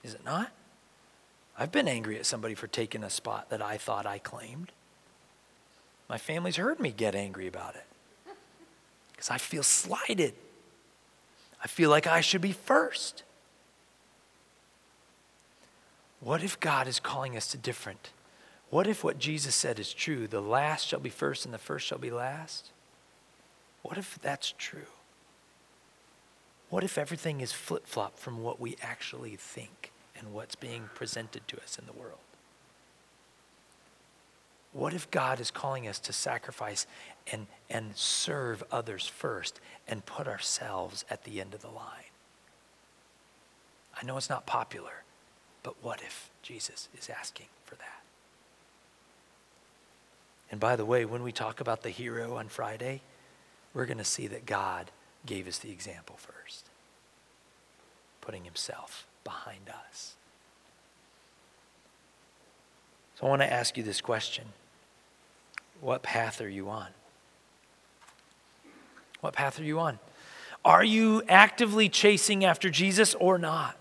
Is 0.03 0.15
it 0.15 0.25
not? 0.25 0.51
I've 1.59 1.73
been 1.73 1.89
angry 1.89 2.19
at 2.19 2.27
somebody 2.27 2.55
for 2.55 2.67
taking 2.67 3.05
a 3.05 3.11
spot 3.11 3.51
that 3.51 3.63
I 3.63 3.77
thought 3.77 4.07
I 4.07 4.19
claimed. 4.19 4.73
My 6.09 6.19
family's 6.19 6.57
heard 6.57 6.81
me 6.81 6.93
get 6.93 7.15
angry 7.15 7.47
about 7.47 7.75
it 7.75 7.85
because 9.13 9.31
I 9.31 9.39
feel 9.39 9.63
slighted. 9.63 10.35
I 11.63 11.69
feel 11.69 11.91
like 11.91 12.07
I 12.07 12.21
should 12.21 12.41
be 12.41 12.53
first. 12.53 13.23
What 16.21 16.43
if 16.43 16.59
God 16.59 16.89
is 16.89 17.01
calling 17.01 17.37
us 17.37 17.47
to 17.49 17.59
different? 17.59 18.11
What 18.71 18.87
if 18.87 19.05
what 19.05 19.19
Jesus 19.19 19.55
said 19.55 19.79
is 19.79 19.93
true? 19.93 20.27
The 20.27 20.41
last 20.41 20.89
shall 20.89 21.01
be 21.01 21.11
first 21.11 21.45
and 21.45 21.53
the 21.53 21.59
first 21.59 21.87
shall 21.87 21.99
be 21.99 22.11
last? 22.11 22.71
What 23.83 23.99
if 23.99 24.19
that's 24.21 24.55
true? 24.57 24.87
What 26.71 26.83
if 26.83 26.97
everything 26.97 27.41
is 27.41 27.53
flip 27.53 27.87
flop 27.87 28.19
from 28.19 28.43
what 28.43 28.59
we 28.59 28.77
actually 28.83 29.37
think? 29.37 29.92
And 30.23 30.33
what's 30.33 30.55
being 30.55 30.89
presented 30.95 31.47
to 31.49 31.61
us 31.61 31.79
in 31.79 31.87
the 31.87 31.93
world. 31.93 32.19
What 34.73 34.95
if 34.95 35.11
God 35.11 35.39
is 35.39 35.51
calling 35.51 35.87
us 35.87 35.99
to 36.01 36.13
sacrifice 36.13 36.87
and, 37.31 37.47
and 37.69 37.95
serve 37.95 38.65
others 38.73 39.07
first 39.07 39.61
and 39.87 40.07
put 40.07 40.27
ourselves 40.27 41.05
at 41.11 41.25
the 41.25 41.41
end 41.41 41.53
of 41.53 41.61
the 41.61 41.69
line? 41.69 42.11
I 44.01 44.07
know 44.07 44.17
it's 44.17 44.31
not 44.31 44.47
popular, 44.47 45.03
but 45.63 45.75
what 45.83 46.01
if 46.01 46.31
Jesus 46.43 46.89
is 46.99 47.11
asking 47.11 47.47
for 47.67 47.75
that? 47.75 48.03
And 50.51 50.59
by 50.59 50.77
the 50.77 50.87
way, 50.87 51.05
when 51.05 51.23
we 51.23 51.33
talk 51.33 51.61
about 51.61 51.83
the 51.83 51.91
hero 51.91 52.37
on 52.37 52.49
Friday, 52.49 53.03
we're 53.75 53.87
going 53.87 53.99
to 53.99 54.05
see 54.05 54.27
that 54.29 54.47
God 54.47 54.91
gave 55.27 55.47
us 55.47 55.59
the 55.59 55.71
example 55.71 56.17
first, 56.17 56.67
putting 58.23 58.45
himself 58.45 59.07
behind 59.25 59.69
us. 59.69 60.15
So 63.19 63.27
I 63.27 63.31
want 63.31 63.43
to 63.43 63.53
ask 63.53 63.77
you 63.77 63.83
this 63.83 64.01
question 64.01 64.45
What 65.81 66.03
path 66.03 66.41
are 66.41 66.49
you 66.49 66.69
on? 66.69 66.89
What 69.21 69.35
path 69.35 69.61
are 69.61 69.65
you 69.65 69.79
on? 69.79 69.99
Are 70.65 70.85
you 70.85 71.23
actively 71.29 71.89
chasing 71.89 72.45
after 72.45 72.71
Jesus 72.71 73.15
or 73.15 73.39
not? 73.39 73.77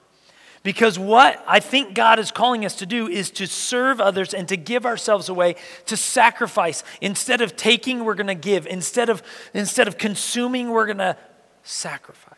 Because 0.63 0.99
what 0.99 1.43
I 1.47 1.59
think 1.59 1.95
God 1.95 2.19
is 2.19 2.31
calling 2.31 2.65
us 2.65 2.75
to 2.77 2.85
do 2.85 3.07
is 3.07 3.31
to 3.31 3.47
serve 3.47 3.99
others 3.99 4.33
and 4.33 4.47
to 4.47 4.57
give 4.57 4.85
ourselves 4.85 5.27
away, 5.27 5.55
to 5.87 5.97
sacrifice. 5.97 6.83
Instead 7.01 7.41
of 7.41 7.55
taking, 7.55 8.05
we're 8.05 8.13
going 8.13 8.27
to 8.27 8.35
give. 8.35 8.67
Instead 8.67 9.09
of, 9.09 9.23
instead 9.55 9.87
of 9.87 9.97
consuming, 9.97 10.69
we're 10.69 10.85
going 10.85 10.99
to 10.99 11.17
sacrifice. 11.63 12.30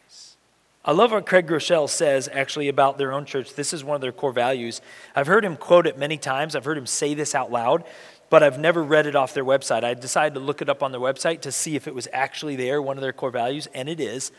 I 0.86 0.92
love 0.92 1.12
what 1.12 1.26
Craig 1.26 1.48
Groeschel 1.48 1.90
says 1.90 2.28
actually 2.32 2.68
about 2.68 2.98
their 2.98 3.14
own 3.14 3.24
church. 3.24 3.54
This 3.56 3.72
is 3.72 3.86
one 3.86 3.96
of 3.96 4.02
their 4.02 4.12
core 4.12 4.34
values. 4.34 4.82
I've 5.16 5.28
heard 5.28 5.46
him 5.46 5.56
quote 5.56 5.88
it 5.88 5.98
many 5.98 6.18
times. 6.18 6.58
I've 6.58 6.66
heard 6.66 6.78
him 6.78 6.86
say 6.86 7.14
this 7.14 7.34
out 7.34 7.50
loud, 7.50 7.86
but 8.30 8.44
I've 8.44 8.60
never 8.60 8.84
read 8.84 9.06
it 9.06 9.16
off 9.16 9.34
their 9.34 9.46
website. 9.46 9.86
I 9.86 9.94
decided 9.94 10.34
to 10.34 10.42
look 10.42 10.62
it 10.62 10.68
up 10.68 10.84
on 10.84 10.92
their 10.92 11.00
website 11.00 11.40
to 11.42 11.54
see 11.54 11.78
if 11.78 11.88
it 11.88 11.96
was 11.96 12.10
actually 12.12 12.58
there, 12.58 12.82
one 12.82 12.98
of 12.98 13.02
their 13.02 13.14
core 13.14 13.32
values, 13.32 13.70
and 13.74 13.88
it 13.88 14.02
is. 14.02 14.34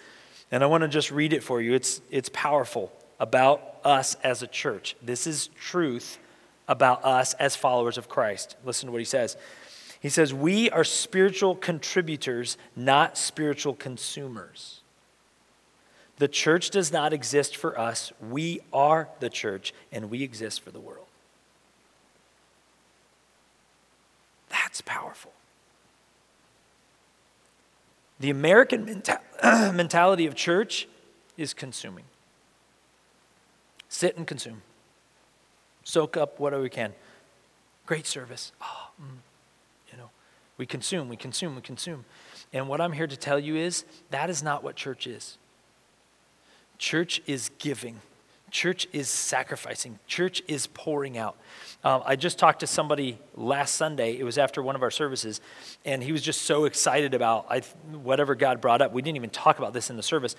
And 0.50 0.62
I 0.62 0.66
want 0.66 0.83
to 0.83 0.88
just 0.88 1.11
read 1.11 1.33
it 1.33 1.42
for 1.42 1.62
you. 1.62 1.72
It's, 1.72 2.02
it's 2.11 2.28
powerful 2.28 2.92
about 3.18 3.78
us 3.83 4.14
as 4.16 4.42
a 4.42 4.46
church. 4.46 4.96
This 5.00 5.26
is 5.26 5.46
truth 5.46 6.18
about 6.68 7.07
us 7.07 7.33
as 7.35 7.57
followers 7.57 7.96
of 7.96 8.11
Christ. 8.11 8.57
Listen 8.64 8.88
to 8.88 8.92
what 8.92 9.00
he 9.00 9.07
says. 9.07 9.38
He 9.98 10.11
says, 10.11 10.35
We 10.35 10.68
are 10.68 10.85
spiritual 10.85 11.54
contributors, 11.54 12.59
not 12.76 13.16
spiritual 13.16 13.74
consumers. 13.74 14.83
The 16.18 16.29
church 16.29 16.70
does 16.70 16.92
not 16.92 17.12
exist 17.12 17.57
for 17.57 17.79
us. 17.79 18.12
We 18.20 18.61
are 18.72 19.09
the 19.20 19.29
church, 19.29 19.74
and 19.90 20.11
we 20.11 20.22
exist 20.22 20.61
for 20.61 20.70
the 20.70 20.81
world. 20.81 21.07
That's 24.48 24.81
powerful. 24.81 25.33
The 28.20 28.31
American 28.31 28.87
menta- 28.87 29.74
mentality 29.74 30.27
of 30.27 30.35
church 30.35 30.87
is 31.37 31.53
consuming. 31.53 32.05
Sit 33.88 34.16
and 34.16 34.27
consume. 34.27 34.62
Soak 35.83 36.16
up 36.16 36.38
whatever 36.38 36.62
we 36.62 36.70
can. 36.70 36.92
Great 37.87 38.07
service. 38.07 38.53
Oh, 38.62 38.90
mm, 39.00 39.16
you 39.90 39.98
know, 39.98 40.11
we 40.57 40.64
consume, 40.64 41.09
we 41.09 41.16
consume, 41.16 41.57
we 41.57 41.61
consume. 41.61 42.05
And 42.53 42.68
what 42.68 42.81
I'm 42.81 42.92
here 42.92 43.07
to 43.07 43.16
tell 43.16 43.38
you 43.38 43.57
is 43.57 43.85
that 44.11 44.31
is 44.31 44.42
not 44.42 44.62
what 44.62 44.77
church 44.77 45.07
is. 45.07 45.38
Church 46.78 47.22
is 47.26 47.50
giving. 47.58 48.00
Church 48.50 48.87
is 48.92 49.08
sacrificing. 49.08 49.98
Church 50.06 50.42
is 50.46 50.68
pouring 50.68 51.18
out. 51.18 51.37
Um, 51.82 52.02
I 52.06 52.14
just 52.16 52.38
talked 52.38 52.60
to 52.60 52.66
somebody 52.66 53.18
last 53.34 53.74
Sunday. 53.74 54.18
It 54.18 54.24
was 54.24 54.38
after 54.38 54.62
one 54.62 54.76
of 54.76 54.82
our 54.82 54.90
services, 54.90 55.40
and 55.85 56.02
he 56.02 56.12
was 56.12 56.22
just 56.22 56.42
so 56.42 56.64
excited 56.66 57.14
about 57.14 57.46
I, 57.50 57.60
whatever 57.92 58.35
God 58.35 58.60
brought 58.60 58.80
up. 58.80 58.92
We 58.92 59.02
didn't 59.02 59.16
even 59.16 59.30
talk 59.30 59.58
about 59.58 59.72
this 59.72 59.90
in 59.90 59.96
the 59.96 60.02
service, 60.02 60.37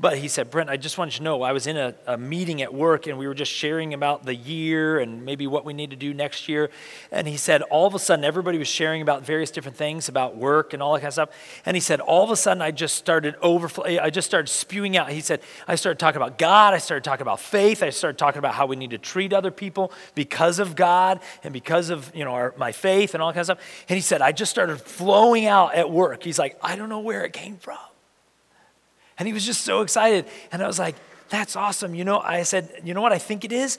but 0.00 0.18
he 0.18 0.28
said, 0.28 0.50
Brent, 0.50 0.70
I 0.70 0.76
just 0.78 0.96
wanted 0.96 1.14
you 1.14 1.18
to 1.18 1.24
know 1.24 1.42
I 1.42 1.52
was 1.52 1.66
in 1.66 1.76
a, 1.76 1.94
a 2.06 2.16
meeting 2.16 2.62
at 2.62 2.72
work, 2.72 3.06
and 3.06 3.18
we 3.18 3.26
were 3.26 3.34
just 3.34 3.52
sharing 3.52 3.92
about 3.92 4.24
the 4.24 4.34
year 4.34 4.98
and 4.98 5.24
maybe 5.24 5.46
what 5.46 5.64
we 5.64 5.72
need 5.74 5.90
to 5.90 5.96
do 5.96 6.14
next 6.14 6.48
year. 6.48 6.70
And 7.12 7.28
he 7.28 7.36
said, 7.36 7.60
all 7.62 7.86
of 7.86 7.94
a 7.94 7.98
sudden, 7.98 8.24
everybody 8.24 8.56
was 8.56 8.68
sharing 8.68 9.02
about 9.02 9.24
various 9.24 9.50
different 9.50 9.76
things 9.76 10.08
about 10.08 10.36
work 10.36 10.72
and 10.72 10.82
all 10.82 10.94
that 10.94 11.00
kind 11.00 11.08
of 11.08 11.14
stuff. 11.14 11.30
And 11.66 11.76
he 11.76 11.80
said, 11.80 12.00
all 12.00 12.24
of 12.24 12.30
a 12.30 12.36
sudden, 12.36 12.62
I 12.62 12.70
just 12.70 12.94
started 12.94 13.36
overflow. 13.42 13.84
I 13.84 14.08
just 14.08 14.26
started 14.26 14.48
spewing 14.48 14.96
out. 14.96 15.10
He 15.10 15.20
said, 15.20 15.42
I 15.66 15.74
started 15.74 15.98
talking 15.98 16.16
about 16.16 16.38
God. 16.38 16.72
I 16.72 16.78
started 16.78 17.04
talking 17.04 17.22
about 17.22 17.40
faith. 17.40 17.82
I 17.82 17.90
started 17.90 18.16
talking 18.16 18.38
about 18.38 18.54
how 18.54 18.64
we 18.64 18.76
need 18.76 18.90
to 18.90 18.98
treat 18.98 19.34
other 19.34 19.50
people 19.50 19.92
because 20.14 20.58
of. 20.58 20.78
God 20.78 21.20
and 21.42 21.52
because 21.52 21.90
of 21.90 22.10
you 22.14 22.24
know 22.24 22.32
our, 22.38 22.54
my 22.56 22.72
faith 22.72 23.14
and 23.14 23.22
all 23.22 23.28
that 23.28 23.34
kind 23.34 23.40
of 23.40 23.58
stuff. 23.58 23.84
And 23.88 23.96
he 23.96 24.00
said, 24.00 24.22
I 24.22 24.32
just 24.32 24.50
started 24.50 24.80
flowing 24.80 25.46
out 25.46 25.74
at 25.74 25.90
work. 25.90 26.22
He's 26.22 26.38
like, 26.38 26.58
I 26.62 26.76
don't 26.76 26.88
know 26.88 27.00
where 27.00 27.24
it 27.24 27.32
came 27.32 27.56
from. 27.56 27.78
And 29.18 29.26
he 29.26 29.34
was 29.34 29.44
just 29.44 29.62
so 29.62 29.82
excited. 29.82 30.26
And 30.52 30.62
I 30.62 30.66
was 30.66 30.78
like, 30.78 30.94
That's 31.28 31.56
awesome. 31.56 31.94
You 31.94 32.04
know, 32.04 32.20
I 32.20 32.44
said, 32.44 32.70
You 32.84 32.94
know 32.94 33.02
what 33.02 33.12
I 33.12 33.18
think 33.18 33.44
it 33.44 33.52
is? 33.52 33.78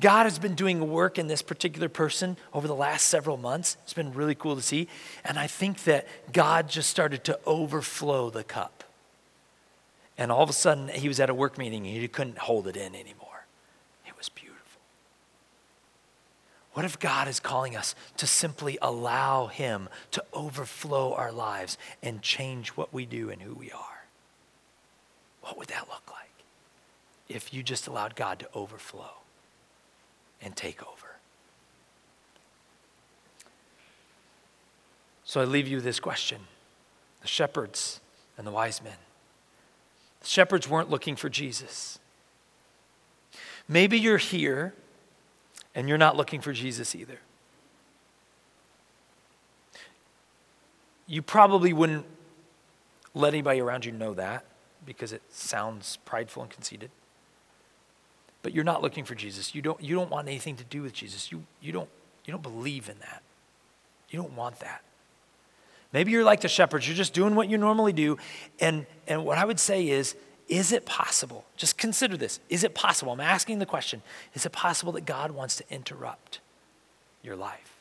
God 0.00 0.24
has 0.24 0.38
been 0.38 0.54
doing 0.54 0.90
work 0.90 1.18
in 1.18 1.28
this 1.28 1.40
particular 1.40 1.88
person 1.88 2.36
over 2.52 2.66
the 2.66 2.74
last 2.74 3.06
several 3.06 3.36
months. 3.36 3.76
It's 3.84 3.94
been 3.94 4.12
really 4.12 4.34
cool 4.34 4.56
to 4.56 4.62
see. 4.62 4.88
And 5.24 5.38
I 5.38 5.46
think 5.46 5.84
that 5.84 6.06
God 6.32 6.68
just 6.68 6.90
started 6.90 7.22
to 7.24 7.38
overflow 7.46 8.28
the 8.28 8.42
cup. 8.42 8.84
And 10.18 10.30
all 10.30 10.42
of 10.42 10.50
a 10.50 10.54
sudden, 10.54 10.88
he 10.88 11.08
was 11.08 11.20
at 11.20 11.30
a 11.30 11.34
work 11.34 11.58
meeting 11.58 11.86
and 11.86 11.96
he 11.96 12.08
couldn't 12.08 12.38
hold 12.38 12.66
it 12.66 12.76
in 12.76 12.94
anymore. 12.94 13.46
It 14.06 14.16
was 14.16 14.28
beautiful. 14.28 14.80
What 16.74 16.84
if 16.84 16.98
God 16.98 17.28
is 17.28 17.38
calling 17.38 17.76
us 17.76 17.94
to 18.16 18.26
simply 18.26 18.78
allow 18.82 19.46
him 19.46 19.88
to 20.10 20.24
overflow 20.32 21.14
our 21.14 21.30
lives 21.30 21.78
and 22.02 22.20
change 22.20 22.70
what 22.70 22.92
we 22.92 23.06
do 23.06 23.30
and 23.30 23.40
who 23.40 23.54
we 23.54 23.70
are? 23.70 24.04
What 25.42 25.56
would 25.56 25.68
that 25.68 25.88
look 25.88 26.02
like 26.10 26.30
if 27.28 27.54
you 27.54 27.62
just 27.62 27.86
allowed 27.86 28.16
God 28.16 28.40
to 28.40 28.48
overflow 28.54 29.18
and 30.42 30.56
take 30.56 30.82
over? 30.82 31.16
So 35.24 35.40
I 35.40 35.44
leave 35.44 35.68
you 35.68 35.80
this 35.80 36.00
question 36.00 36.40
the 37.22 37.28
shepherds 37.28 38.00
and 38.36 38.44
the 38.44 38.50
wise 38.50 38.82
men. 38.82 38.96
The 40.20 40.26
shepherds 40.26 40.68
weren't 40.68 40.90
looking 40.90 41.14
for 41.14 41.28
Jesus. 41.28 42.00
Maybe 43.68 43.98
you're 43.98 44.18
here 44.18 44.74
and 45.74 45.88
you're 45.88 45.98
not 45.98 46.16
looking 46.16 46.40
for 46.40 46.52
Jesus 46.52 46.94
either. 46.94 47.18
You 51.06 51.20
probably 51.20 51.72
wouldn't 51.72 52.06
let 53.14 53.34
anybody 53.34 53.60
around 53.60 53.84
you 53.84 53.92
know 53.92 54.14
that 54.14 54.44
because 54.86 55.12
it 55.12 55.22
sounds 55.30 55.98
prideful 56.04 56.42
and 56.42 56.50
conceited. 56.50 56.90
But 58.42 58.52
you're 58.52 58.64
not 58.64 58.82
looking 58.82 59.04
for 59.04 59.14
Jesus. 59.14 59.54
You 59.54 59.62
don't, 59.62 59.82
you 59.82 59.94
don't 59.94 60.10
want 60.10 60.28
anything 60.28 60.56
to 60.56 60.64
do 60.64 60.82
with 60.82 60.92
Jesus. 60.92 61.32
You, 61.32 61.44
you, 61.60 61.72
don't, 61.72 61.88
you 62.24 62.32
don't 62.32 62.42
believe 62.42 62.88
in 62.88 62.98
that. 63.00 63.22
You 64.10 64.18
don't 64.18 64.36
want 64.36 64.60
that. 64.60 64.82
Maybe 65.92 66.10
you're 66.10 66.24
like 66.24 66.40
the 66.40 66.48
shepherds, 66.48 66.88
you're 66.88 66.96
just 66.96 67.14
doing 67.14 67.36
what 67.36 67.48
you 67.48 67.56
normally 67.56 67.92
do. 67.92 68.18
And, 68.60 68.86
and 69.06 69.24
what 69.24 69.38
I 69.38 69.44
would 69.44 69.60
say 69.60 69.88
is, 69.88 70.16
is 70.48 70.72
it 70.72 70.84
possible? 70.84 71.44
Just 71.56 71.78
consider 71.78 72.16
this. 72.16 72.38
Is 72.48 72.64
it 72.64 72.74
possible? 72.74 73.12
I'm 73.12 73.20
asking 73.20 73.58
the 73.58 73.66
question 73.66 74.02
is 74.34 74.44
it 74.44 74.52
possible 74.52 74.92
that 74.92 75.06
God 75.06 75.30
wants 75.30 75.56
to 75.56 75.64
interrupt 75.70 76.40
your 77.22 77.36
life? 77.36 77.74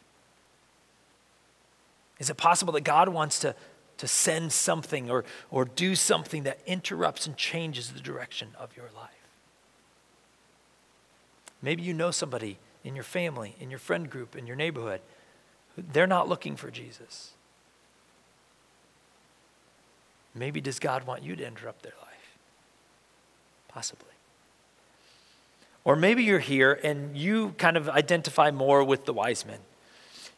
Is 2.20 2.30
it 2.30 2.38
possible 2.38 2.74
that 2.74 2.82
God 2.82 3.10
wants 3.10 3.40
to, 3.40 3.56
to 3.98 4.08
send 4.08 4.54
something 4.54 5.12
or, 5.12 5.26
or 5.52 5.66
do 5.66 5.96
something 5.96 6.44
that 6.44 6.60
interrupts 6.66 7.28
and 7.28 7.36
changes 7.36 7.92
the 7.92 8.00
direction 8.00 8.50
of 8.58 8.76
your 8.78 8.90
life? 8.96 9.10
Maybe 11.62 11.82
you 11.82 11.94
know 11.94 12.12
somebody 12.12 12.60
in 12.84 12.96
your 12.96 13.04
family, 13.04 13.56
in 13.60 13.70
your 13.70 13.80
friend 13.80 14.10
group, 14.10 14.36
in 14.36 14.48
your 14.48 14.56
neighborhood. 14.56 15.02
They're 15.78 16.08
not 16.08 16.30
looking 16.30 16.56
for 16.56 16.70
Jesus. 16.70 17.32
Maybe 20.36 20.62
does 20.62 20.80
God 20.80 21.06
want 21.06 21.24
you 21.24 21.36
to 21.36 21.46
interrupt 21.46 21.84
their 21.84 21.94
life? 22.02 22.13
Possibly. 23.74 24.08
Or 25.84 25.96
maybe 25.96 26.24
you're 26.24 26.40
here 26.40 26.80
and 26.84 27.18
you 27.18 27.56
kind 27.58 27.76
of 27.76 27.90
identify 27.90 28.52
more 28.52 28.84
with 28.84 29.06
the 29.06 29.14
wise 29.14 29.46
men. 29.46 29.60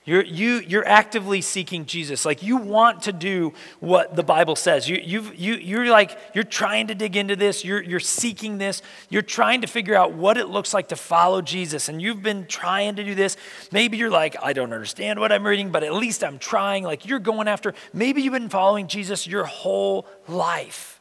You're, 0.05 0.23
you, 0.23 0.59
you're 0.59 0.87
actively 0.87 1.41
seeking 1.41 1.87
Jesus. 1.87 2.25
Like 2.25 2.43
you 2.43 2.57
want 2.57 3.03
to 3.03 3.11
do 3.11 3.53
what 3.79 4.15
the 4.15 4.21
Bible 4.21 4.55
says. 4.55 4.87
You, 4.87 4.99
you've, 5.03 5.35
you, 5.35 5.55
you're 5.55 5.89
like, 5.89 6.15
you're 6.35 6.43
trying 6.43 6.87
to 6.87 6.95
dig 6.95 7.15
into 7.15 7.35
this. 7.35 7.65
You're, 7.65 7.81
you're 7.81 7.99
seeking 7.99 8.59
this. 8.59 8.83
You're 9.09 9.23
trying 9.23 9.61
to 9.61 9.67
figure 9.67 9.95
out 9.95 10.13
what 10.13 10.37
it 10.37 10.47
looks 10.47 10.75
like 10.75 10.89
to 10.89 10.95
follow 10.95 11.41
Jesus. 11.41 11.89
And 11.89 11.99
you've 11.99 12.21
been 12.21 12.45
trying 12.45 12.97
to 12.97 13.03
do 13.03 13.15
this. 13.15 13.35
Maybe 13.71 13.97
you're 13.97 14.11
like, 14.11 14.35
I 14.43 14.53
don't 14.53 14.73
understand 14.73 15.19
what 15.19 15.31
I'm 15.31 15.45
reading, 15.45 15.71
but 15.71 15.83
at 15.83 15.93
least 15.93 16.23
I'm 16.23 16.37
trying. 16.37 16.83
Like 16.83 17.07
you're 17.07 17.19
going 17.19 17.47
after, 17.47 17.73
maybe 17.91 18.21
you've 18.21 18.33
been 18.33 18.49
following 18.49 18.87
Jesus 18.87 19.25
your 19.25 19.45
whole 19.45 20.05
life. 20.27 20.94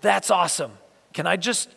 That's 0.00 0.30
awesome. 0.30 0.72
Can 1.12 1.26
I 1.26 1.36
just 1.36 1.68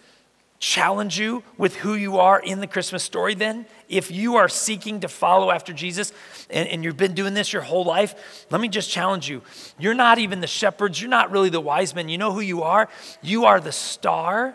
challenge 0.59 1.19
you 1.19 1.43
with 1.57 1.76
who 1.78 1.95
you 1.95 2.17
are 2.19 2.39
in 2.39 2.59
the 2.59 2.67
Christmas 2.67 3.03
story 3.03 3.34
then? 3.34 3.65
If 3.89 4.11
you 4.11 4.36
are 4.36 4.47
seeking 4.47 4.99
to 4.99 5.07
follow 5.07 5.49
after 5.49 5.74
Jesus 5.74 6.13
and, 6.49 6.69
and, 6.69 6.84
you've 6.84 6.97
been 6.97 7.15
doing 7.15 7.34
this 7.34 7.51
your 7.51 7.63
whole 7.63 7.84
life, 7.84 8.45
let 8.51 8.61
me 8.61 8.67
just 8.67 8.89
challenge 8.89 9.28
you. 9.28 9.41
You're 9.80 9.95
not 9.95 10.19
even 10.19 10.39
the 10.39 10.47
shepherds, 10.47 11.01
you're 11.01 11.09
not 11.09 11.32
really 11.32 11.49
the 11.49 11.59
wise 11.59 11.95
men. 11.95 12.09
You 12.09 12.17
know 12.17 12.32
who 12.32 12.41
you 12.41 12.61
are? 12.61 12.88
You 13.22 13.45
are 13.45 13.59
the 13.59 13.72
star 13.72 14.53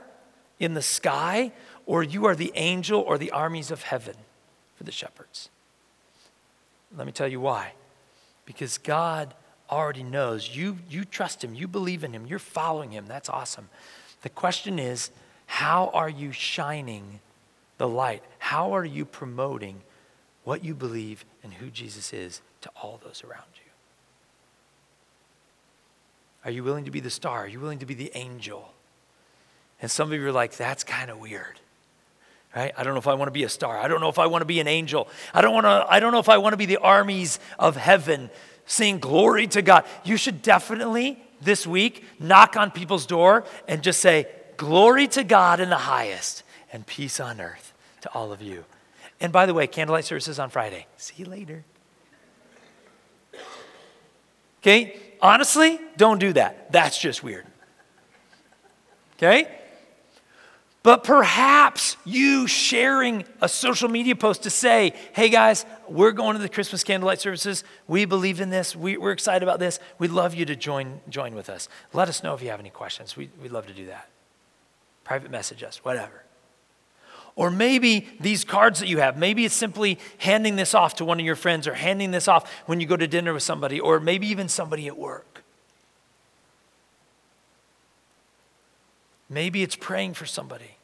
in 0.61 0.75
the 0.75 0.83
sky, 0.83 1.53
or 1.85 2.03
you 2.03 2.25
are 2.27 2.35
the 2.35 2.53
angel 2.55 3.01
or 3.01 3.19
the 3.19 3.33
armies 3.33 3.71
of 3.71 3.83
heaven 3.83 4.15
for 4.77 4.85
the 4.85 4.93
shepherds. 4.93 5.51
Let 6.97 7.07
me 7.07 7.13
tell 7.13 7.29
you 7.29 7.41
why. 7.41 7.73
Because 8.45 8.79
God 8.79 9.35
already 9.71 10.03
knows. 10.03 10.55
You, 10.55 10.79
you 10.89 11.05
trust 11.05 11.43
him, 11.43 11.55
you 11.55 11.69
believe 11.69 12.05
in 12.05 12.13
him, 12.13 12.27
you're 12.27 12.39
following 12.39 12.91
him. 12.91 13.07
That's 13.07 13.29
awesome. 13.29 13.69
The 14.23 14.29
question 14.29 14.79
is, 14.79 15.11
how 15.47 15.91
are 15.95 16.09
you 16.09 16.33
shining 16.33 17.21
the 17.79 17.89
light? 17.89 18.23
How 18.39 18.73
are 18.73 18.85
you 18.85 19.05
promoting 19.05 19.83
what 20.45 20.65
you 20.65 20.75
believe 20.75 21.25
and 21.43 21.55
who 21.55 21.71
Jesus 21.71 22.13
is 22.13 22.41
to 22.63 22.71
all 22.81 23.01
those 23.03 23.23
around 23.25 23.45
you? 23.55 23.63
Are 26.45 26.51
you 26.51 26.63
willing 26.63 26.85
to 26.85 26.91
be 26.91 27.01
the 27.01 27.11
star? 27.11 27.41
Are 27.41 27.49
you 27.49 27.61
willing 27.61 27.81
to 27.81 27.87
be 27.87 27.95
the 27.95 28.13
angel? 28.15 28.73
And 29.83 29.91
some 29.91 30.13
of 30.13 30.19
you 30.19 30.27
are 30.27 30.33
like, 30.33 30.57
that's 30.57 30.85
kind 30.85 31.11
of 31.11 31.19
weird. 31.19 31.61
Right? 32.55 32.73
I 32.79 32.85
don't 32.85 32.95
know 32.95 33.01
if 33.01 33.09
I 33.09 33.15
want 33.15 33.27
to 33.29 33.33
be 33.33 33.45
a 33.45 33.49
star. 33.49 33.79
I 33.79 33.89
don't 33.89 34.01
know 34.01 34.09
if 34.09 34.19
I 34.19 34.27
want 34.27 34.41
to 34.43 34.47
be 34.47 34.61
an 34.61 34.69
angel. 34.69 35.09
I 35.35 35.43
don't 35.43 35.53
want 35.53 35.65
to 35.65 35.85
I 35.89 36.01
don't 36.01 36.13
know 36.13 36.21
if 36.21 36.31
I 36.31 36.39
want 36.39 36.55
to 36.55 36.57
be 36.57 36.65
the 36.65 36.79
armies 36.79 37.39
of 37.59 37.77
heaven 37.77 38.31
saying 38.67 38.99
glory 38.99 39.47
to 39.49 39.63
God. 39.63 39.85
You 40.05 40.17
should 40.17 40.43
definitely 40.43 41.23
this 41.41 41.67
week 41.67 42.05
knock 42.19 42.57
on 42.57 42.71
people's 42.71 43.07
door 43.07 43.45
and 43.69 43.83
just 43.83 44.01
say, 44.01 44.29
Glory 44.57 45.07
to 45.09 45.23
God 45.23 45.61
in 45.61 45.69
the 45.69 45.77
highest 45.77 46.43
and 46.73 46.87
peace 46.87 47.21
on 47.21 47.41
earth 47.41 47.75
to 48.01 48.13
all 48.15 48.33
of 48.33 48.41
you. 48.41 48.65
And 49.21 49.33
by 49.33 49.47
the 49.47 49.55
way, 49.55 49.67
candlelight 49.67 50.05
services 50.05 50.39
on 50.39 50.51
Friday. 50.51 50.87
See 50.97 51.15
you 51.19 51.27
later. 51.27 51.65
Okay? 54.63 54.99
Honestly, 55.21 55.79
don't 55.97 56.19
do 56.19 56.33
that. 56.33 56.73
That's 56.73 56.99
just 56.99 57.23
weird. 57.23 57.47
Okay? 59.17 59.49
But 60.87 61.03
perhaps 61.03 61.97
you 62.05 62.47
sharing 62.47 63.25
a 63.43 63.49
social 63.49 63.89
media 63.89 64.15
post 64.15 64.45
to 64.45 64.51
say, 64.51 64.93
hey 65.15 65.31
guys, 65.31 65.67
we're 65.89 66.13
going 66.13 66.37
to 66.37 66.39
the 66.41 66.49
Christmas 66.49 66.85
candlelight 66.85 67.21
services. 67.21 67.65
We 67.89 68.05
believe 68.05 68.41
in 68.41 68.51
this. 68.51 68.77
We, 68.77 68.97
are 68.97 69.11
excited 69.11 69.43
about 69.43 69.59
this. 69.59 69.81
We'd 69.99 70.13
love 70.13 70.33
you 70.33 70.45
to 70.45 70.55
join, 70.55 71.01
join 71.09 71.35
with 71.35 71.51
us. 71.51 71.69
Let 71.93 72.09
us 72.09 72.23
know 72.23 72.35
if 72.35 72.43
you 72.43 72.51
have 72.51 72.61
any 72.61 72.71
questions. 72.71 73.17
We, 73.17 73.31
we'd 73.43 73.51
love 73.51 73.67
to 73.67 73.73
do 73.73 73.87
that. 73.87 74.09
Private 75.03 75.33
message 75.33 75.65
us, 75.65 75.85
whatever. 75.85 76.23
Or 77.35 77.51
maybe 77.51 78.07
these 78.21 78.45
cards 78.45 78.79
that 78.79 78.87
you 78.87 78.99
have, 78.99 79.19
maybe 79.19 79.45
it's 79.45 79.57
simply 79.57 79.99
handing 80.19 80.55
this 80.55 80.73
off 80.73 80.95
to 80.99 81.05
one 81.05 81.19
of 81.19 81.27
your 81.27 81.35
friends 81.35 81.67
or 81.67 81.75
handing 81.75 82.13
this 82.13 82.29
off 82.29 82.49
when 82.67 82.79
you 82.79 82.87
go 82.87 82.97
to 82.97 83.09
dinner 83.09 83.33
with 83.33 83.43
somebody, 83.43 83.81
or 83.81 83.99
maybe 83.99 84.29
even 84.29 84.49
somebody 84.49 84.87
at 84.87 84.97
work. 84.97 85.43
Maybe 89.29 89.65
it's 89.65 89.75
praying 89.75 90.15
for 90.15 90.27
somebody. 90.27 90.76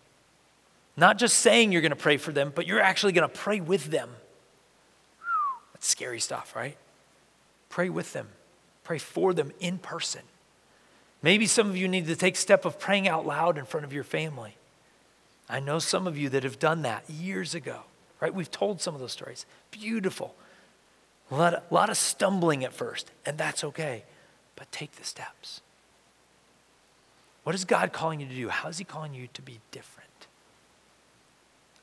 Not 0.96 1.18
just 1.18 1.38
saying 1.38 1.72
you're 1.72 1.80
going 1.80 1.90
to 1.90 1.96
pray 1.96 2.16
for 2.16 2.32
them, 2.32 2.52
but 2.54 2.66
you're 2.66 2.80
actually 2.80 3.12
going 3.12 3.28
to 3.28 3.34
pray 3.34 3.60
with 3.60 3.86
them. 3.86 4.10
That's 5.72 5.86
scary 5.86 6.20
stuff, 6.20 6.54
right? 6.54 6.76
Pray 7.68 7.88
with 7.88 8.12
them, 8.12 8.28
pray 8.84 8.98
for 8.98 9.32
them 9.32 9.52
in 9.60 9.78
person. 9.78 10.22
Maybe 11.22 11.46
some 11.46 11.70
of 11.70 11.76
you 11.76 11.88
need 11.88 12.06
to 12.08 12.16
take 12.16 12.36
step 12.36 12.64
of 12.64 12.78
praying 12.78 13.08
out 13.08 13.26
loud 13.26 13.56
in 13.56 13.64
front 13.64 13.86
of 13.86 13.92
your 13.92 14.04
family. 14.04 14.56
I 15.48 15.60
know 15.60 15.78
some 15.78 16.06
of 16.06 16.18
you 16.18 16.28
that 16.30 16.42
have 16.42 16.58
done 16.58 16.82
that 16.82 17.08
years 17.08 17.54
ago, 17.54 17.80
right? 18.20 18.34
We've 18.34 18.50
told 18.50 18.80
some 18.80 18.94
of 18.94 19.00
those 19.00 19.12
stories. 19.12 19.46
Beautiful. 19.70 20.34
A 21.30 21.36
lot, 21.36 21.54
of, 21.54 21.62
a 21.70 21.74
lot 21.74 21.88
of 21.88 21.96
stumbling 21.96 22.64
at 22.64 22.74
first, 22.74 23.10
and 23.24 23.38
that's 23.38 23.64
okay, 23.64 24.04
but 24.56 24.70
take 24.70 24.92
the 24.92 25.04
steps. 25.04 25.60
What 27.44 27.54
is 27.54 27.64
God 27.64 27.92
calling 27.92 28.20
you 28.20 28.26
to 28.26 28.34
do? 28.34 28.48
How 28.48 28.68
is 28.68 28.78
He 28.78 28.84
calling 28.84 29.14
you 29.14 29.28
to 29.32 29.42
be 29.42 29.60
different? 29.70 30.10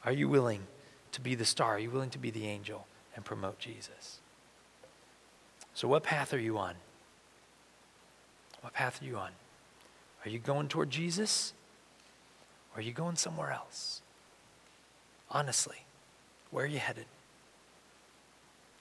Are 0.06 0.12
you 0.12 0.28
willing 0.28 0.68
to 1.12 1.22
be 1.22 1.36
the 1.36 1.46
star? 1.46 1.76
Are 1.76 1.80
you 1.80 1.92
willing 1.92 2.10
to 2.12 2.20
be 2.20 2.32
the 2.32 2.48
angel 2.48 2.88
and 3.16 3.26
promote 3.26 3.60
Jesus? 3.60 4.20
So, 5.74 5.88
what 5.88 6.04
path 6.04 6.34
are 6.34 6.40
you 6.40 6.58
on? 6.58 6.76
What 8.62 8.74
path 8.74 9.02
are 9.02 9.06
you 9.06 9.18
on? 9.18 9.32
Are 10.26 10.30
you 10.30 10.40
going 10.40 10.68
toward 10.68 10.90
Jesus? 10.90 11.54
Or 12.74 12.80
are 12.80 12.82
you 12.82 12.92
going 12.92 13.16
somewhere 13.16 13.52
else? 13.52 14.02
Honestly, 15.32 15.84
where 16.52 16.66
are 16.66 16.68
you 16.68 16.80
headed? 16.80 17.06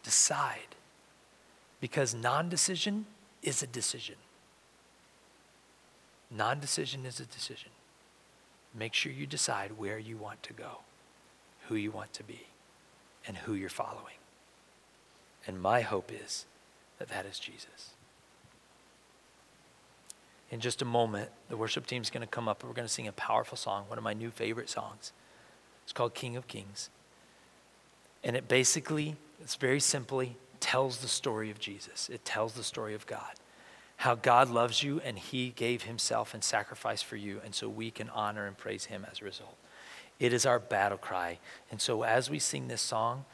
Decide. 0.03 0.77
Because 1.81 2.15
non 2.15 2.49
decision 2.49 3.07
is 3.43 3.63
a 3.63 3.67
decision. 3.67 4.17
Non 6.31 6.61
decision 6.61 7.07
is 7.07 7.21
a 7.21 7.27
decision. 7.27 7.71
Make 8.75 8.95
sure 8.95 9.13
you 9.13 9.27
decide 9.27 9.79
where 9.79 9.99
you 9.99 10.17
want 10.17 10.43
to 10.45 10.53
go, 10.53 10.79
who 11.69 11.75
you 11.75 11.91
want 11.91 12.13
to 12.15 12.23
be, 12.23 12.47
and 13.27 13.37
who 13.37 13.55
you're 13.55 13.69
following. 13.69 14.17
And 15.47 15.61
my 15.61 15.81
hope 15.81 16.11
is 16.13 16.47
that 16.99 17.09
that 17.09 17.25
is 17.25 17.39
Jesus. 17.39 17.93
In 20.51 20.61
just 20.61 20.81
a 20.81 20.87
moment, 20.87 21.31
the 21.49 21.57
worship 21.57 21.87
team's 21.87 22.11
going 22.11 22.23
to 22.23 22.27
come 22.27 22.49
up 22.49 22.63
and 22.63 22.71
we're 22.71 22.75
going 22.75 22.89
to 22.89 22.93
sing 22.93 23.07
a 23.07 23.13
powerful 23.13 23.57
song, 23.57 23.85
one 23.89 23.99
of 23.99 24.05
my 24.05 24.15
new 24.15 24.31
favorite 24.31 24.71
songs. 24.71 25.13
It's 25.85 25.93
called 25.93 26.15
King 26.15 26.37
of 26.37 26.47
Kings. 26.49 26.89
And 28.25 28.35
it 28.35 28.49
basically, 28.49 29.17
it's 29.43 29.57
very 29.57 29.81
simply, 29.81 30.37
tells 30.61 30.99
the 30.99 31.09
story 31.09 31.51
of 31.51 31.59
Jesus. 31.59 32.09
It 32.09 32.25
tells 32.25 32.55
the 32.55 32.63
story 32.65 32.95
of 32.95 33.07
God. 33.07 33.35
How 33.99 34.15
God 34.15 34.49
loves 34.49 34.83
you 34.83 35.01
and 35.05 35.19
he 35.19 35.51
gave 35.51 35.83
himself 35.83 36.33
and 36.33 36.43
sacrificed 36.43 37.05
for 37.05 37.17
you. 37.17 37.41
And 37.45 37.55
so 37.55 37.69
we 37.69 37.91
can 37.91 38.09
honor 38.11 38.47
and 38.47 38.57
praise 38.57 38.87
him 38.87 39.07
as 39.11 39.21
a 39.21 39.25
result. 39.25 39.57
It 40.21 40.33
is 40.33 40.45
our 40.45 40.59
battle 40.59 40.99
cry. 40.99 41.39
And 41.71 41.81
so 41.81 42.03
as 42.03 42.29
we 42.29 42.39
sing 42.39 42.69
this 42.69 42.83
song, 42.83 43.25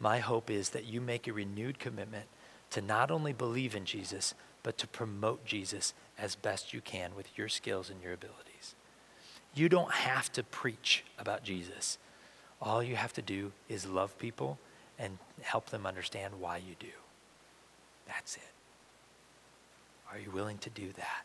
my 0.00 0.18
hope 0.18 0.50
is 0.50 0.70
that 0.70 0.84
you 0.84 1.00
make 1.00 1.26
a 1.26 1.32
renewed 1.32 1.78
commitment 1.78 2.26
to 2.70 2.80
not 2.80 3.10
only 3.10 3.32
believe 3.32 3.76
in 3.76 3.84
Jesus, 3.84 4.34
but 4.62 4.78
to 4.78 4.86
promote 4.86 5.44
Jesus 5.44 5.94
as 6.18 6.34
best 6.34 6.72
you 6.72 6.80
can 6.80 7.14
with 7.14 7.26
your 7.36 7.48
skills 7.48 7.90
and 7.90 8.02
your 8.02 8.12
abilities. 8.12 8.74
You 9.54 9.68
don't 9.68 9.92
have 9.92 10.32
to 10.32 10.42
preach 10.42 11.04
about 11.18 11.44
Jesus. 11.44 11.98
All 12.60 12.82
you 12.82 12.96
have 12.96 13.12
to 13.14 13.22
do 13.22 13.52
is 13.68 13.86
love 13.86 14.18
people 14.18 14.58
and 14.98 15.18
help 15.42 15.66
them 15.66 15.86
understand 15.86 16.34
why 16.40 16.56
you 16.56 16.74
do. 16.78 16.86
That's 18.06 18.36
it. 18.36 18.42
Are 20.10 20.18
you 20.18 20.30
willing 20.30 20.58
to 20.58 20.70
do 20.70 20.92
that? 20.96 21.24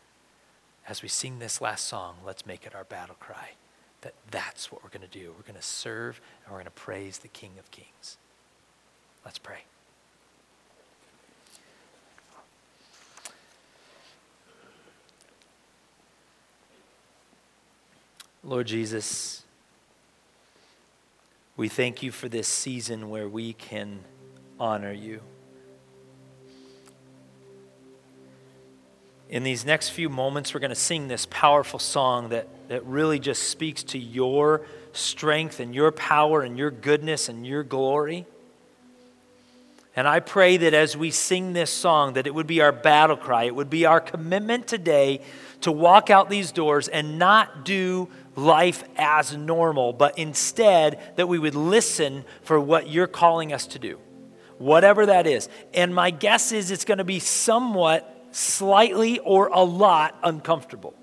As 0.88 1.02
we 1.02 1.10
sing 1.10 1.40
this 1.40 1.62
last 1.62 1.86
song, 1.86 2.16
let's 2.26 2.46
make 2.46 2.66
it 2.66 2.76
our 2.76 2.86
battle 2.86 3.18
cry 3.20 3.52
that 4.02 4.14
that's 4.30 4.72
what 4.72 4.84
we're 4.84 4.90
going 4.90 5.08
to 5.08 5.20
do. 5.20 5.34
We're 5.36 5.44
going 5.44 5.60
to 5.60 5.62
serve 5.62 6.22
and 6.44 6.52
we're 6.52 6.60
going 6.60 6.66
to 6.66 6.72
praise 6.72 7.20
the 7.20 7.28
King 7.28 7.52
of 7.60 7.70
Kings. 7.72 8.18
Let's 9.26 9.40
pray. 9.40 9.60
Lord 18.44 18.68
Jesus, 18.68 19.44
we 21.58 21.68
thank 21.68 22.02
you 22.02 22.12
for 22.12 22.30
this 22.30 22.48
season 22.48 23.10
where 23.10 23.28
we 23.28 23.52
can 23.52 24.00
honor 24.60 24.94
you. 24.94 25.22
In 29.30 29.44
these 29.44 29.66
next 29.66 29.90
few 29.90 30.10
moments, 30.10 30.54
we're 30.54 30.62
going 30.62 30.70
to 30.70 30.76
sing 30.76 31.10
this 31.10 31.28
powerful 31.30 31.80
song 31.80 32.30
that, 32.30 32.48
that 32.70 32.86
really 32.86 33.20
just 33.20 33.50
speaks 33.50 33.84
to 33.84 33.98
your 34.00 34.62
strength 34.94 35.60
and 35.60 35.76
your 35.76 35.92
power 35.92 36.42
and 36.42 36.58
your 36.58 36.72
goodness 36.72 37.28
and 37.28 37.46
your 37.46 37.64
glory. 37.64 38.26
And 39.98 40.08
I 40.08 40.20
pray 40.20 40.58
that 40.58 40.74
as 40.74 40.96
we 40.96 41.12
sing 41.12 41.54
this 41.54 41.72
song, 41.72 42.14
that 42.14 42.28
it 42.28 42.34
would 42.34 42.48
be 42.48 42.62
our 42.62 42.72
battle 42.72 43.18
cry. 43.18 43.46
It 43.46 43.56
would 43.56 43.70
be 43.70 43.86
our 43.86 44.00
commitment 44.00 44.68
today 44.68 45.22
to 45.62 45.72
walk 45.72 46.10
out 46.10 46.30
these 46.30 46.52
doors 46.52 46.88
and 46.88 47.20
not 47.20 47.66
do 47.66 48.08
life 48.36 48.84
as 48.96 49.36
normal, 49.36 49.92
but 49.92 50.18
instead 50.18 51.02
that 51.16 51.28
we 51.28 51.40
would 51.40 51.56
listen 51.56 52.24
for 52.44 52.60
what 52.60 52.88
you're 52.90 53.08
calling 53.08 53.52
us 53.52 53.66
to 53.68 53.80
do, 53.80 54.00
whatever 54.60 55.08
that 55.08 55.26
is. 55.26 55.50
And 55.74 55.94
my 55.94 56.12
guess 56.12 56.52
is 56.52 56.70
it's 56.70 56.86
going 56.86 57.00
to 57.00 57.04
be 57.04 57.20
somewhat, 57.20 58.17
slightly, 58.38 59.20
or 59.20 59.48
a 59.48 59.64
lot 59.64 60.16
uncomfortable 60.24 60.94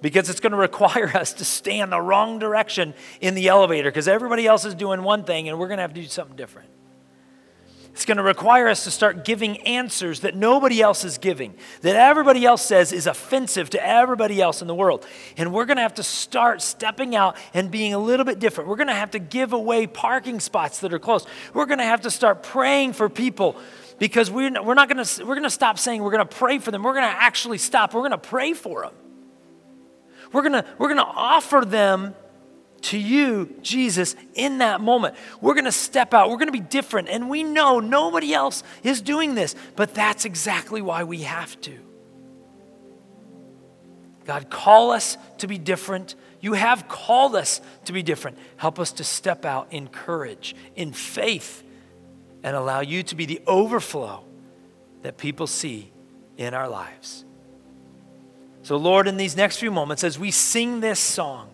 because 0.00 0.30
it's 0.30 0.40
going 0.40 0.52
to 0.52 0.58
require 0.58 1.08
us 1.14 1.32
to 1.34 1.44
stay 1.44 1.80
in 1.80 1.90
the 1.90 2.00
wrong 2.00 2.38
direction 2.38 2.94
in 3.20 3.34
the 3.34 3.48
elevator 3.48 3.90
because 3.90 4.08
everybody 4.08 4.46
else 4.46 4.64
is 4.64 4.74
doing 4.74 5.02
one 5.02 5.24
thing 5.24 5.48
and 5.48 5.58
we're 5.58 5.68
going 5.68 5.78
to 5.78 5.82
have 5.82 5.94
to 5.94 6.00
do 6.00 6.06
something 6.06 6.36
different. 6.36 6.68
It's 7.92 8.04
going 8.04 8.18
to 8.18 8.22
require 8.22 8.68
us 8.68 8.84
to 8.84 8.90
start 8.90 9.24
giving 9.24 9.58
answers 9.62 10.20
that 10.20 10.36
nobody 10.36 10.80
else 10.80 11.04
is 11.04 11.18
giving, 11.18 11.54
that 11.82 11.96
everybody 11.96 12.46
else 12.46 12.64
says 12.64 12.92
is 12.92 13.08
offensive 13.08 13.68
to 13.70 13.84
everybody 13.84 14.40
else 14.40 14.62
in 14.62 14.68
the 14.68 14.74
world. 14.74 15.04
And 15.36 15.52
we're 15.52 15.66
going 15.66 15.76
to 15.76 15.82
have 15.82 15.94
to 15.94 16.04
start 16.04 16.62
stepping 16.62 17.16
out 17.16 17.36
and 17.52 17.70
being 17.70 17.92
a 17.92 17.98
little 17.98 18.24
bit 18.24 18.38
different. 18.38 18.70
We're 18.70 18.76
going 18.76 18.86
to 18.86 18.94
have 18.94 19.10
to 19.10 19.18
give 19.18 19.52
away 19.52 19.88
parking 19.88 20.38
spots 20.38 20.78
that 20.78 20.94
are 20.94 21.00
close. 21.00 21.26
We're 21.52 21.66
going 21.66 21.78
to 21.78 21.84
have 21.84 22.02
to 22.02 22.10
start 22.12 22.44
praying 22.44 22.92
for 22.92 23.08
people 23.08 23.56
because 24.00 24.30
we're, 24.30 24.50
we're 24.62 24.74
not 24.74 24.88
going 24.88 25.04
to, 25.04 25.24
we're 25.24 25.34
going 25.34 25.44
to 25.44 25.50
stop 25.50 25.78
saying 25.78 26.02
we're 26.02 26.10
going 26.10 26.26
to 26.26 26.36
pray 26.36 26.58
for 26.58 26.72
them. 26.72 26.82
We're 26.82 26.94
going 26.94 27.04
to 27.04 27.22
actually 27.22 27.58
stop. 27.58 27.94
We're 27.94 28.00
going 28.00 28.10
to 28.10 28.18
pray 28.18 28.54
for 28.54 28.82
them. 28.82 28.94
We're 30.32 30.42
going 30.42 30.54
to, 30.54 30.64
we're 30.78 30.88
going 30.88 30.98
to 30.98 31.04
offer 31.04 31.64
them 31.64 32.14
to 32.82 32.98
you, 32.98 33.54
Jesus, 33.60 34.16
in 34.32 34.58
that 34.58 34.80
moment. 34.80 35.16
We're 35.42 35.52
going 35.52 35.66
to 35.66 35.72
step 35.72 36.14
out. 36.14 36.30
We're 36.30 36.36
going 36.36 36.48
to 36.48 36.52
be 36.52 36.60
different. 36.60 37.10
And 37.10 37.28
we 37.28 37.42
know 37.42 37.78
nobody 37.78 38.32
else 38.32 38.62
is 38.82 39.02
doing 39.02 39.34
this, 39.34 39.54
but 39.76 39.92
that's 39.92 40.24
exactly 40.24 40.80
why 40.80 41.04
we 41.04 41.18
have 41.18 41.60
to. 41.60 41.78
God, 44.24 44.48
call 44.48 44.92
us 44.92 45.18
to 45.38 45.46
be 45.46 45.58
different. 45.58 46.14
You 46.40 46.54
have 46.54 46.88
called 46.88 47.36
us 47.36 47.60
to 47.84 47.92
be 47.92 48.02
different. 48.02 48.38
Help 48.56 48.78
us 48.78 48.92
to 48.92 49.04
step 49.04 49.44
out 49.44 49.68
in 49.70 49.88
courage, 49.88 50.56
in 50.74 50.92
faith, 50.92 51.62
and 52.42 52.56
allow 52.56 52.80
you 52.80 53.02
to 53.04 53.14
be 53.14 53.26
the 53.26 53.40
overflow 53.46 54.24
that 55.02 55.16
people 55.18 55.46
see 55.46 55.90
in 56.36 56.54
our 56.54 56.68
lives. 56.68 57.24
So, 58.62 58.76
Lord, 58.76 59.08
in 59.08 59.16
these 59.16 59.36
next 59.36 59.58
few 59.58 59.70
moments, 59.70 60.04
as 60.04 60.18
we 60.18 60.30
sing 60.30 60.80
this 60.80 61.00
song, 61.00 61.50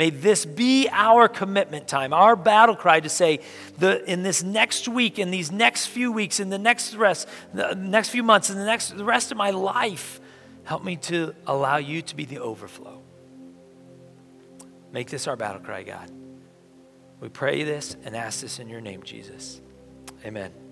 May 0.00 0.08
this 0.08 0.46
be 0.46 0.88
our 0.90 1.28
commitment 1.28 1.86
time, 1.86 2.14
our 2.14 2.34
battle 2.34 2.74
cry 2.74 3.00
to 3.00 3.08
say, 3.10 3.40
the, 3.76 4.02
in 4.10 4.22
this 4.22 4.42
next 4.42 4.88
week, 4.88 5.18
in 5.18 5.30
these 5.30 5.52
next 5.52 5.88
few 5.88 6.10
weeks, 6.10 6.40
in 6.40 6.48
the 6.48 6.56
next 6.58 6.94
rest, 6.94 7.28
the 7.52 7.74
next 7.74 8.08
few 8.08 8.22
months, 8.22 8.48
in 8.48 8.56
the 8.56 8.64
next 8.64 8.96
the 8.96 9.04
rest 9.04 9.30
of 9.30 9.36
my 9.36 9.50
life, 9.50 10.18
help 10.64 10.82
me 10.82 10.96
to 10.96 11.34
allow 11.46 11.76
you 11.76 12.00
to 12.00 12.16
be 12.16 12.24
the 12.24 12.38
overflow. 12.38 13.02
Make 14.90 15.10
this 15.10 15.26
our 15.28 15.36
battle 15.36 15.60
cry, 15.60 15.82
God. 15.82 16.10
We 17.20 17.28
pray 17.28 17.62
this 17.64 17.94
and 18.02 18.16
ask 18.16 18.40
this 18.40 18.58
in 18.58 18.70
your 18.70 18.80
name, 18.80 19.02
Jesus. 19.02 19.60
Amen. 20.24 20.69